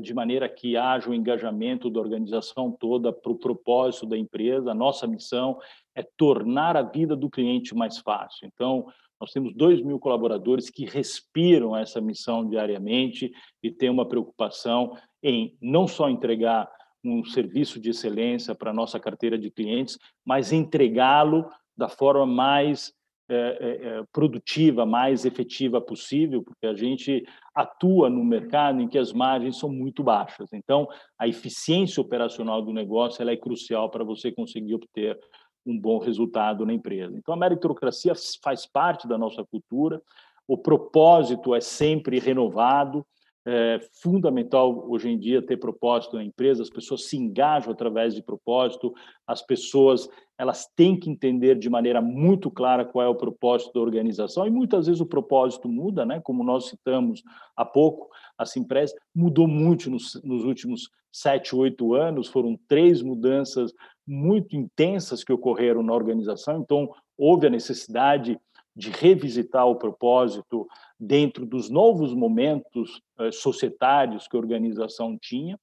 de 0.00 0.14
maneira 0.14 0.48
que 0.48 0.78
haja 0.78 1.10
o 1.10 1.14
engajamento 1.14 1.90
da 1.90 2.00
organização 2.00 2.72
toda 2.72 3.12
para 3.12 3.30
o 3.30 3.38
propósito 3.38 4.06
da 4.06 4.16
empresa. 4.16 4.70
A 4.70 4.74
nossa 4.74 5.06
missão 5.06 5.58
é 5.94 6.02
tornar 6.16 6.76
a 6.76 6.82
vida 6.82 7.14
do 7.14 7.30
cliente 7.30 7.74
mais 7.74 7.98
fácil. 7.98 8.48
Então, 8.52 8.86
nós 9.20 9.30
temos 9.32 9.54
2 9.54 9.82
mil 9.82 9.98
colaboradores 9.98 10.68
que 10.68 10.84
respiram 10.84 11.76
essa 11.76 12.00
missão 12.00 12.48
diariamente 12.48 13.32
e 13.62 13.70
têm 13.70 13.88
uma 13.88 14.06
preocupação 14.06 14.96
em 15.22 15.56
não 15.60 15.86
só 15.86 16.10
entregar 16.10 16.70
um 17.02 17.24
serviço 17.24 17.78
de 17.78 17.90
excelência 17.90 18.54
para 18.54 18.70
a 18.70 18.74
nossa 18.74 18.98
carteira 18.98 19.38
de 19.38 19.50
clientes, 19.50 19.98
mas 20.24 20.52
entregá-lo 20.52 21.48
da 21.76 21.88
forma 21.88 22.26
mais 22.26 22.92
é, 23.28 23.36
é, 23.36 24.04
produtiva, 24.12 24.84
mais 24.84 25.24
efetiva 25.24 25.80
possível, 25.80 26.42
porque 26.42 26.66
a 26.66 26.74
gente 26.74 27.24
atua 27.54 28.10
no 28.10 28.22
mercado 28.22 28.82
em 28.82 28.88
que 28.88 28.98
as 28.98 29.12
margens 29.12 29.58
são 29.58 29.70
muito 29.70 30.02
baixas. 30.02 30.52
Então, 30.52 30.86
a 31.18 31.26
eficiência 31.26 32.02
operacional 32.02 32.60
do 32.60 32.72
negócio 32.72 33.22
ela 33.22 33.30
é 33.30 33.36
crucial 33.36 33.88
para 33.90 34.04
você 34.04 34.30
conseguir 34.30 34.74
obter 34.74 35.18
um 35.66 35.78
bom 35.78 35.98
resultado 35.98 36.66
na 36.66 36.72
empresa. 36.72 37.16
Então, 37.16 37.34
a 37.34 37.36
meritocracia 37.36 38.12
faz 38.42 38.66
parte 38.66 39.08
da 39.08 39.16
nossa 39.16 39.44
cultura, 39.44 40.02
o 40.46 40.58
propósito 40.58 41.54
é 41.54 41.60
sempre 41.60 42.18
renovado, 42.18 43.04
é 43.46 43.78
fundamental 44.02 44.90
hoje 44.90 45.10
em 45.10 45.18
dia 45.18 45.42
ter 45.42 45.58
propósito 45.58 46.16
na 46.16 46.24
empresa, 46.24 46.62
as 46.62 46.70
pessoas 46.70 47.04
se 47.04 47.16
engajam 47.18 47.72
através 47.72 48.14
de 48.14 48.22
propósito, 48.22 48.94
as 49.26 49.42
pessoas 49.42 50.08
elas 50.38 50.66
têm 50.74 50.98
que 50.98 51.10
entender 51.10 51.56
de 51.56 51.68
maneira 51.68 52.00
muito 52.00 52.50
clara 52.50 52.84
qual 52.84 53.04
é 53.04 53.08
o 53.08 53.14
propósito 53.14 53.72
da 53.74 53.80
organização, 53.80 54.46
e 54.46 54.50
muitas 54.50 54.86
vezes 54.86 55.00
o 55.00 55.06
propósito 55.06 55.68
muda, 55.68 56.04
né? 56.06 56.20
como 56.20 56.42
nós 56.42 56.68
citamos 56.68 57.22
há 57.54 57.64
pouco, 57.64 58.08
a 58.36 58.46
Simpress 58.46 58.94
mudou 59.14 59.46
muito 59.46 59.90
nos, 59.90 60.20
nos 60.24 60.44
últimos 60.44 60.88
sete, 61.12 61.54
oito 61.54 61.94
anos, 61.94 62.26
foram 62.26 62.58
três 62.66 63.00
mudanças 63.00 63.72
muito 64.06 64.56
intensas 64.56 65.24
que 65.24 65.32
ocorreram 65.32 65.82
na 65.82 65.94
organização, 65.94 66.60
então 66.60 66.90
houve 67.16 67.46
a 67.46 67.50
necessidade 67.50 68.38
de 68.76 68.90
revisitar 68.90 69.66
o 69.68 69.76
propósito 69.76 70.66
dentro 70.98 71.46
dos 71.46 71.70
novos 71.70 72.12
momentos 72.12 73.00
eh, 73.18 73.30
societários 73.30 74.26
que 74.26 74.36
a 74.36 74.40
organização 74.40 75.16
tinha. 75.16 75.58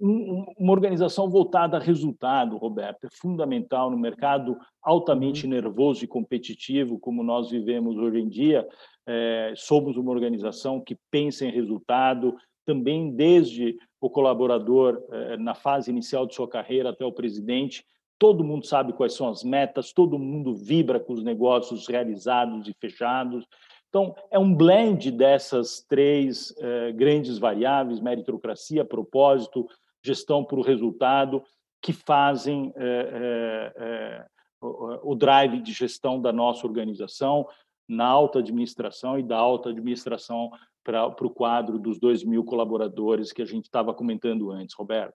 Um, 0.00 0.44
uma 0.58 0.72
organização 0.72 1.28
voltada 1.28 1.76
a 1.76 1.80
resultado, 1.80 2.56
Roberto, 2.56 3.06
é 3.06 3.08
fundamental 3.10 3.90
no 3.90 3.98
mercado 3.98 4.56
altamente 4.82 5.44
uhum. 5.44 5.50
nervoso 5.50 6.04
e 6.04 6.08
competitivo 6.08 6.98
como 6.98 7.22
nós 7.22 7.50
vivemos 7.50 7.96
hoje 7.96 8.20
em 8.20 8.28
dia. 8.28 8.66
É, 9.06 9.52
somos 9.56 9.96
uma 9.96 10.10
organização 10.10 10.80
que 10.80 10.96
pensa 11.10 11.44
em 11.44 11.50
resultado, 11.50 12.36
também 12.64 13.14
desde 13.14 13.76
o 14.04 14.10
colaborador 14.10 15.02
é, 15.10 15.38
na 15.38 15.54
fase 15.54 15.90
inicial 15.90 16.26
de 16.26 16.34
sua 16.34 16.46
carreira 16.46 16.90
até 16.90 17.06
o 17.06 17.12
presidente, 17.12 17.82
todo 18.18 18.44
mundo 18.44 18.66
sabe 18.66 18.92
quais 18.92 19.14
são 19.14 19.30
as 19.30 19.42
metas, 19.42 19.94
todo 19.94 20.18
mundo 20.18 20.54
vibra 20.54 21.00
com 21.00 21.14
os 21.14 21.24
negócios 21.24 21.88
realizados 21.88 22.68
e 22.68 22.74
fechados. 22.78 23.46
Então, 23.88 24.14
é 24.30 24.38
um 24.38 24.54
blend 24.54 25.10
dessas 25.10 25.82
três 25.88 26.54
eh, 26.58 26.92
grandes 26.92 27.38
variáveis, 27.38 27.98
meritocracia, 27.98 28.84
propósito, 28.84 29.66
gestão 30.04 30.44
por 30.44 30.60
resultado, 30.60 31.42
que 31.80 31.94
fazem 31.94 32.74
eh, 32.76 33.72
eh, 33.74 34.26
o, 34.60 35.12
o 35.12 35.14
drive 35.14 35.62
de 35.62 35.72
gestão 35.72 36.20
da 36.20 36.30
nossa 36.30 36.66
organização 36.66 37.46
na 37.88 38.06
alta 38.06 38.38
administração 38.38 39.18
e 39.18 39.22
da 39.22 39.36
alta 39.36 39.70
administração 39.70 40.50
para 40.82 41.06
o 41.06 41.30
quadro 41.30 41.78
dos 41.78 41.98
2 41.98 42.24
mil 42.24 42.44
colaboradores 42.44 43.32
que 43.32 43.42
a 43.42 43.46
gente 43.46 43.64
estava 43.64 43.94
comentando 43.94 44.50
antes, 44.50 44.74
Roberto. 44.74 45.14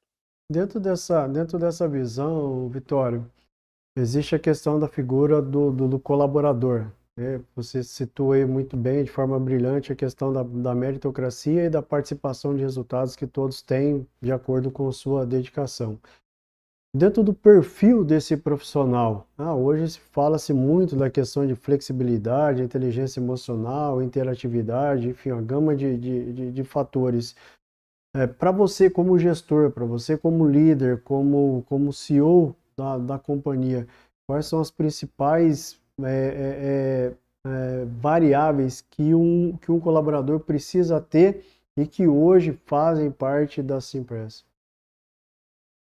Dentro 0.52 0.80
dessa, 0.80 1.28
dentro 1.28 1.60
dessa 1.60 1.88
visão, 1.88 2.68
Vitório, 2.70 3.30
existe 3.96 4.34
a 4.34 4.40
questão 4.40 4.80
da 4.80 4.88
figura 4.88 5.42
do, 5.42 5.72
do, 5.72 5.88
do 5.88 6.00
colaborador. 6.00 6.92
Né? 7.16 7.40
Você 7.56 7.84
citou 7.84 8.32
aí 8.32 8.46
muito 8.46 8.76
bem, 8.76 9.04
de 9.04 9.12
forma 9.12 9.40
brilhante, 9.40 9.92
a 9.92 9.96
questão 9.96 10.34
da, 10.34 10.42
da 10.42 10.74
meritocracia 10.74 11.66
e 11.66 11.70
da 11.70 11.84
participação 11.84 12.56
de 12.56 12.62
resultados 12.62 13.16
que 13.16 13.28
todos 13.28 13.62
têm 13.62 14.08
de 14.20 14.32
acordo 14.32 14.72
com 14.72 14.92
sua 14.92 15.26
dedicação. 15.26 16.00
Dentro 16.96 17.24
do 17.24 17.36
perfil 17.36 18.04
desse 18.04 18.36
profissional, 18.36 19.28
ah, 19.38 19.54
hoje 19.54 20.00
fala-se 20.12 20.52
muito 20.52 20.96
da 20.96 21.08
questão 21.08 21.46
de 21.46 21.54
flexibilidade, 21.54 22.64
inteligência 22.64 23.20
emocional, 23.20 24.02
interatividade, 24.02 25.10
enfim, 25.10 25.32
uma 25.32 25.42
gama 25.42 25.76
de, 25.76 25.96
de, 25.96 26.34
de, 26.34 26.52
de 26.52 26.64
fatores. 26.64 27.36
É, 28.16 28.26
para 28.26 28.52
você 28.52 28.90
como 28.90 29.20
gestor, 29.20 29.70
para 29.70 29.86
você 29.86 30.18
como 30.18 30.50
líder, 30.50 31.04
como, 31.04 31.64
como 31.70 31.94
CEO 31.94 32.56
da, 32.76 32.98
da 32.98 33.20
companhia, 33.20 33.88
quais 34.28 34.48
são 34.48 34.60
as 34.60 34.72
principais 34.72 35.80
é, 36.02 37.14
é, 37.46 37.50
é, 37.52 37.86
variáveis 38.02 38.82
que 38.82 39.14
um, 39.14 39.56
que 39.58 39.72
um 39.72 39.80
colaborador 39.80 40.40
precisa 40.40 41.00
ter 41.00 41.46
e 41.78 41.86
que 41.86 42.08
hoje 42.08 42.60
fazem 42.66 43.12
parte 43.12 43.62
da 43.62 43.80
Simpress? 43.80 44.49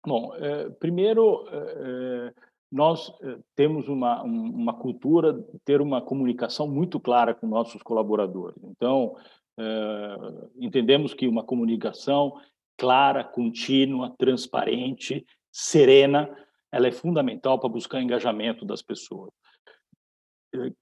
Bom, 0.05 0.35
é, 0.35 0.69
primeiro, 0.69 1.47
é, 1.49 2.33
nós 2.71 3.11
temos 3.55 3.87
uma, 3.87 4.21
uma 4.23 4.73
cultura 4.73 5.31
de 5.33 5.59
ter 5.63 5.79
uma 5.79 6.01
comunicação 6.01 6.67
muito 6.67 6.99
clara 6.99 7.33
com 7.33 7.47
nossos 7.47 7.81
colaboradores. 7.83 8.57
Então, 8.63 9.15
entendemos 10.55 11.13
que 11.13 11.27
uma 11.27 11.43
comunicação 11.43 12.33
clara, 12.75 13.23
contínua, 13.23 14.15
transparente, 14.17 15.23
serena, 15.51 16.27
ela 16.71 16.87
é 16.87 16.91
fundamental 16.91 17.59
para 17.59 17.69
buscar 17.69 18.01
engajamento 18.01 18.65
das 18.65 18.81
pessoas. 18.81 19.29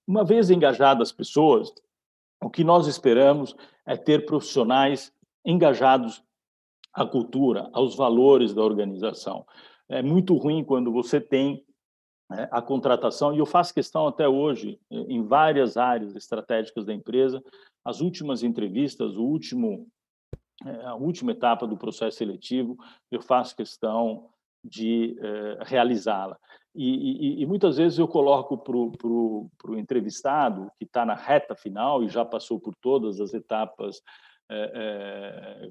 Uma 0.07 0.23
vez 0.23 0.49
engajadas 0.49 1.09
as 1.09 1.11
pessoas, 1.11 1.73
o 2.41 2.49
que 2.49 2.63
nós 2.63 2.87
esperamos 2.87 3.53
é 3.85 3.97
ter 3.97 4.25
profissionais 4.25 5.13
engajados 5.45 6.23
à 6.93 7.05
cultura, 7.05 7.69
aos 7.73 7.95
valores 7.95 8.53
da 8.53 8.61
organização. 8.61 9.45
É 9.89 10.01
muito 10.01 10.35
ruim 10.35 10.63
quando 10.63 10.91
você 10.91 11.19
tem 11.19 11.65
né, 12.29 12.47
a 12.51 12.61
contratação, 12.61 13.33
e 13.33 13.39
eu 13.39 13.45
faço 13.45 13.73
questão 13.73 14.07
até 14.07 14.27
hoje, 14.27 14.79
em 14.89 15.21
várias 15.21 15.75
áreas 15.75 16.15
estratégicas 16.15 16.85
da 16.85 16.93
empresa, 16.93 17.43
as 17.83 17.99
últimas 17.99 18.43
entrevistas, 18.43 19.17
o 19.17 19.23
último, 19.23 19.87
é, 20.65 20.85
a 20.85 20.95
última 20.95 21.31
etapa 21.31 21.67
do 21.67 21.77
processo 21.77 22.17
seletivo, 22.17 22.77
eu 23.11 23.21
faço 23.21 23.55
questão 23.55 24.29
de 24.63 25.17
é, 25.19 25.57
realizá-la. 25.63 26.37
E, 26.73 27.39
e, 27.39 27.41
e, 27.41 27.45
muitas 27.45 27.75
vezes 27.75 27.99
eu 27.99 28.07
coloco 28.07 28.57
para 28.57 28.77
o 28.77 29.77
entrevistado, 29.77 30.71
que 30.77 30.85
está 30.85 31.05
na 31.05 31.15
reta 31.15 31.53
final 31.53 32.01
e 32.01 32.07
já 32.07 32.23
passou 32.23 32.61
por 32.61 32.73
todas 32.75 33.19
as 33.19 33.33
etapas 33.33 34.01
é, 34.49 35.69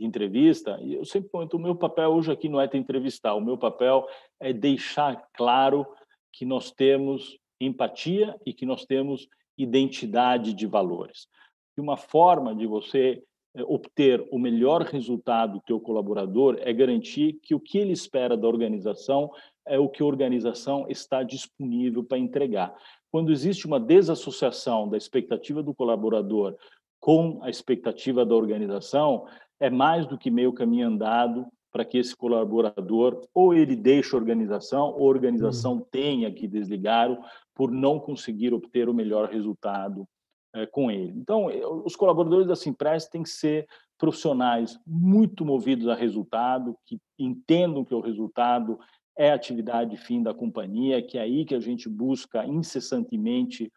de 0.00 0.06
entrevista, 0.06 0.78
e 0.80 0.94
eu 0.94 1.04
sempre 1.04 1.28
comento, 1.28 1.58
o 1.58 1.60
meu 1.60 1.76
papel 1.76 2.08
hoje 2.08 2.32
aqui 2.32 2.48
não 2.48 2.58
é 2.58 2.66
te 2.66 2.78
entrevistar, 2.78 3.34
o 3.34 3.40
meu 3.40 3.58
papel 3.58 4.06
é 4.40 4.50
deixar 4.50 5.28
claro 5.34 5.86
que 6.32 6.46
nós 6.46 6.72
temos 6.72 7.38
empatia 7.60 8.34
e 8.46 8.54
que 8.54 8.64
nós 8.64 8.86
temos 8.86 9.28
identidade 9.58 10.54
de 10.54 10.66
valores. 10.66 11.28
E 11.76 11.80
uma 11.82 11.98
forma 11.98 12.54
de 12.54 12.66
você 12.66 13.22
eh, 13.54 13.62
obter 13.66 14.26
o 14.32 14.38
melhor 14.38 14.80
resultado 14.80 15.54
do 15.54 15.60
teu 15.60 15.78
colaborador 15.78 16.56
é 16.60 16.72
garantir 16.72 17.34
que 17.42 17.54
o 17.54 17.60
que 17.60 17.76
ele 17.76 17.92
espera 17.92 18.38
da 18.38 18.48
organização 18.48 19.30
é 19.66 19.78
o 19.78 19.90
que 19.90 20.02
a 20.02 20.06
organização 20.06 20.86
está 20.88 21.22
disponível 21.22 22.02
para 22.02 22.16
entregar. 22.16 22.74
Quando 23.12 23.30
existe 23.30 23.66
uma 23.66 23.78
desassociação 23.78 24.88
da 24.88 24.96
expectativa 24.96 25.62
do 25.62 25.74
colaborador 25.74 26.56
com 26.98 27.40
a 27.42 27.50
expectativa 27.50 28.24
da 28.24 28.34
organização, 28.34 29.26
é 29.60 29.68
mais 29.68 30.06
do 30.06 30.18
que 30.18 30.30
meio 30.30 30.52
caminho 30.52 30.88
andado 30.88 31.46
para 31.70 31.84
que 31.84 31.98
esse 31.98 32.16
colaborador 32.16 33.22
ou 33.32 33.54
ele 33.54 33.76
deixe 33.76 34.14
a 34.14 34.18
organização, 34.18 34.92
ou 34.92 35.06
a 35.06 35.10
organização 35.10 35.74
uhum. 35.74 35.86
tenha 35.90 36.32
que 36.32 36.48
desligá-lo 36.48 37.18
por 37.54 37.70
não 37.70 38.00
conseguir 38.00 38.52
obter 38.52 38.88
o 38.88 38.94
melhor 38.94 39.28
resultado 39.28 40.06
é, 40.54 40.66
com 40.66 40.90
ele. 40.90 41.12
Então, 41.16 41.46
os 41.84 41.94
colaboradores 41.94 42.46
da 42.46 42.56
Simpress 42.56 43.08
têm 43.08 43.22
que 43.22 43.28
ser 43.28 43.68
profissionais 43.96 44.80
muito 44.86 45.44
movidos 45.44 45.86
a 45.86 45.94
resultado, 45.94 46.76
que 46.86 46.98
entendam 47.18 47.84
que 47.84 47.94
o 47.94 48.00
resultado 48.00 48.78
é 49.16 49.30
a 49.30 49.34
atividade 49.34 49.96
fim 49.98 50.22
da 50.22 50.32
companhia, 50.32 51.02
que 51.02 51.18
é 51.18 51.20
aí 51.20 51.44
que 51.44 51.54
a 51.54 51.60
gente 51.60 51.88
busca 51.88 52.44
incessantemente 52.46 53.70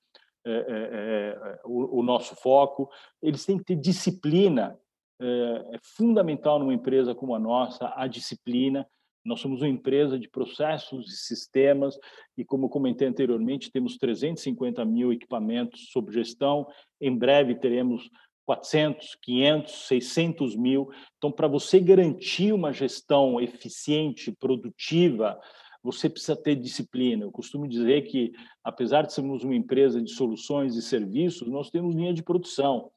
é, 0.46 1.36
é, 1.36 1.60
o, 1.66 2.00
o, 2.00 2.04
nosso 2.04 2.36
foco. 2.36 2.90
Eles 3.22 3.46
têm 3.46 3.58
que 3.58 3.66
ter 3.66 3.76
disciplina 3.76 4.78
é, 5.24 5.76
é 5.76 5.80
fundamental 5.82 6.60
numa 6.60 6.74
empresa 6.74 7.16
como 7.16 7.34
a 7.34 7.40
nossa, 7.40 7.92
a 7.96 8.08
disciplina. 8.08 8.88
Nós 9.26 9.40
somos 9.40 9.62
uma 9.62 9.70
empresa 9.70 10.20
de 10.20 10.30
processos 10.30 11.08
e 11.08 11.16
sistemas, 11.16 11.98
e 12.38 12.44
como 12.44 12.68
comentei 12.68 13.08
anteriormente, 13.08 13.72
temos 13.72 13.98
350 13.98 14.84
mil 14.84 15.14
equipamentos 15.14 15.90
sob 15.92 16.12
gestão. 16.12 16.68
Em 17.00 17.16
breve 17.16 17.56
teremos 17.56 18.10
400, 18.46 19.16
500, 19.22 19.74
600 19.88 20.56
mil. 20.58 20.90
Então, 21.18 21.32
para 21.32 21.48
você 21.48 21.80
garantir 21.80 22.52
uma 22.52 22.74
gestão 22.74 23.40
eficiente, 23.40 24.32
produtiva, 24.34 25.40
você 25.82 26.10
precisa 26.10 26.36
ter 26.36 26.56
disciplina. 26.56 27.24
Eu 27.24 27.32
costumo 27.32 27.68
dizer 27.68 28.04
que, 28.04 28.32
apesar 28.64 29.04
de 29.04 29.14
sermos 29.14 29.44
uma 29.44 29.56
empresa 29.56 30.02
de 30.02 30.12
soluções 30.12 30.76
e 30.76 30.82
serviços, 30.82 31.50
nós 31.50 31.70
temos 31.70 31.96
linha 31.96 32.14
de 32.14 32.24
produção. 32.24 32.90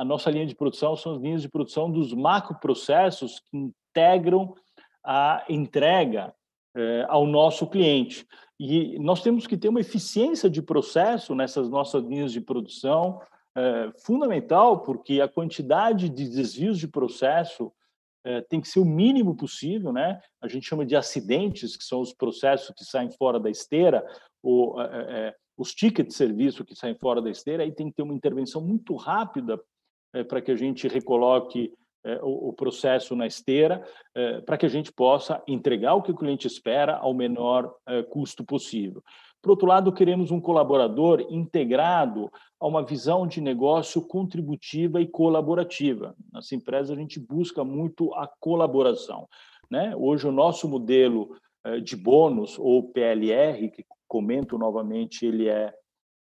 A 0.00 0.04
nossa 0.04 0.30
linha 0.30 0.46
de 0.46 0.54
produção 0.54 0.96
são 0.96 1.12
as 1.12 1.20
linhas 1.20 1.42
de 1.42 1.48
produção 1.50 1.90
dos 1.90 2.14
macroprocessos 2.14 3.38
que 3.38 3.54
integram 3.54 4.54
a 5.04 5.44
entrega 5.46 6.34
eh, 6.74 7.04
ao 7.06 7.26
nosso 7.26 7.66
cliente. 7.66 8.26
E 8.58 8.98
nós 8.98 9.22
temos 9.22 9.46
que 9.46 9.58
ter 9.58 9.68
uma 9.68 9.80
eficiência 9.80 10.48
de 10.48 10.62
processo 10.62 11.34
nessas 11.34 11.68
nossas 11.68 12.02
linhas 12.02 12.32
de 12.32 12.40
produção, 12.40 13.20
é, 13.54 13.90
fundamental, 14.02 14.80
porque 14.80 15.20
a 15.20 15.28
quantidade 15.28 16.08
de 16.08 16.28
desvios 16.30 16.78
de 16.78 16.88
processo 16.88 17.70
é, 18.24 18.40
tem 18.40 18.58
que 18.58 18.68
ser 18.68 18.80
o 18.80 18.86
mínimo 18.86 19.36
possível, 19.36 19.92
né? 19.92 20.18
A 20.40 20.48
gente 20.48 20.66
chama 20.66 20.86
de 20.86 20.96
acidentes, 20.96 21.76
que 21.76 21.84
são 21.84 22.00
os 22.00 22.14
processos 22.14 22.74
que 22.74 22.84
saem 22.84 23.10
fora 23.10 23.38
da 23.38 23.50
esteira, 23.50 24.06
ou 24.42 24.76
os 25.58 25.74
tickets 25.74 26.12
de 26.12 26.14
serviço 26.14 26.64
que 26.64 26.74
saem 26.74 26.94
fora 26.94 27.20
da 27.20 27.30
esteira, 27.30 27.62
aí 27.62 27.72
tem 27.72 27.90
que 27.90 27.96
ter 27.96 28.02
uma 28.02 28.14
intervenção 28.14 28.62
muito 28.62 28.94
rápida 28.94 29.60
para 30.28 30.40
que 30.40 30.50
a 30.50 30.56
gente 30.56 30.88
recoloque 30.88 31.72
o, 32.22 32.48
o, 32.48 32.52
processo 32.52 33.14
na 33.14 33.26
esteira, 33.26 33.84
para 34.46 34.56
que 34.56 34.64
a 34.64 34.68
gente 34.70 34.90
possa 34.90 35.42
entregar 35.46 35.94
o 35.94 36.02
que 36.02 36.10
o 36.10 36.16
cliente 36.16 36.46
espera 36.46 36.96
ao 36.96 37.12
menor 37.12 37.74
custo 38.08 38.44
possível. 38.44 39.02
Por 39.42 39.50
outro 39.50 39.66
lado, 39.66 39.92
queremos 39.92 40.30
um 40.30 40.40
colaborador 40.40 41.26
integrado 41.30 42.30
a 42.58 42.66
uma 42.66 42.82
visão 42.82 43.26
de 43.26 43.40
negócio 43.40 44.00
contributiva 44.06 45.00
e 45.00 45.06
colaborativa. 45.06 46.14
Nessa 46.32 46.54
empresa, 46.54 46.94
a 46.94 46.96
gente 46.96 47.20
busca 47.20 47.62
muito 47.62 48.12
a 48.14 48.26
colaboração. 48.40 49.28
Né? 49.70 49.94
Hoje, 49.96 50.26
o 50.26 50.32
nosso 50.32 50.68
modelo 50.68 51.36
de 51.82 51.96
bônus, 51.96 52.58
ou 52.58 52.90
PLR, 52.90 53.70
que 53.70 53.84
comento 54.08 54.58
novamente, 54.58 55.26
ele 55.26 55.48
é, 55.48 55.72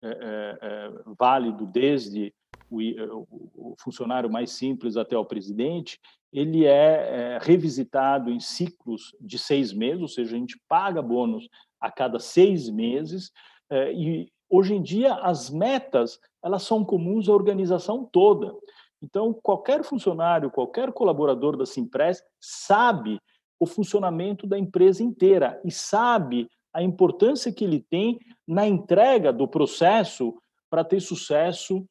é, 0.02 0.08
é, 0.08 0.58
é 0.62 0.92
válido 1.18 1.66
desde 1.66 2.34
o, 2.72 3.26
o, 3.54 3.74
funcionário 3.78 4.30
mais 4.30 4.52
simples 4.52 4.96
até 4.96 5.16
o 5.16 5.24
presidente, 5.24 5.98
ele 6.32 6.64
é, 6.64 7.36
é 7.36 7.38
revisitado 7.40 8.30
em 8.30 8.40
ciclos 8.40 9.14
de 9.20 9.38
seis 9.38 9.72
meses, 9.72 10.00
ou 10.00 10.08
seja, 10.08 10.34
a 10.34 10.38
gente 10.38 10.58
paga 10.68 11.02
bônus 11.02 11.48
a 11.80 11.90
cada 11.90 12.18
seis 12.18 12.70
meses. 12.70 13.30
Eh, 13.70 13.92
e 13.92 14.32
hoje 14.48 14.74
em 14.74 14.82
dia 14.82 15.14
as 15.14 15.50
metas 15.50 16.18
elas 16.42 16.62
são 16.62 16.84
comuns 16.84 17.28
à 17.28 17.32
organização 17.32 18.08
toda. 18.10 18.54
Então 19.02 19.32
qualquer 19.32 19.84
funcionário, 19.84 20.50
qualquer 20.50 20.92
colaborador 20.92 21.56
da 21.56 21.66
Simpress 21.66 22.22
sabe 22.40 23.20
o 23.60 23.66
funcionamento 23.66 24.46
da 24.46 24.58
empresa 24.58 25.02
inteira 25.02 25.60
e 25.64 25.70
sabe 25.70 26.48
a 26.72 26.82
importância 26.82 27.52
que 27.52 27.64
ele 27.64 27.80
tem 27.80 28.18
na 28.46 28.66
entrega 28.66 29.32
do 29.32 29.46
processo 29.46 30.34
para 30.70 30.82
ter 30.82 31.00
sucesso 31.00 31.84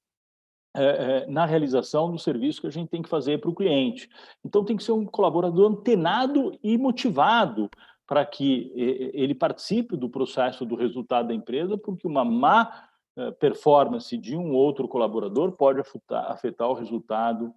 é, 0.73 1.27
na 1.27 1.45
realização 1.45 2.11
do 2.11 2.17
serviço 2.17 2.61
que 2.61 2.67
a 2.67 2.71
gente 2.71 2.89
tem 2.89 3.01
que 3.01 3.09
fazer 3.09 3.39
para 3.39 3.49
o 3.49 3.55
cliente. 3.55 4.09
Então, 4.45 4.63
tem 4.63 4.77
que 4.77 4.83
ser 4.83 4.91
um 4.91 5.05
colaborador 5.05 5.71
antenado 5.71 6.57
e 6.63 6.77
motivado 6.77 7.69
para 8.07 8.25
que 8.25 8.71
ele 8.75 9.33
participe 9.33 9.95
do 9.95 10.09
processo 10.09 10.65
do 10.65 10.75
resultado 10.75 11.29
da 11.29 11.33
empresa, 11.33 11.77
porque 11.77 12.05
uma 12.05 12.25
má 12.25 12.89
eh, 13.17 13.31
performance 13.31 14.17
de 14.17 14.35
um 14.35 14.51
outro 14.51 14.85
colaborador 14.85 15.53
pode 15.53 15.79
afetar, 15.79 16.69
o 16.69 16.73
resultado 16.73 17.53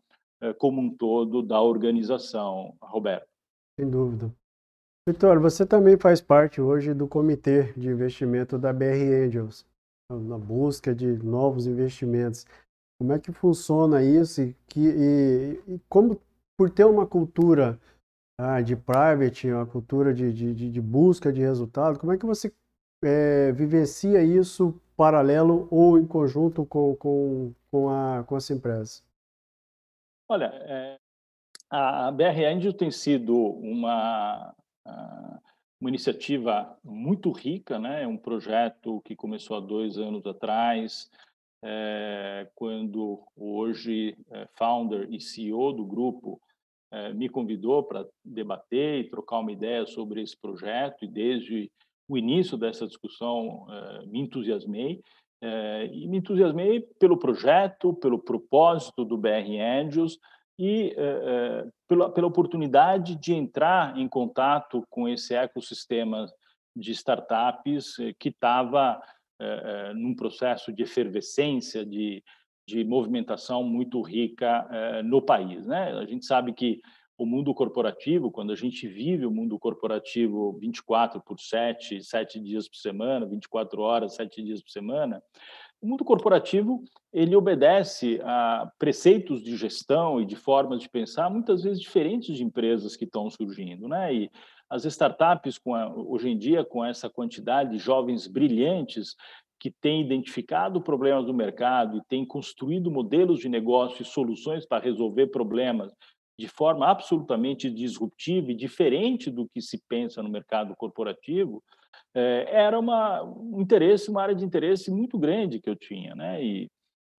como 0.59 0.81
um 0.81 0.91
todo 0.95 1.43
da 1.43 1.61
organização, 1.61 2.73
Roberto. 2.81 3.27
Sem 3.81 3.91
dúvida. 3.91 4.33
Vitor, 5.07 5.39
você 5.39 5.67
também 5.67 5.99
faz 5.99 6.23
parte 6.23 6.63
hoje 6.63 6.95
do 6.95 7.07
comitê 7.07 7.75
de 7.77 7.91
investimento 7.91 8.59
da 8.59 8.73
BR 8.73 9.27
Angels, 9.27 9.67
na 10.11 10.39
busca 10.39 10.95
de 10.95 11.19
novos 11.23 11.67
investimentos. 11.67 12.47
Como 12.99 13.13
é 13.13 13.19
que 13.19 13.33
funciona 13.33 14.03
isso 14.03 14.43
e, 14.43 14.57
que, 14.69 14.81
e, 14.81 15.75
e 15.75 15.81
como, 15.89 16.21
por 16.57 16.71
ter 16.71 16.85
uma 16.85 17.07
cultura 17.07 17.79
ah, 18.39 18.61
de 18.61 18.77
private, 18.77 19.51
uma 19.51 19.67
cultura 19.67 20.15
de, 20.15 20.33
de, 20.33 20.71
de, 20.71 20.81
busca 20.81 21.33
de 21.33 21.41
resultado, 21.41 21.99
como 21.99 22.13
é 22.13 22.19
que 22.19 22.27
você 22.27 22.53
é, 23.05 23.53
vivencia 23.53 24.23
isso 24.23 24.81
paralelo 24.97 25.69
ou 25.71 25.99
em 25.99 26.07
conjunto 26.07 26.65
com, 26.65 26.95
com, 26.97 27.53
com, 27.71 27.89
a, 27.89 28.25
com 28.25 28.37
essa 28.37 28.53
empresa? 28.53 29.03
Olha, 30.29 30.47
é, 30.47 30.99
a 31.71 32.11
BR 32.11 32.45
Angel 32.47 32.73
tem 32.73 32.91
sido 32.91 33.37
uma, 33.37 34.55
uma 35.81 35.91
iniciativa 35.91 36.79
muito 36.83 37.31
rica, 37.31 37.79
né? 37.79 38.05
É 38.05 38.07
um 38.07 38.17
projeto 38.17 39.01
que 39.05 39.15
começou 39.15 39.57
há 39.57 39.61
dois 39.61 39.99
anos 39.99 40.27
atrás, 40.27 41.11
é, 41.67 42.47
quando 42.55 43.23
hoje 43.35 44.15
é 44.31 44.47
founder 44.55 45.09
e 45.11 45.19
CEO 45.19 45.73
do 45.73 45.83
grupo 45.83 46.39
eh, 46.93 47.15
me 47.15 47.27
convidou 47.27 47.83
para 47.83 48.07
debater 48.23 49.01
e 49.01 49.09
trocar 49.09 49.39
uma 49.39 49.51
ideia 49.51 49.87
sobre 49.87 50.21
esse 50.21 50.39
projeto 50.39 51.07
e 51.07 51.09
desde 51.09 51.73
o 52.07 52.19
início 52.19 52.59
dessa 52.59 52.87
discussão 52.87 53.67
me 54.07 54.21
entusiasmei 54.21 55.01
e 55.91 56.07
me 56.07 56.19
entusiasmei 56.19 56.83
pelo 57.01 57.19
projeto, 57.19 57.95
pelo 57.95 58.19
propósito 58.19 59.07
do 59.07 59.17
BR 59.17 59.59
Angels 59.59 60.19
e 60.59 60.95
pela, 61.89 62.11
pela 62.13 62.27
oportunidade 62.27 63.17
de 63.17 63.33
entrar 63.33 63.99
em 63.99 64.07
contato 64.07 64.85
com 64.91 65.09
esse 65.09 65.35
ecossistema 65.35 66.27
de 66.77 66.93
startups 66.93 67.97
que 68.19 68.29
estava 68.29 69.01
num 69.95 70.15
processo 70.15 70.73
de 70.73 70.83
efervescência, 70.83 71.85
de 71.85 72.23
de 72.67 72.85
movimentação 72.85 73.63
muito 73.63 74.01
rica 74.01 74.67
eh, 74.71 75.03
no 75.03 75.21
país. 75.21 75.67
Né? 75.67 75.93
A 75.93 76.05
gente 76.07 76.25
sabe 76.25 76.53
que 76.53 76.81
o 77.17 77.27
mundo 77.27 77.55
corporativo, 77.55 78.31
quando 78.31 78.53
a 78.53 78.57
gente 78.57 78.89
vive 78.89 79.25
o 79.25 79.31
mundo 79.31 79.59
corporativo 79.59 80.59
24 80.59 81.21
por 81.21 81.39
7, 81.39 82.03
7 82.03 82.41
dias 82.41 82.69
por 82.69 82.77
semana, 82.77 83.27
24 83.27 83.81
horas, 83.83 84.15
7 84.15 84.43
dias 84.43 84.63
por 84.63 84.71
semana, 84.71 85.23
o 85.81 85.87
mundo 85.87 86.05
corporativo 86.05 86.83
ele 87.13 87.37
obedece 87.37 88.19
a 88.25 88.69
preceitos 88.79 89.45
de 89.45 89.57
gestão 89.57 90.21
e 90.21 90.25
de 90.25 90.35
formas 90.35 90.81
de 90.81 90.89
pensar 90.89 91.31
muitas 91.31 91.63
vezes 91.63 91.81
diferentes 91.81 92.37
de 92.37 92.43
empresas 92.43 92.97
que 92.97 93.05
estão 93.05 93.31
surgindo, 93.31 93.87
né? 93.87 94.13
E 94.13 94.31
as 94.71 94.85
startups 94.85 95.59
com 95.59 95.75
a, 95.75 95.93
hoje 95.95 96.31
em 96.31 96.39
dia 96.39 96.65
com 96.65 96.85
essa 96.85 97.09
quantidade 97.09 97.73
de 97.73 97.79
jovens 97.79 98.27
brilhantes 98.27 99.15
que 99.61 99.71
tem 99.71 100.03
identificado 100.03 100.83
problemas 100.83 101.27
do 101.27 101.33
mercado 101.33 101.99
e 101.99 102.05
tem 102.09 102.25
construído 102.27 102.91
modelos 102.91 103.41
de 103.41 103.49
negócio 103.49 104.03
e 104.03 104.05
soluções 104.05 104.67
para 104.67 104.83
resolver 104.83 105.29
problemas 105.29 105.93
de 106.39 106.49
forma 106.49 106.87
absolutamente 106.87 107.71
disruptiva 107.71 108.51
e 108.51 108.57
diferente 108.57 109.31
do 109.31 109.49
que 109.49 109.61
se 109.63 109.81
pensa 109.89 110.23
no 110.23 110.29
mercado 110.29 110.75
corporativo, 110.77 111.63
eh, 112.15 112.47
era 112.49 112.79
uma, 112.79 113.23
um 113.23 113.61
interesse, 113.61 114.11
uma 114.11 114.23
área 114.23 114.35
de 114.35 114.45
interesse 114.45 114.91
muito 114.91 115.19
grande 115.19 115.61
que 115.61 115.71
eu 115.71 115.77
tinha, 115.77 116.15
né? 116.15 116.45
E 116.45 116.69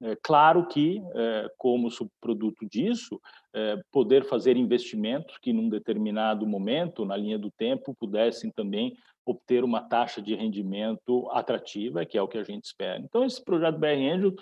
é 0.02 0.16
claro 0.22 0.68
que, 0.68 1.02
é, 1.14 1.48
como 1.58 1.90
subproduto 1.90 2.68
disso, 2.68 3.20
é, 3.54 3.80
poder 3.92 4.26
fazer 4.26 4.58
investimentos 4.58 5.38
que, 5.38 5.54
num 5.54 5.70
determinado 5.70 6.46
momento, 6.46 7.06
na 7.06 7.16
linha 7.16 7.40
do 7.40 7.50
tempo, 7.52 7.96
pudessem 7.98 8.52
também 8.52 8.96
obter 9.26 9.64
uma 9.64 9.82
taxa 9.82 10.22
de 10.22 10.36
rendimento 10.36 11.30
atrativa, 11.32 12.06
que 12.06 12.18
é 12.18 12.22
o 12.22 12.28
que 12.28 12.38
a 12.38 12.44
gente 12.44 12.66
espera. 12.66 13.00
Então, 13.00 13.24
esse 13.24 13.44
projeto 13.44 13.80
BR 13.80 14.14
Angel, 14.14 14.34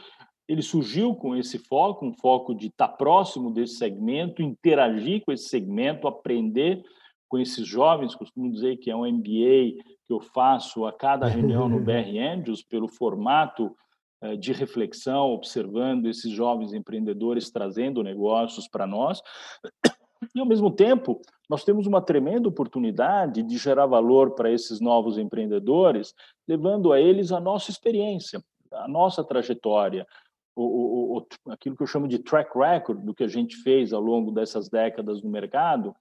ele 0.47 0.62
surgiu 0.62 1.16
com 1.16 1.36
esse 1.36 1.58
foco, 1.58 2.06
um 2.06 2.14
foco 2.14 2.54
de 2.54 2.68
estar 2.68 2.89
próximo 2.89 3.54
desse 3.54 3.78
segmento, 3.78 4.41
interagir 4.41 5.24
com 5.24 5.32
esse 5.32 5.47
segmento, 5.47 6.08
aprender 6.08 6.84
com 7.30 7.39
esses 7.39 7.66
jovens, 7.66 8.14
costumo 8.14 8.51
dizer 8.51 8.78
que 8.78 8.91
é 8.91 8.95
um 8.95 9.10
MBA 9.10 9.82
que 10.06 10.12
eu 10.12 10.20
faço 10.20 10.86
a 10.86 10.91
cada 10.91 11.28
reunião 11.28 11.70
no 11.70 11.80
BR 11.82 12.18
Angels, 12.20 12.62
pelo 12.62 12.88
formato 12.88 13.76
de 14.38 14.53
reflexão, 14.53 15.32
observando 15.32 16.07
esses 16.07 16.32
jovens 16.32 16.74
empreendedores 16.74 17.51
trazendo 17.51 18.01
negócios 18.01 18.67
para 18.67 18.88
nós. 18.88 19.21
E, 20.34 20.39
ao 20.39 20.45
mesmo 20.45 20.71
tempo, 20.71 21.21
nós 21.49 21.63
temos 21.63 21.86
uma 21.86 22.01
tremenda 22.01 22.47
oportunidade 22.47 23.43
de 23.43 23.57
gerar 23.57 23.86
valor 23.86 24.32
para 24.36 24.51
esses 24.51 24.80
novos 24.80 25.17
empreendedores, 25.17 26.13
levando 26.47 26.93
a 26.93 26.99
eles 26.99 27.32
a 27.32 27.39
nossa 27.39 27.69
experiência, 27.69 28.41
a 28.71 28.88
nossa 28.88 29.24
trajetória, 29.24 30.07
o, 30.55 30.63
o, 30.63 31.17
o, 31.17 31.51
aquilo 31.51 31.76
que 31.76 31.84
eu 31.84 31.88
chamo 31.88 32.07
de 32.07 32.19
track 32.19 32.57
record 32.57 33.03
do 33.03 33.13
que 33.13 33.24
a 33.24 33.28
gente 33.28 33.57
fez 33.57 33.91
ao 33.91 34.01
longo 34.01 34.32
dessas 34.32 34.69
décadas 34.69 35.21
no 35.21 35.30
mercado. 35.30 35.95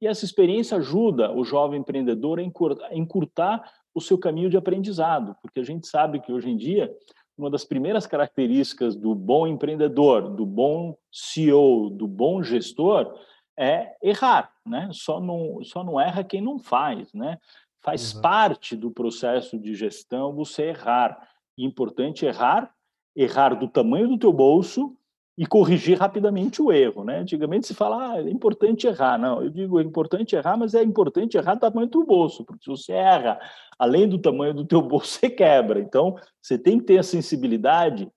E 0.00 0.06
essa 0.06 0.24
experiência 0.24 0.76
ajuda 0.76 1.32
o 1.32 1.44
jovem 1.44 1.80
empreendedor 1.80 2.38
a 2.38 2.94
encurtar 2.94 3.72
o 3.94 4.00
seu 4.00 4.16
caminho 4.16 4.48
de 4.48 4.56
aprendizado, 4.56 5.34
porque 5.42 5.60
a 5.60 5.64
gente 5.64 5.86
sabe 5.88 6.20
que 6.20 6.32
hoje 6.32 6.50
em 6.50 6.56
dia 6.56 6.94
uma 7.38 7.48
das 7.48 7.64
primeiras 7.64 8.06
características 8.06 8.96
do 8.96 9.14
bom 9.14 9.46
empreendedor, 9.46 10.28
do 10.28 10.44
bom 10.44 10.98
CEO, 11.12 11.88
do 11.88 12.08
bom 12.08 12.42
gestor 12.42 13.16
é 13.56 13.96
errar, 14.02 14.52
né? 14.66 14.88
Só 14.92 15.20
não, 15.20 15.62
só 15.62 15.84
não 15.84 16.00
erra 16.00 16.24
quem 16.24 16.40
não 16.40 16.58
faz, 16.58 17.12
né? 17.14 17.38
Faz 17.80 18.14
uhum. 18.14 18.20
parte 18.20 18.76
do 18.76 18.90
processo 18.90 19.58
de 19.58 19.74
gestão 19.74 20.34
você 20.34 20.70
errar. 20.70 21.16
E 21.56 21.64
importante 21.64 22.26
errar, 22.26 22.72
errar 23.14 23.54
do 23.54 23.68
tamanho 23.68 24.08
do 24.08 24.18
teu 24.18 24.32
bolso 24.32 24.97
e 25.38 25.46
corrigir 25.46 25.96
rapidamente 25.96 26.60
o 26.60 26.72
erro, 26.72 27.04
né? 27.04 27.20
Antigamente 27.20 27.68
se 27.68 27.72
fala, 27.72 28.14
ah, 28.14 28.18
é 28.20 28.28
importante 28.28 28.88
errar. 28.88 29.16
Não, 29.16 29.40
eu 29.40 29.48
digo, 29.48 29.78
é 29.78 29.84
importante 29.84 30.34
errar, 30.34 30.56
mas 30.56 30.74
é 30.74 30.82
importante 30.82 31.36
errar 31.36 31.54
do 31.54 31.60
tamanho 31.60 31.86
do 31.86 32.04
bolso, 32.04 32.44
porque 32.44 32.64
se 32.64 32.68
você 32.68 32.92
erra 32.92 33.38
além 33.78 34.08
do 34.08 34.18
tamanho 34.18 34.52
do 34.52 34.64
teu 34.64 34.82
bolso, 34.82 35.06
você 35.06 35.30
quebra. 35.30 35.78
Então, 35.78 36.16
você 36.42 36.58
tem 36.58 36.80
que 36.80 36.86
ter 36.86 36.98
a 36.98 37.04
sensibilidade 37.04 38.10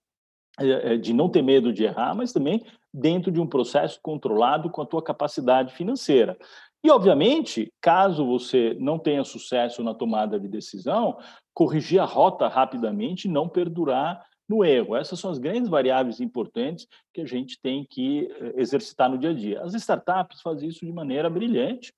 é, 0.59 0.93
é, 0.93 0.97
de 0.97 1.13
não 1.13 1.29
ter 1.29 1.43
medo 1.43 1.71
de 1.71 1.83
errar, 1.83 2.15
mas 2.15 2.33
também 2.33 2.65
dentro 2.91 3.31
de 3.31 3.39
um 3.39 3.45
processo 3.45 3.99
controlado 4.01 4.71
com 4.71 4.81
a 4.81 4.85
tua 4.85 5.03
capacidade 5.03 5.75
financeira. 5.75 6.35
E, 6.83 6.89
obviamente, 6.89 7.71
caso 7.79 8.25
você 8.25 8.75
não 8.79 8.97
tenha 8.97 9.23
sucesso 9.23 9.83
na 9.83 9.93
tomada 9.93 10.39
de 10.39 10.47
decisão, 10.47 11.19
corrigir 11.53 11.99
a 11.99 12.05
rota 12.05 12.47
rapidamente 12.47 13.27
e 13.27 13.31
não 13.31 13.47
perdurar 13.47 14.25
no 14.51 14.65
erro. 14.65 14.97
Essas 14.97 15.17
são 15.17 15.31
as 15.31 15.39
grandes 15.39 15.69
variáveis 15.69 16.19
importantes 16.19 16.85
que 17.13 17.21
a 17.21 17.25
gente 17.25 17.57
tem 17.61 17.87
que 17.89 18.29
eh, 18.29 18.53
exercitar 18.57 19.09
no 19.09 19.17
dia 19.17 19.29
a 19.29 19.33
dia. 19.33 19.61
As 19.61 19.73
startups 19.73 20.41
fazem 20.41 20.67
isso 20.67 20.85
de 20.85 20.91
maneira 20.91 21.29
brilhante. 21.29 21.93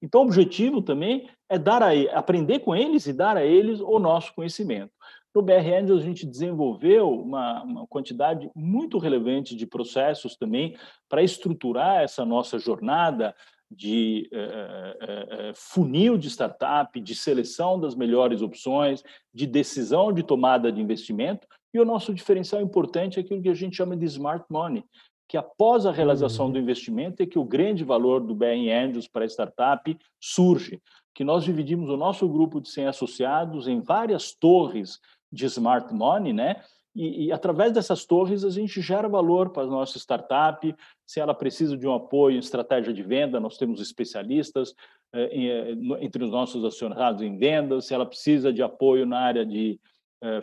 Então, 0.00 0.22
o 0.22 0.24
objetivo 0.24 0.80
também 0.80 1.28
é 1.50 1.58
dar 1.58 1.82
a, 1.82 1.90
aprender 2.14 2.60
com 2.60 2.74
eles 2.74 3.06
e 3.06 3.12
dar 3.12 3.36
a 3.36 3.44
eles 3.44 3.80
o 3.80 3.98
nosso 3.98 4.34
conhecimento. 4.34 4.92
No 5.34 5.42
BR 5.42 5.74
Angels, 5.78 6.02
a 6.02 6.04
gente 6.04 6.26
desenvolveu 6.26 7.10
uma, 7.12 7.62
uma 7.62 7.86
quantidade 7.86 8.50
muito 8.56 8.96
relevante 8.96 9.54
de 9.54 9.66
processos 9.66 10.34
também 10.34 10.76
para 11.08 11.22
estruturar 11.22 12.02
essa 12.02 12.24
nossa 12.24 12.58
jornada 12.58 13.34
de 13.70 14.28
eh, 14.32 14.96
eh, 15.00 15.28
eh, 15.30 15.52
funil 15.54 16.16
de 16.16 16.28
startup, 16.28 16.98
de 16.98 17.14
seleção 17.14 17.78
das 17.78 17.94
melhores 17.94 18.40
opções, 18.40 19.04
de 19.32 19.46
decisão 19.46 20.12
de 20.12 20.22
tomada 20.22 20.72
de 20.72 20.80
investimento. 20.80 21.46
E 21.78 21.80
o 21.80 21.84
nosso 21.84 22.12
diferencial 22.12 22.60
importante 22.60 23.18
é 23.18 23.22
aquilo 23.22 23.40
que 23.40 23.48
a 23.48 23.54
gente 23.54 23.76
chama 23.76 23.96
de 23.96 24.04
smart 24.04 24.44
money, 24.50 24.84
que 25.28 25.36
após 25.36 25.86
a 25.86 25.92
realização 25.92 26.46
uhum. 26.46 26.52
do 26.52 26.58
investimento 26.58 27.22
é 27.22 27.26
que 27.26 27.38
o 27.38 27.44
grande 27.44 27.84
valor 27.84 28.20
do 28.20 28.34
BR 28.34 28.68
Angels 28.68 29.06
para 29.06 29.24
a 29.24 29.28
startup 29.28 29.96
surge, 30.20 30.82
que 31.14 31.22
nós 31.22 31.44
dividimos 31.44 31.88
o 31.88 31.96
nosso 31.96 32.28
grupo 32.28 32.60
de 32.60 32.68
100 32.68 32.88
associados 32.88 33.68
em 33.68 33.80
várias 33.80 34.34
torres 34.34 34.98
de 35.30 35.46
smart 35.46 35.94
money, 35.94 36.32
né? 36.32 36.56
E, 36.96 37.26
e, 37.26 37.32
através 37.32 37.72
dessas 37.72 38.04
torres 38.04 38.44
a 38.44 38.50
gente 38.50 38.80
gera 38.80 39.08
valor 39.08 39.50
para 39.50 39.62
a 39.62 39.66
nossa 39.66 39.98
startup. 39.98 40.74
Se 41.06 41.20
ela 41.20 41.32
precisa 41.32 41.76
de 41.76 41.86
um 41.86 41.94
apoio 41.94 42.34
em 42.34 42.40
estratégia 42.40 42.92
de 42.92 43.04
venda, 43.04 43.38
nós 43.38 43.56
temos 43.56 43.80
especialistas 43.80 44.74
eh, 45.14 45.30
eh 45.32 46.04
entre 46.04 46.24
os 46.24 46.30
nossos 46.32 46.64
acionados 46.64 47.22
em 47.22 47.38
vendas. 47.38 47.84
Se 47.84 47.94
ela 47.94 48.04
precisa 48.04 48.52
de 48.52 48.64
apoio 48.64 49.06
na 49.06 49.20
área 49.20 49.46
de 49.46 49.78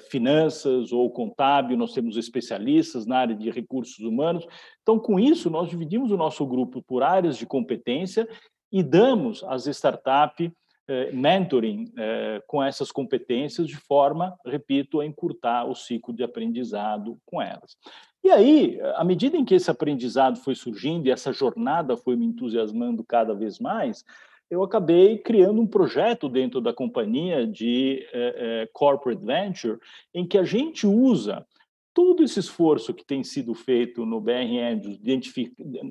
finanças 0.09 0.91
ou 0.93 1.09
contábil, 1.09 1.75
nós 1.75 1.93
temos 1.93 2.15
especialistas 2.15 3.05
na 3.05 3.17
área 3.17 3.35
de 3.35 3.49
recursos 3.49 3.99
humanos. 3.99 4.47
Então, 4.81 4.97
com 4.97 5.19
isso, 5.19 5.49
nós 5.49 5.69
dividimos 5.69 6.11
o 6.11 6.17
nosso 6.17 6.45
grupo 6.45 6.81
por 6.81 7.03
áreas 7.03 7.37
de 7.37 7.45
competência 7.45 8.27
e 8.71 8.81
damos 8.81 9.43
às 9.43 9.67
startups 9.67 10.51
eh, 10.87 11.11
mentoring 11.11 11.91
eh, 11.97 12.43
com 12.45 12.61
essas 12.61 12.91
competências 12.91 13.67
de 13.67 13.75
forma, 13.75 14.37
repito, 14.45 15.01
a 15.01 15.05
encurtar 15.05 15.65
o 15.65 15.73
ciclo 15.73 16.13
de 16.13 16.23
aprendizado 16.23 17.17
com 17.25 17.41
elas. 17.41 17.75
E 18.23 18.29
aí, 18.29 18.79
à 18.95 19.03
medida 19.03 19.35
em 19.35 19.43
que 19.43 19.55
esse 19.55 19.71
aprendizado 19.71 20.37
foi 20.37 20.53
surgindo 20.53 21.07
e 21.07 21.11
essa 21.11 21.33
jornada 21.33 21.97
foi 21.97 22.15
me 22.15 22.25
entusiasmando 22.25 23.03
cada 23.03 23.33
vez 23.33 23.59
mais, 23.59 24.03
eu 24.49 24.63
acabei 24.63 25.17
criando 25.17 25.61
um 25.61 25.67
projeto 25.67 26.29
dentro 26.29 26.61
da 26.61 26.73
companhia 26.73 27.47
de 27.47 28.05
eh, 28.13 28.69
corporate 28.71 29.25
venture, 29.25 29.79
em 30.13 30.25
que 30.25 30.37
a 30.37 30.43
gente 30.43 30.85
usa 30.85 31.45
todo 31.95 32.21
esse 32.21 32.41
esforço 32.41 32.93
que 32.93 33.05
tem 33.05 33.23
sido 33.23 33.53
feito 33.53 34.05
no 34.05 34.19
BR 34.19 34.59
Angels, 34.61 34.99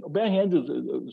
o 0.03 0.09
BR 0.11 0.39
Angels, 0.45 0.67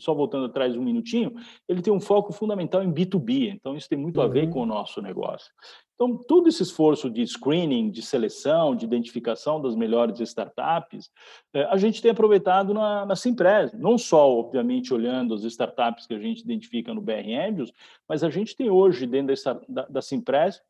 só 0.04 0.12
voltando 0.12 0.44
atrás 0.44 0.76
um 0.76 0.82
minutinho, 0.82 1.32
ele 1.66 1.80
tem 1.80 1.90
um 1.90 1.98
foco 1.98 2.30
fundamental 2.30 2.82
em 2.82 2.92
B2B, 2.92 3.54
então 3.54 3.74
isso 3.74 3.88
tem 3.88 3.98
muito 3.98 4.20
a 4.20 4.28
ver 4.28 4.44
uhum. 4.44 4.50
com 4.50 4.60
o 4.60 4.66
nosso 4.66 5.00
negócio. 5.00 5.50
Então, 5.94 6.18
todo 6.18 6.48
esse 6.48 6.62
esforço 6.62 7.08
de 7.08 7.26
screening, 7.26 7.90
de 7.90 8.02
seleção, 8.02 8.76
de 8.76 8.84
identificação 8.84 9.62
das 9.62 9.74
melhores 9.74 10.20
startups, 10.20 11.08
é, 11.54 11.64
a 11.64 11.78
gente 11.78 12.02
tem 12.02 12.10
aproveitado 12.10 12.74
na, 12.74 13.06
na 13.06 13.16
Simpress, 13.16 13.72
não 13.72 13.96
só, 13.96 14.28
obviamente, 14.28 14.92
olhando 14.92 15.32
as 15.32 15.44
startups 15.44 16.06
que 16.06 16.12
a 16.12 16.18
gente 16.18 16.40
identifica 16.40 16.92
no 16.92 17.00
BR 17.00 17.32
Angels, 17.48 17.72
mas 18.06 18.22
a 18.22 18.28
gente 18.28 18.54
tem 18.54 18.68
hoje, 18.68 19.06
dentro 19.06 19.34
da, 19.42 19.60
da, 19.68 19.86
da 19.86 20.02
Simpress, 20.02 20.60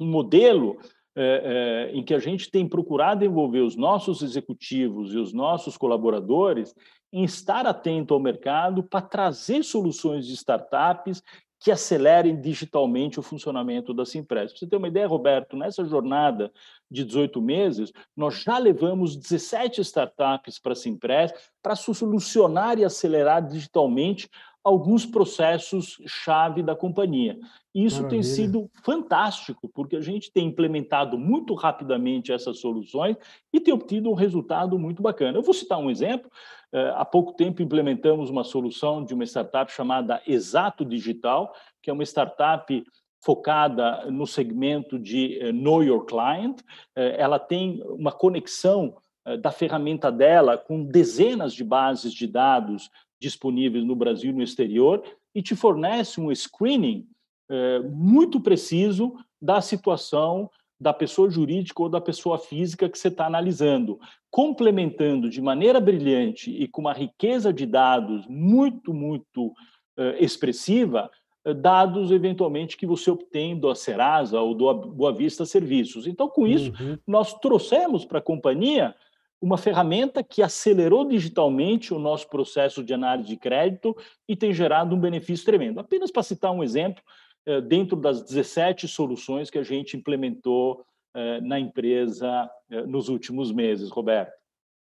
um 0.00 0.06
modelo 0.06 0.78
é, 1.16 1.88
é, 1.92 1.96
em 1.96 2.04
que 2.04 2.14
a 2.14 2.18
gente 2.18 2.50
tem 2.50 2.68
procurado 2.68 3.24
envolver 3.24 3.60
os 3.60 3.76
nossos 3.76 4.22
executivos 4.22 5.12
e 5.12 5.18
os 5.18 5.32
nossos 5.32 5.76
colaboradores 5.76 6.74
em 7.12 7.24
estar 7.24 7.66
atento 7.66 8.14
ao 8.14 8.20
mercado 8.20 8.82
para 8.82 9.02
trazer 9.02 9.64
soluções 9.64 10.26
de 10.26 10.34
startups 10.34 11.22
que 11.60 11.70
acelerem 11.70 12.40
digitalmente 12.40 13.20
o 13.20 13.22
funcionamento 13.22 13.92
da 13.92 14.06
Simpress. 14.06 14.52
Para 14.52 14.58
você 14.58 14.66
ter 14.66 14.76
uma 14.76 14.88
ideia, 14.88 15.06
Roberto, 15.06 15.56
nessa 15.56 15.84
jornada 15.84 16.50
de 16.90 17.04
18 17.04 17.40
meses, 17.42 17.92
nós 18.16 18.42
já 18.42 18.56
levamos 18.56 19.14
17 19.14 19.82
startups 19.82 20.58
para 20.58 20.72
a 20.72 20.76
Simpress 20.76 21.34
para 21.62 21.76
solucionar 21.76 22.78
e 22.78 22.84
acelerar 22.84 23.46
digitalmente 23.46 24.30
alguns 24.62 25.06
processos 25.06 25.96
chave 26.06 26.62
da 26.62 26.76
companhia. 26.76 27.38
Isso 27.74 28.02
Maravilha. 28.02 28.08
tem 28.08 28.22
sido 28.22 28.70
fantástico, 28.84 29.70
porque 29.72 29.96
a 29.96 30.00
gente 30.00 30.30
tem 30.32 30.46
implementado 30.46 31.18
muito 31.18 31.54
rapidamente 31.54 32.32
essas 32.32 32.58
soluções 32.58 33.16
e 33.52 33.60
tem 33.60 33.72
obtido 33.72 34.10
um 34.10 34.14
resultado 34.14 34.78
muito 34.78 35.02
bacana. 35.02 35.38
Eu 35.38 35.42
vou 35.42 35.54
citar 35.54 35.78
um 35.78 35.90
exemplo. 35.90 36.30
Eh, 36.72 36.92
há 36.94 37.04
pouco 37.04 37.32
tempo 37.32 37.62
implementamos 37.62 38.28
uma 38.28 38.44
solução 38.44 39.04
de 39.04 39.14
uma 39.14 39.24
startup 39.24 39.72
chamada 39.72 40.20
Exato 40.26 40.84
Digital, 40.84 41.54
que 41.82 41.90
é 41.90 41.92
uma 41.92 42.04
startup 42.04 42.84
focada 43.22 44.10
no 44.10 44.26
segmento 44.26 44.98
de 44.98 45.38
eh, 45.40 45.52
Know 45.52 45.82
Your 45.82 46.04
Client. 46.04 46.60
Eh, 46.96 47.16
ela 47.18 47.38
tem 47.38 47.82
uma 47.86 48.12
conexão 48.12 48.96
da 49.42 49.52
ferramenta 49.52 50.10
dela 50.10 50.56
com 50.56 50.82
dezenas 50.82 51.52
de 51.52 51.62
bases 51.62 52.12
de 52.12 52.26
dados 52.26 52.90
disponíveis 53.20 53.84
no 53.84 53.94
Brasil 53.94 54.30
e 54.30 54.34
no 54.34 54.42
exterior 54.42 55.02
e 55.34 55.42
te 55.42 55.54
fornece 55.54 56.20
um 56.20 56.34
screening 56.34 57.06
é, 57.48 57.80
muito 57.80 58.40
preciso 58.40 59.14
da 59.40 59.60
situação 59.60 60.50
da 60.80 60.94
pessoa 60.94 61.28
jurídica 61.28 61.82
ou 61.82 61.88
da 61.90 62.00
pessoa 62.00 62.38
física 62.38 62.88
que 62.88 62.98
você 62.98 63.08
está 63.08 63.26
analisando, 63.26 64.00
complementando 64.30 65.28
de 65.28 65.42
maneira 65.42 65.78
brilhante 65.78 66.50
e 66.50 66.66
com 66.66 66.80
uma 66.80 66.94
riqueza 66.94 67.52
de 67.52 67.66
dados 67.66 68.26
muito, 68.26 68.94
muito 68.94 69.52
é, 69.98 70.24
expressiva, 70.24 71.10
é, 71.44 71.52
dados 71.52 72.10
eventualmente 72.10 72.78
que 72.78 72.86
você 72.86 73.10
obtém 73.10 73.58
do 73.58 73.74
Serasa 73.74 74.40
ou 74.40 74.54
do 74.54 74.72
Boa 74.72 75.12
Vista 75.12 75.44
Serviços. 75.44 76.06
Então, 76.06 76.28
com 76.28 76.46
isso, 76.46 76.72
uhum. 76.80 76.96
nós 77.06 77.34
trouxemos 77.34 78.06
para 78.06 78.18
a 78.18 78.22
companhia 78.22 78.94
uma 79.40 79.56
ferramenta 79.56 80.22
que 80.22 80.42
acelerou 80.42 81.06
digitalmente 81.06 81.94
o 81.94 81.98
nosso 81.98 82.28
processo 82.28 82.84
de 82.84 82.92
análise 82.92 83.28
de 83.28 83.36
crédito 83.36 83.96
e 84.28 84.36
tem 84.36 84.52
gerado 84.52 84.94
um 84.94 85.00
benefício 85.00 85.46
tremendo. 85.46 85.80
Apenas 85.80 86.10
para 86.10 86.22
citar 86.22 86.52
um 86.52 86.62
exemplo, 86.62 87.02
eh, 87.46 87.60
dentro 87.60 87.96
das 87.96 88.22
17 88.22 88.86
soluções 88.86 89.48
que 89.48 89.58
a 89.58 89.62
gente 89.62 89.96
implementou 89.96 90.84
eh, 91.14 91.40
na 91.40 91.58
empresa 91.58 92.50
eh, 92.70 92.82
nos 92.82 93.08
últimos 93.08 93.50
meses, 93.50 93.90
Roberto. 93.90 94.32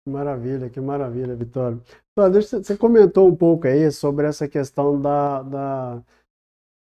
Que 0.03 0.11
maravilha, 0.11 0.69
que 0.69 0.81
maravilha, 0.81 1.35
Vitório. 1.35 1.83
Você 2.15 2.75
comentou 2.77 3.27
um 3.27 3.35
pouco 3.35 3.67
aí 3.67 3.91
sobre 3.91 4.25
essa 4.25 4.47
questão 4.47 4.99
da, 4.99 5.43
da 5.43 6.03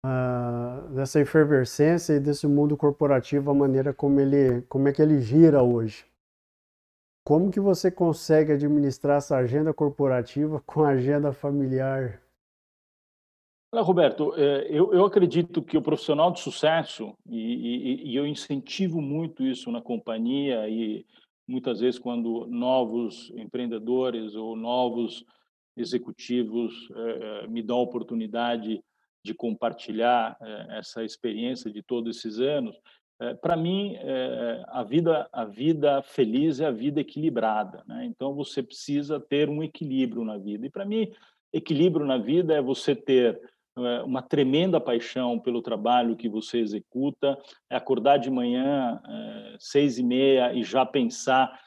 uh, 0.05 0.89
dessa 0.95 1.21
efervescência 1.21 2.15
e 2.15 2.21
desse 2.21 2.47
mundo 2.47 2.77
corporativo, 2.77 3.51
a 3.51 3.55
maneira 3.55 3.93
como 3.93 4.21
ele, 4.21 4.63
como 4.63 4.89
é 4.89 4.93
que 4.93 5.03
ele 5.03 5.21
gira 5.21 5.63
hoje. 5.63 6.10
Como 7.31 7.49
que 7.49 7.61
você 7.61 7.93
consegue 7.93 8.55
administrar 8.55 9.19
essa 9.19 9.37
agenda 9.37 9.73
corporativa 9.73 10.61
com 10.67 10.83
a 10.83 10.89
agenda 10.89 11.33
familiar? 11.33 12.21
Olha, 13.73 13.85
Roberto, 13.85 14.35
é, 14.35 14.67
eu, 14.69 15.05
acredito 15.05 15.63
que 15.63 15.79
o 15.79 15.81
profissional 15.81 16.33
de 16.33 16.41
sucesso, 16.41 17.15
e, 17.29 18.17
eu 18.17 18.27
incentivo 18.27 19.01
muito 19.01 19.47
isso 19.47 19.71
na 19.71 19.81
companhia, 19.81 20.69
e 20.69 21.07
muitas 21.47 21.79
vezes 21.79 22.01
quando 22.01 22.49
novos 22.49 23.31
empreendedores 23.37 24.35
ou 24.35 24.57
novos 24.57 25.25
executivos 25.77 26.75
eh, 26.97 27.47
me 27.47 27.63
dão 27.63 27.77
a 27.77 27.83
oportunidade 27.83 28.83
de 29.25 29.35
compartilhar 29.35 30.37
essa 30.71 31.05
experiência 31.05 31.71
de 31.71 31.81
todos 31.81 32.17
esses 32.17 32.41
anos, 32.41 32.77
É, 33.21 33.35
para 33.35 33.55
mim, 33.55 33.97
é, 33.97 34.65
a 34.69 34.83
vida 34.83 35.29
a 35.31 35.45
vida 35.45 36.03
feliz 36.03 36.59
é 36.59 36.67
a 36.67 36.71
vida 36.71 37.01
equilibrada, 37.01 37.85
né? 37.87 38.07
Então 38.07 38.35
você 38.35 38.63
precisa 38.63 39.21
ter 39.21 39.51
um 39.51 39.63
equilíbrio 39.63 40.25
na 40.25 40.39
vida. 40.39 40.67
E 40.67 40.71
para 40.71 40.87
mim, 40.87 41.13
equilíbrio 41.53 42.07
na 42.07 42.17
vida 42.17 42.55
é 42.55 42.63
você 42.63 42.97
ter 42.97 43.39
é, 43.77 44.03
uma 44.03 44.23
tremenda 44.23 44.81
paixão 44.81 45.39
pelo 45.39 45.61
trabalho 45.61 46.17
que 46.17 46.31
você 46.31 46.61
executa, 46.61 47.39
é 47.69 47.77
acordar 47.77 48.17
de 48.17 48.31
manhã 48.31 48.99
é, 49.07 49.57
seis 49.59 49.99
e 49.99 50.03
meia 50.03 50.55
e 50.55 50.65
já 50.65 50.87
pensar 50.87 51.61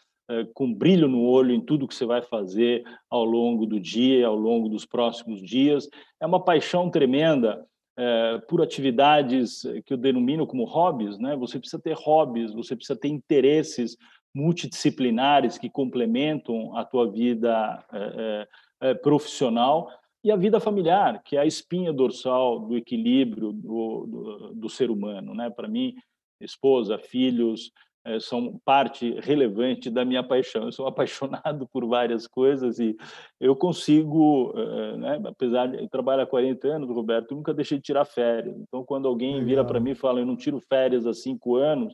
com 0.54 0.74
brilho 0.74 1.08
no 1.08 1.22
olho 1.22 1.54
em 1.54 1.60
tudo 1.60 1.88
que 1.88 1.94
você 1.94 2.06
vai 2.06 2.22
fazer 2.22 2.82
ao 3.10 3.26
longo 3.26 3.66
do 3.66 3.78
dia, 3.78 4.26
ao 4.26 4.36
longo 4.36 4.70
dos 4.70 4.86
próximos 4.86 5.42
dias. 5.42 5.88
É 6.20 6.26
uma 6.26 6.44
paixão 6.44 6.90
tremenda 6.90 7.64
é, 7.98 8.40
por 8.48 8.62
atividades 8.62 9.64
que 9.86 9.94
eu 9.94 9.98
denomino 9.98 10.48
como 10.48 10.66
hobbies. 10.66 11.18
Né? 11.20 11.36
Você 11.36 11.60
precisa 11.60 11.82
ter 11.82 11.96
hobbies, 11.96 12.54
você 12.54 12.76
precisa 12.76 13.00
ter 13.00 13.10
interesses 13.10 13.98
multidisciplinares 14.36 15.58
que 15.58 15.70
complementam 15.70 16.76
a 16.76 16.84
tua 16.84 17.10
vida 17.10 17.86
é, 17.94 18.48
é, 18.82 18.94
profissional 18.96 19.92
e 20.24 20.32
a 20.32 20.36
vida 20.36 20.60
familiar, 20.60 21.22
que 21.24 21.38
é 21.38 21.42
a 21.42 21.46
espinha 21.46 21.94
dorsal 21.94 22.60
do 22.60 22.76
equilíbrio 22.76 23.52
do, 23.52 24.08
do, 24.08 24.54
do 24.56 24.70
ser 24.70 24.90
humano. 24.90 25.36
Né? 25.36 25.50
Para 25.50 25.68
mim, 25.68 25.94
esposa, 26.42 26.98
filhos, 26.98 27.72
é, 27.72 27.93
são 28.20 28.60
parte 28.66 29.18
relevante 29.22 29.90
da 29.90 30.04
minha 30.04 30.24
paixão. 30.24 30.66
Eu 30.66 30.72
sou 30.72 30.86
apaixonado 30.88 31.68
por 31.72 31.86
várias 31.88 32.28
coisas 32.28 32.80
e 32.80 32.96
eu 33.40 33.56
consigo, 33.56 34.54
é, 34.56 34.98
né, 34.98 35.22
apesar 35.26 35.68
de 35.68 35.78
eu 35.78 35.90
trabalhar 35.90 36.24
há 36.24 36.28
40 36.28 36.68
anos, 36.68 36.90
Roberto, 36.90 37.36
nunca 37.36 37.54
deixei 37.54 37.78
de 37.78 37.84
tirar 37.84 38.06
férias. 38.06 38.56
Então, 38.60 38.84
quando 38.84 39.08
alguém 39.08 39.44
vira 39.44 39.64
para 39.64 39.80
mim 39.80 39.92
e 39.92 39.96
fala, 39.96 40.20
eu 40.20 40.26
não 40.26 40.36
tiro 40.36 40.60
férias 40.60 41.08
há 41.08 41.14
cinco 41.14 41.56
anos, 41.56 41.94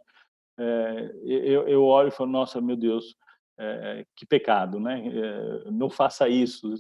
é, 0.60 1.12
eu, 1.24 1.68
eu 1.68 1.86
olho 1.86 2.10
e 2.10 2.12
falo, 2.12 2.30
nossa, 2.30 2.60
meu 2.60 2.76
Deus, 2.76 3.16
é, 3.58 4.06
que 4.16 4.26
pecado, 4.26 4.80
né? 4.80 5.04
É, 5.08 5.72
não 5.72 5.90
faça 5.90 6.28
isso. 6.28 6.74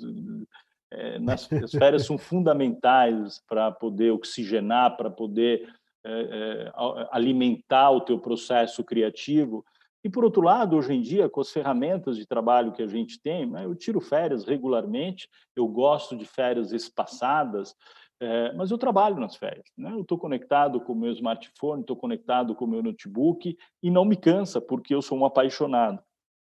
É, 0.91 1.19
nas, 1.19 1.51
as 1.51 1.71
férias 1.71 2.05
são 2.05 2.17
fundamentais 2.17 3.41
para 3.47 3.71
poder 3.71 4.11
oxigenar, 4.11 4.97
para 4.97 5.09
poder 5.09 5.69
é, 6.05 6.11
é, 6.11 6.71
alimentar 7.11 7.91
o 7.91 8.01
teu 8.01 8.19
processo 8.19 8.83
criativo. 8.83 9.65
E, 10.03 10.09
por 10.09 10.23
outro 10.23 10.41
lado, 10.41 10.77
hoje 10.77 10.93
em 10.93 11.01
dia, 11.01 11.29
com 11.29 11.41
as 11.41 11.51
ferramentas 11.51 12.15
de 12.15 12.25
trabalho 12.25 12.71
que 12.71 12.81
a 12.81 12.87
gente 12.87 13.21
tem, 13.21 13.45
né, 13.45 13.65
eu 13.65 13.75
tiro 13.75 13.99
férias 13.99 14.45
regularmente, 14.45 15.27
eu 15.55 15.67
gosto 15.67 16.15
de 16.15 16.25
férias 16.25 16.71
espaçadas, 16.71 17.75
é, 18.21 18.53
mas 18.53 18.71
eu 18.71 18.77
trabalho 18.77 19.17
nas 19.17 19.35
férias. 19.35 19.65
Né? 19.77 19.91
Eu 19.91 20.01
estou 20.01 20.17
conectado 20.17 20.79
com 20.79 20.93
o 20.93 20.95
meu 20.95 21.11
smartphone, 21.11 21.81
estou 21.81 21.95
conectado 21.95 22.55
com 22.55 22.65
o 22.65 22.67
meu 22.67 22.81
notebook 22.81 23.57
e 23.83 23.91
não 23.91 24.05
me 24.05 24.15
cansa, 24.15 24.61
porque 24.61 24.95
eu 24.95 25.01
sou 25.01 25.17
um 25.17 25.25
apaixonado. 25.25 26.01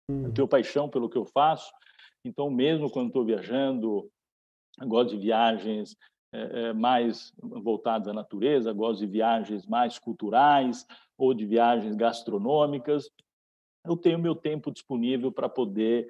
Eu 0.10 0.34
tenho 0.34 0.48
paixão 0.48 0.90
pelo 0.90 1.10
que 1.10 1.18
eu 1.18 1.26
faço, 1.26 1.72
então, 2.26 2.50
mesmo 2.50 2.90
quando 2.90 3.08
estou 3.08 3.26
viajando, 3.26 4.10
gosto 4.86 5.12
de 5.12 5.18
viagens 5.18 5.96
mais 6.76 7.34
voltadas 7.38 8.08
à 8.08 8.14
natureza, 8.14 8.74
gosto 8.74 9.02
de 9.02 9.08
viagens 9.08 9.66
mais 9.66 10.00
culturais 10.00 10.86
ou 11.18 11.34
de 11.34 11.46
viagens 11.46 11.96
gastronômicas. 11.96 13.10
Eu 13.86 13.98
tenho 13.98 14.18
meu 14.18 14.34
tempo 14.34 14.72
disponível 14.72 15.32
para 15.32 15.50
poder 15.50 16.10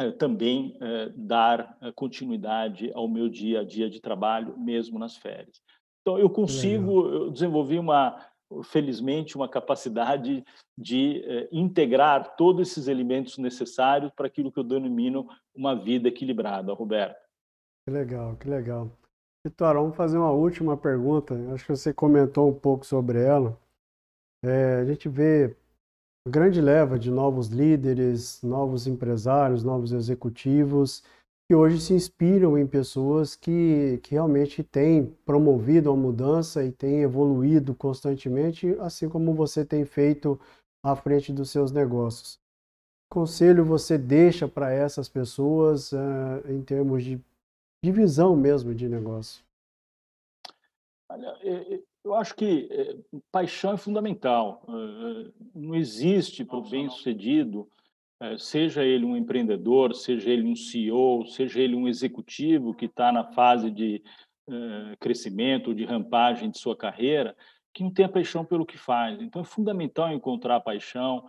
é, 0.00 0.12
também 0.12 0.76
é, 0.80 1.08
dar 1.16 1.76
continuidade 1.96 2.92
ao 2.94 3.08
meu 3.08 3.28
dia 3.28 3.60
a 3.60 3.64
dia 3.64 3.90
de 3.90 4.00
trabalho, 4.00 4.56
mesmo 4.56 4.98
nas 4.98 5.16
férias. 5.16 5.60
Então, 6.00 6.18
eu 6.18 6.30
consigo, 6.30 7.06
eu 7.08 7.30
desenvolvi 7.30 7.78
uma, 7.78 8.24
felizmente, 8.64 9.36
uma 9.36 9.48
capacidade 9.48 10.44
de 10.78 11.48
integrar 11.52 12.34
todos 12.36 12.66
esses 12.66 12.88
elementos 12.88 13.36
necessários 13.36 14.10
para 14.12 14.26
aquilo 14.26 14.50
que 14.50 14.58
eu 14.58 14.64
denomino 14.64 15.28
uma 15.54 15.74
vida 15.74 16.08
equilibrada, 16.08 16.72
Roberto. 16.72 17.18
Que 17.86 17.92
legal, 17.92 18.36
que 18.36 18.48
legal. 18.48 18.90
Vitor, 19.44 19.74
vamos 19.74 19.96
fazer 19.96 20.18
uma 20.18 20.32
última 20.32 20.76
pergunta. 20.76 21.34
Acho 21.54 21.64
que 21.66 21.76
você 21.76 21.92
comentou 21.92 22.48
um 22.48 22.54
pouco 22.54 22.84
sobre 22.84 23.22
ela. 23.22 23.58
É, 24.44 24.80
a 24.80 24.84
gente 24.84 25.08
vê 25.08 25.56
grande 26.28 26.60
leva 26.60 26.98
de 26.98 27.10
novos 27.10 27.48
líderes, 27.48 28.42
novos 28.42 28.86
empresários, 28.86 29.64
novos 29.64 29.92
executivos, 29.92 31.02
que 31.48 31.54
hoje 31.54 31.80
se 31.80 31.94
inspiram 31.94 32.58
em 32.58 32.66
pessoas 32.66 33.34
que, 33.34 33.98
que 34.02 34.12
realmente 34.12 34.62
têm 34.62 35.06
promovido 35.24 35.90
a 35.90 35.96
mudança 35.96 36.62
e 36.64 36.70
têm 36.70 37.02
evoluído 37.02 37.74
constantemente, 37.74 38.76
assim 38.80 39.08
como 39.08 39.32
você 39.34 39.64
tem 39.64 39.84
feito 39.84 40.38
à 40.84 40.94
frente 40.94 41.32
dos 41.32 41.50
seus 41.50 41.72
negócios. 41.72 42.34
Que 42.34 43.14
conselho 43.14 43.64
você 43.64 43.96
deixa 43.96 44.46
para 44.46 44.70
essas 44.70 45.08
pessoas 45.08 45.92
uh, 45.92 45.96
em 46.50 46.60
termos 46.62 47.02
de 47.02 47.18
de 47.82 47.92
visão 47.92 48.36
mesmo 48.36 48.74
de 48.74 48.88
negócio? 48.88 49.44
Olha, 51.10 51.38
eu 52.04 52.14
acho 52.14 52.34
que 52.34 52.68
paixão 53.30 53.72
é 53.72 53.76
fundamental. 53.76 54.62
Não 55.54 55.74
existe 55.74 56.44
para 56.44 56.58
o 56.58 56.68
bem-sucedido, 56.68 57.68
seja 58.38 58.84
ele 58.84 59.04
um 59.04 59.16
empreendedor, 59.16 59.94
seja 59.94 60.30
ele 60.30 60.42
um 60.42 60.56
CEO, 60.56 61.26
seja 61.26 61.60
ele 61.60 61.76
um 61.76 61.88
executivo 61.88 62.74
que 62.74 62.86
está 62.86 63.12
na 63.12 63.24
fase 63.32 63.70
de 63.70 64.02
crescimento, 65.00 65.74
de 65.74 65.84
rampagem 65.84 66.50
de 66.50 66.58
sua 66.58 66.76
carreira, 66.76 67.36
que 67.72 67.84
não 67.84 67.92
tenha 67.92 68.08
paixão 68.08 68.44
pelo 68.44 68.66
que 68.66 68.76
faz. 68.76 69.20
Então, 69.20 69.42
é 69.42 69.44
fundamental 69.44 70.12
encontrar 70.12 70.60
paixão, 70.60 71.26
é, 71.26 71.28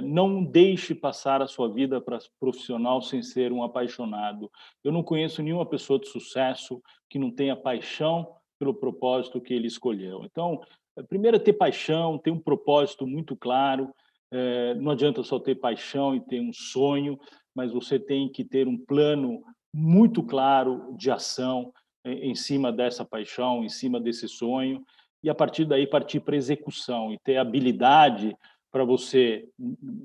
não 0.00 0.42
deixe 0.42 0.94
passar 0.94 1.42
a 1.42 1.46
sua 1.46 1.68
vida 1.68 2.02
profissional 2.40 3.02
sem 3.02 3.22
ser 3.22 3.52
um 3.52 3.62
apaixonado. 3.62 4.50
Eu 4.82 4.90
não 4.90 5.02
conheço 5.02 5.42
nenhuma 5.42 5.66
pessoa 5.66 5.98
de 5.98 6.08
sucesso 6.08 6.82
que 7.10 7.18
não 7.18 7.30
tenha 7.30 7.54
paixão 7.54 8.34
pelo 8.58 8.74
propósito 8.74 9.40
que 9.40 9.52
ele 9.52 9.66
escolheu. 9.66 10.24
Então, 10.24 10.60
é, 10.96 11.02
primeiro 11.02 11.36
é 11.36 11.40
ter 11.40 11.52
paixão, 11.52 12.18
ter 12.18 12.30
um 12.30 12.38
propósito 12.38 13.06
muito 13.06 13.36
claro. 13.36 13.92
É, 14.32 14.74
não 14.74 14.92
adianta 14.92 15.22
só 15.22 15.38
ter 15.38 15.56
paixão 15.56 16.14
e 16.14 16.20
ter 16.20 16.40
um 16.40 16.52
sonho, 16.52 17.18
mas 17.54 17.72
você 17.72 17.98
tem 17.98 18.28
que 18.28 18.44
ter 18.44 18.66
um 18.66 18.78
plano 18.78 19.42
muito 19.72 20.22
claro 20.22 20.94
de 20.96 21.10
ação 21.10 21.72
em 22.04 22.34
cima 22.34 22.70
dessa 22.70 23.04
paixão, 23.04 23.64
em 23.64 23.68
cima 23.68 23.98
desse 23.98 24.28
sonho, 24.28 24.84
e 25.22 25.30
a 25.30 25.34
partir 25.34 25.64
daí 25.64 25.86
partir 25.86 26.20
para 26.20 26.36
execução 26.36 27.12
e 27.12 27.18
ter 27.18 27.38
habilidade 27.38 28.36
para 28.74 28.84
você 28.84 29.48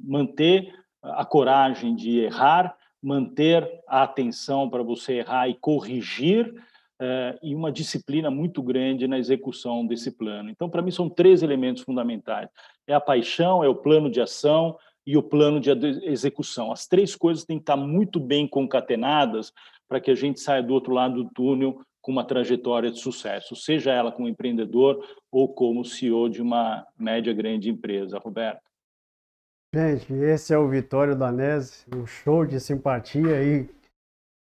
manter 0.03 0.71
a 1.01 1.25
coragem 1.25 1.95
de 1.95 2.19
errar, 2.19 2.77
manter 3.01 3.67
a 3.87 4.03
atenção 4.03 4.69
para 4.69 4.83
você 4.83 5.13
errar 5.13 5.49
e 5.49 5.55
corrigir, 5.55 6.53
eh, 7.01 7.39
e 7.41 7.55
uma 7.55 7.71
disciplina 7.71 8.29
muito 8.29 8.61
grande 8.61 9.07
na 9.07 9.17
execução 9.17 9.87
desse 9.87 10.11
plano. 10.11 10.51
Então, 10.51 10.69
para 10.69 10.83
mim, 10.83 10.91
são 10.91 11.09
três 11.09 11.41
elementos 11.41 11.81
fundamentais: 11.81 12.47
é 12.85 12.93
a 12.93 13.01
paixão, 13.01 13.63
é 13.63 13.67
o 13.67 13.73
plano 13.73 14.07
de 14.07 14.21
ação 14.21 14.77
e 15.03 15.17
o 15.17 15.23
plano 15.23 15.59
de 15.59 15.71
execução. 16.03 16.71
As 16.71 16.85
três 16.85 17.15
coisas 17.15 17.45
têm 17.45 17.57
que 17.57 17.63
estar 17.63 17.75
muito 17.75 18.19
bem 18.19 18.47
concatenadas 18.47 19.51
para 19.87 19.99
que 19.99 20.11
a 20.11 20.15
gente 20.15 20.39
saia 20.39 20.61
do 20.61 20.75
outro 20.75 20.93
lado 20.93 21.23
do 21.23 21.29
túnel 21.31 21.81
com 22.09 22.13
uma 22.13 22.25
trajetória 22.25 22.89
de 22.89 22.97
sucesso, 22.97 23.55
seja 23.55 23.91
ela 23.91 24.11
como 24.11 24.27
empreendedor 24.27 25.07
ou 25.31 25.53
como 25.53 25.85
CEO 25.85 26.27
de 26.27 26.41
uma 26.41 26.83
média 26.97 27.31
grande 27.31 27.69
empresa, 27.69 28.17
Roberto. 28.17 28.63
Gente, 29.71 30.11
esse 30.11 30.51
é 30.51 30.57
o 30.57 30.67
Vitório 30.67 31.15
Danese, 31.15 31.85
um 31.95 32.07
show 32.07 32.47
de 32.47 32.59
simpatia 32.59 33.43
e, 33.43 33.69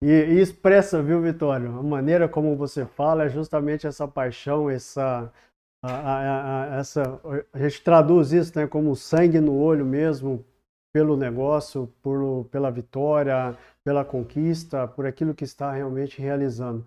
e, 0.03 0.07
e, 0.07 0.39
expressa, 0.39 1.01
viu, 1.01 1.19
Vitório? 1.19 1.79
A 1.79 1.81
maneira 1.81 2.29
como 2.29 2.55
você 2.55 2.85
fala 2.85 3.23
é 3.23 3.29
justamente 3.29 3.87
essa 3.87 4.07
paixão, 4.07 4.69
essa, 4.69 5.33
a, 5.83 5.91
a, 5.91 6.75
a, 6.75 6.77
essa, 6.77 7.19
a 7.51 7.57
gente 7.57 7.81
traduz 7.81 8.33
isso 8.33 8.55
né, 8.55 8.67
como 8.67 8.95
sangue 8.95 9.39
no 9.39 9.57
olho 9.57 9.83
mesmo, 9.83 10.45
pelo 10.93 11.17
negócio, 11.17 11.91
por, 12.03 12.45
pela 12.51 12.69
vitória, 12.69 13.57
pela 13.83 14.05
conquista, 14.05 14.87
por 14.87 15.07
aquilo 15.07 15.33
que 15.33 15.43
está 15.43 15.71
realmente 15.71 16.21
realizando. 16.21 16.85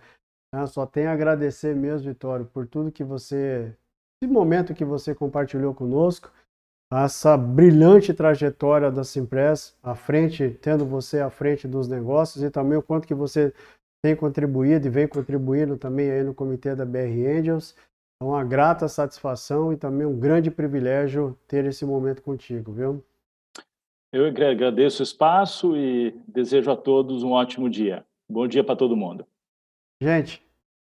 Eu 0.52 0.66
só 0.66 0.84
tenho 0.84 1.08
a 1.08 1.12
agradecer 1.12 1.76
mesmo, 1.76 2.08
Vitório, 2.08 2.44
por 2.44 2.66
tudo 2.66 2.90
que 2.90 3.04
você, 3.04 3.72
esse 4.20 4.30
momento 4.30 4.74
que 4.74 4.84
você 4.84 5.14
compartilhou 5.14 5.72
conosco, 5.72 6.30
essa 6.92 7.36
brilhante 7.36 8.12
trajetória 8.12 8.90
da 8.90 9.04
Simpress 9.04 9.76
à 9.80 9.94
frente, 9.94 10.50
tendo 10.60 10.84
você 10.84 11.20
à 11.20 11.30
frente 11.30 11.68
dos 11.68 11.86
negócios 11.86 12.42
e 12.42 12.50
também 12.50 12.76
o 12.76 12.82
quanto 12.82 13.06
que 13.06 13.14
você 13.14 13.54
tem 14.02 14.16
contribuído 14.16 14.88
e 14.88 14.90
vem 14.90 15.06
contribuindo 15.06 15.76
também 15.76 16.10
aí 16.10 16.24
no 16.24 16.34
comitê 16.34 16.74
da 16.74 16.84
BR 16.84 17.38
Angels. 17.38 17.76
É 18.20 18.24
uma 18.24 18.42
grata 18.42 18.88
satisfação 18.88 19.72
e 19.72 19.76
também 19.76 20.04
um 20.04 20.18
grande 20.18 20.50
privilégio 20.50 21.38
ter 21.46 21.64
esse 21.64 21.84
momento 21.84 22.22
contigo, 22.22 22.72
viu? 22.72 23.04
Eu 24.12 24.26
agradeço 24.26 25.00
o 25.00 25.04
espaço 25.04 25.76
e 25.76 26.10
desejo 26.26 26.72
a 26.72 26.76
todos 26.76 27.22
um 27.22 27.30
ótimo 27.30 27.70
dia. 27.70 28.04
Bom 28.28 28.48
dia 28.48 28.64
para 28.64 28.74
todo 28.74 28.96
mundo. 28.96 29.24
Gente, 30.02 30.42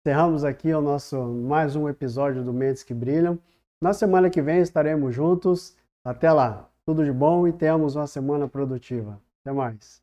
encerramos 0.05 0.43
aqui 0.43 0.71
o 0.71 0.81
nosso 0.81 1.19
mais 1.19 1.75
um 1.75 1.89
episódio 1.89 2.43
do 2.43 2.53
Mentes 2.53 2.83
que 2.83 2.93
Brilham. 2.93 3.39
Na 3.81 3.91
semana 3.91 4.29
que 4.29 4.39
vem 4.39 4.59
estaremos 4.59 5.15
juntos. 5.15 5.75
Até 6.05 6.31
lá. 6.31 6.69
Tudo 6.85 7.03
de 7.03 7.11
bom 7.11 7.47
e 7.47 7.51
tenhamos 7.51 7.95
uma 7.95 8.05
semana 8.05 8.47
produtiva. 8.47 9.19
Até 9.41 9.51
mais. 9.51 9.99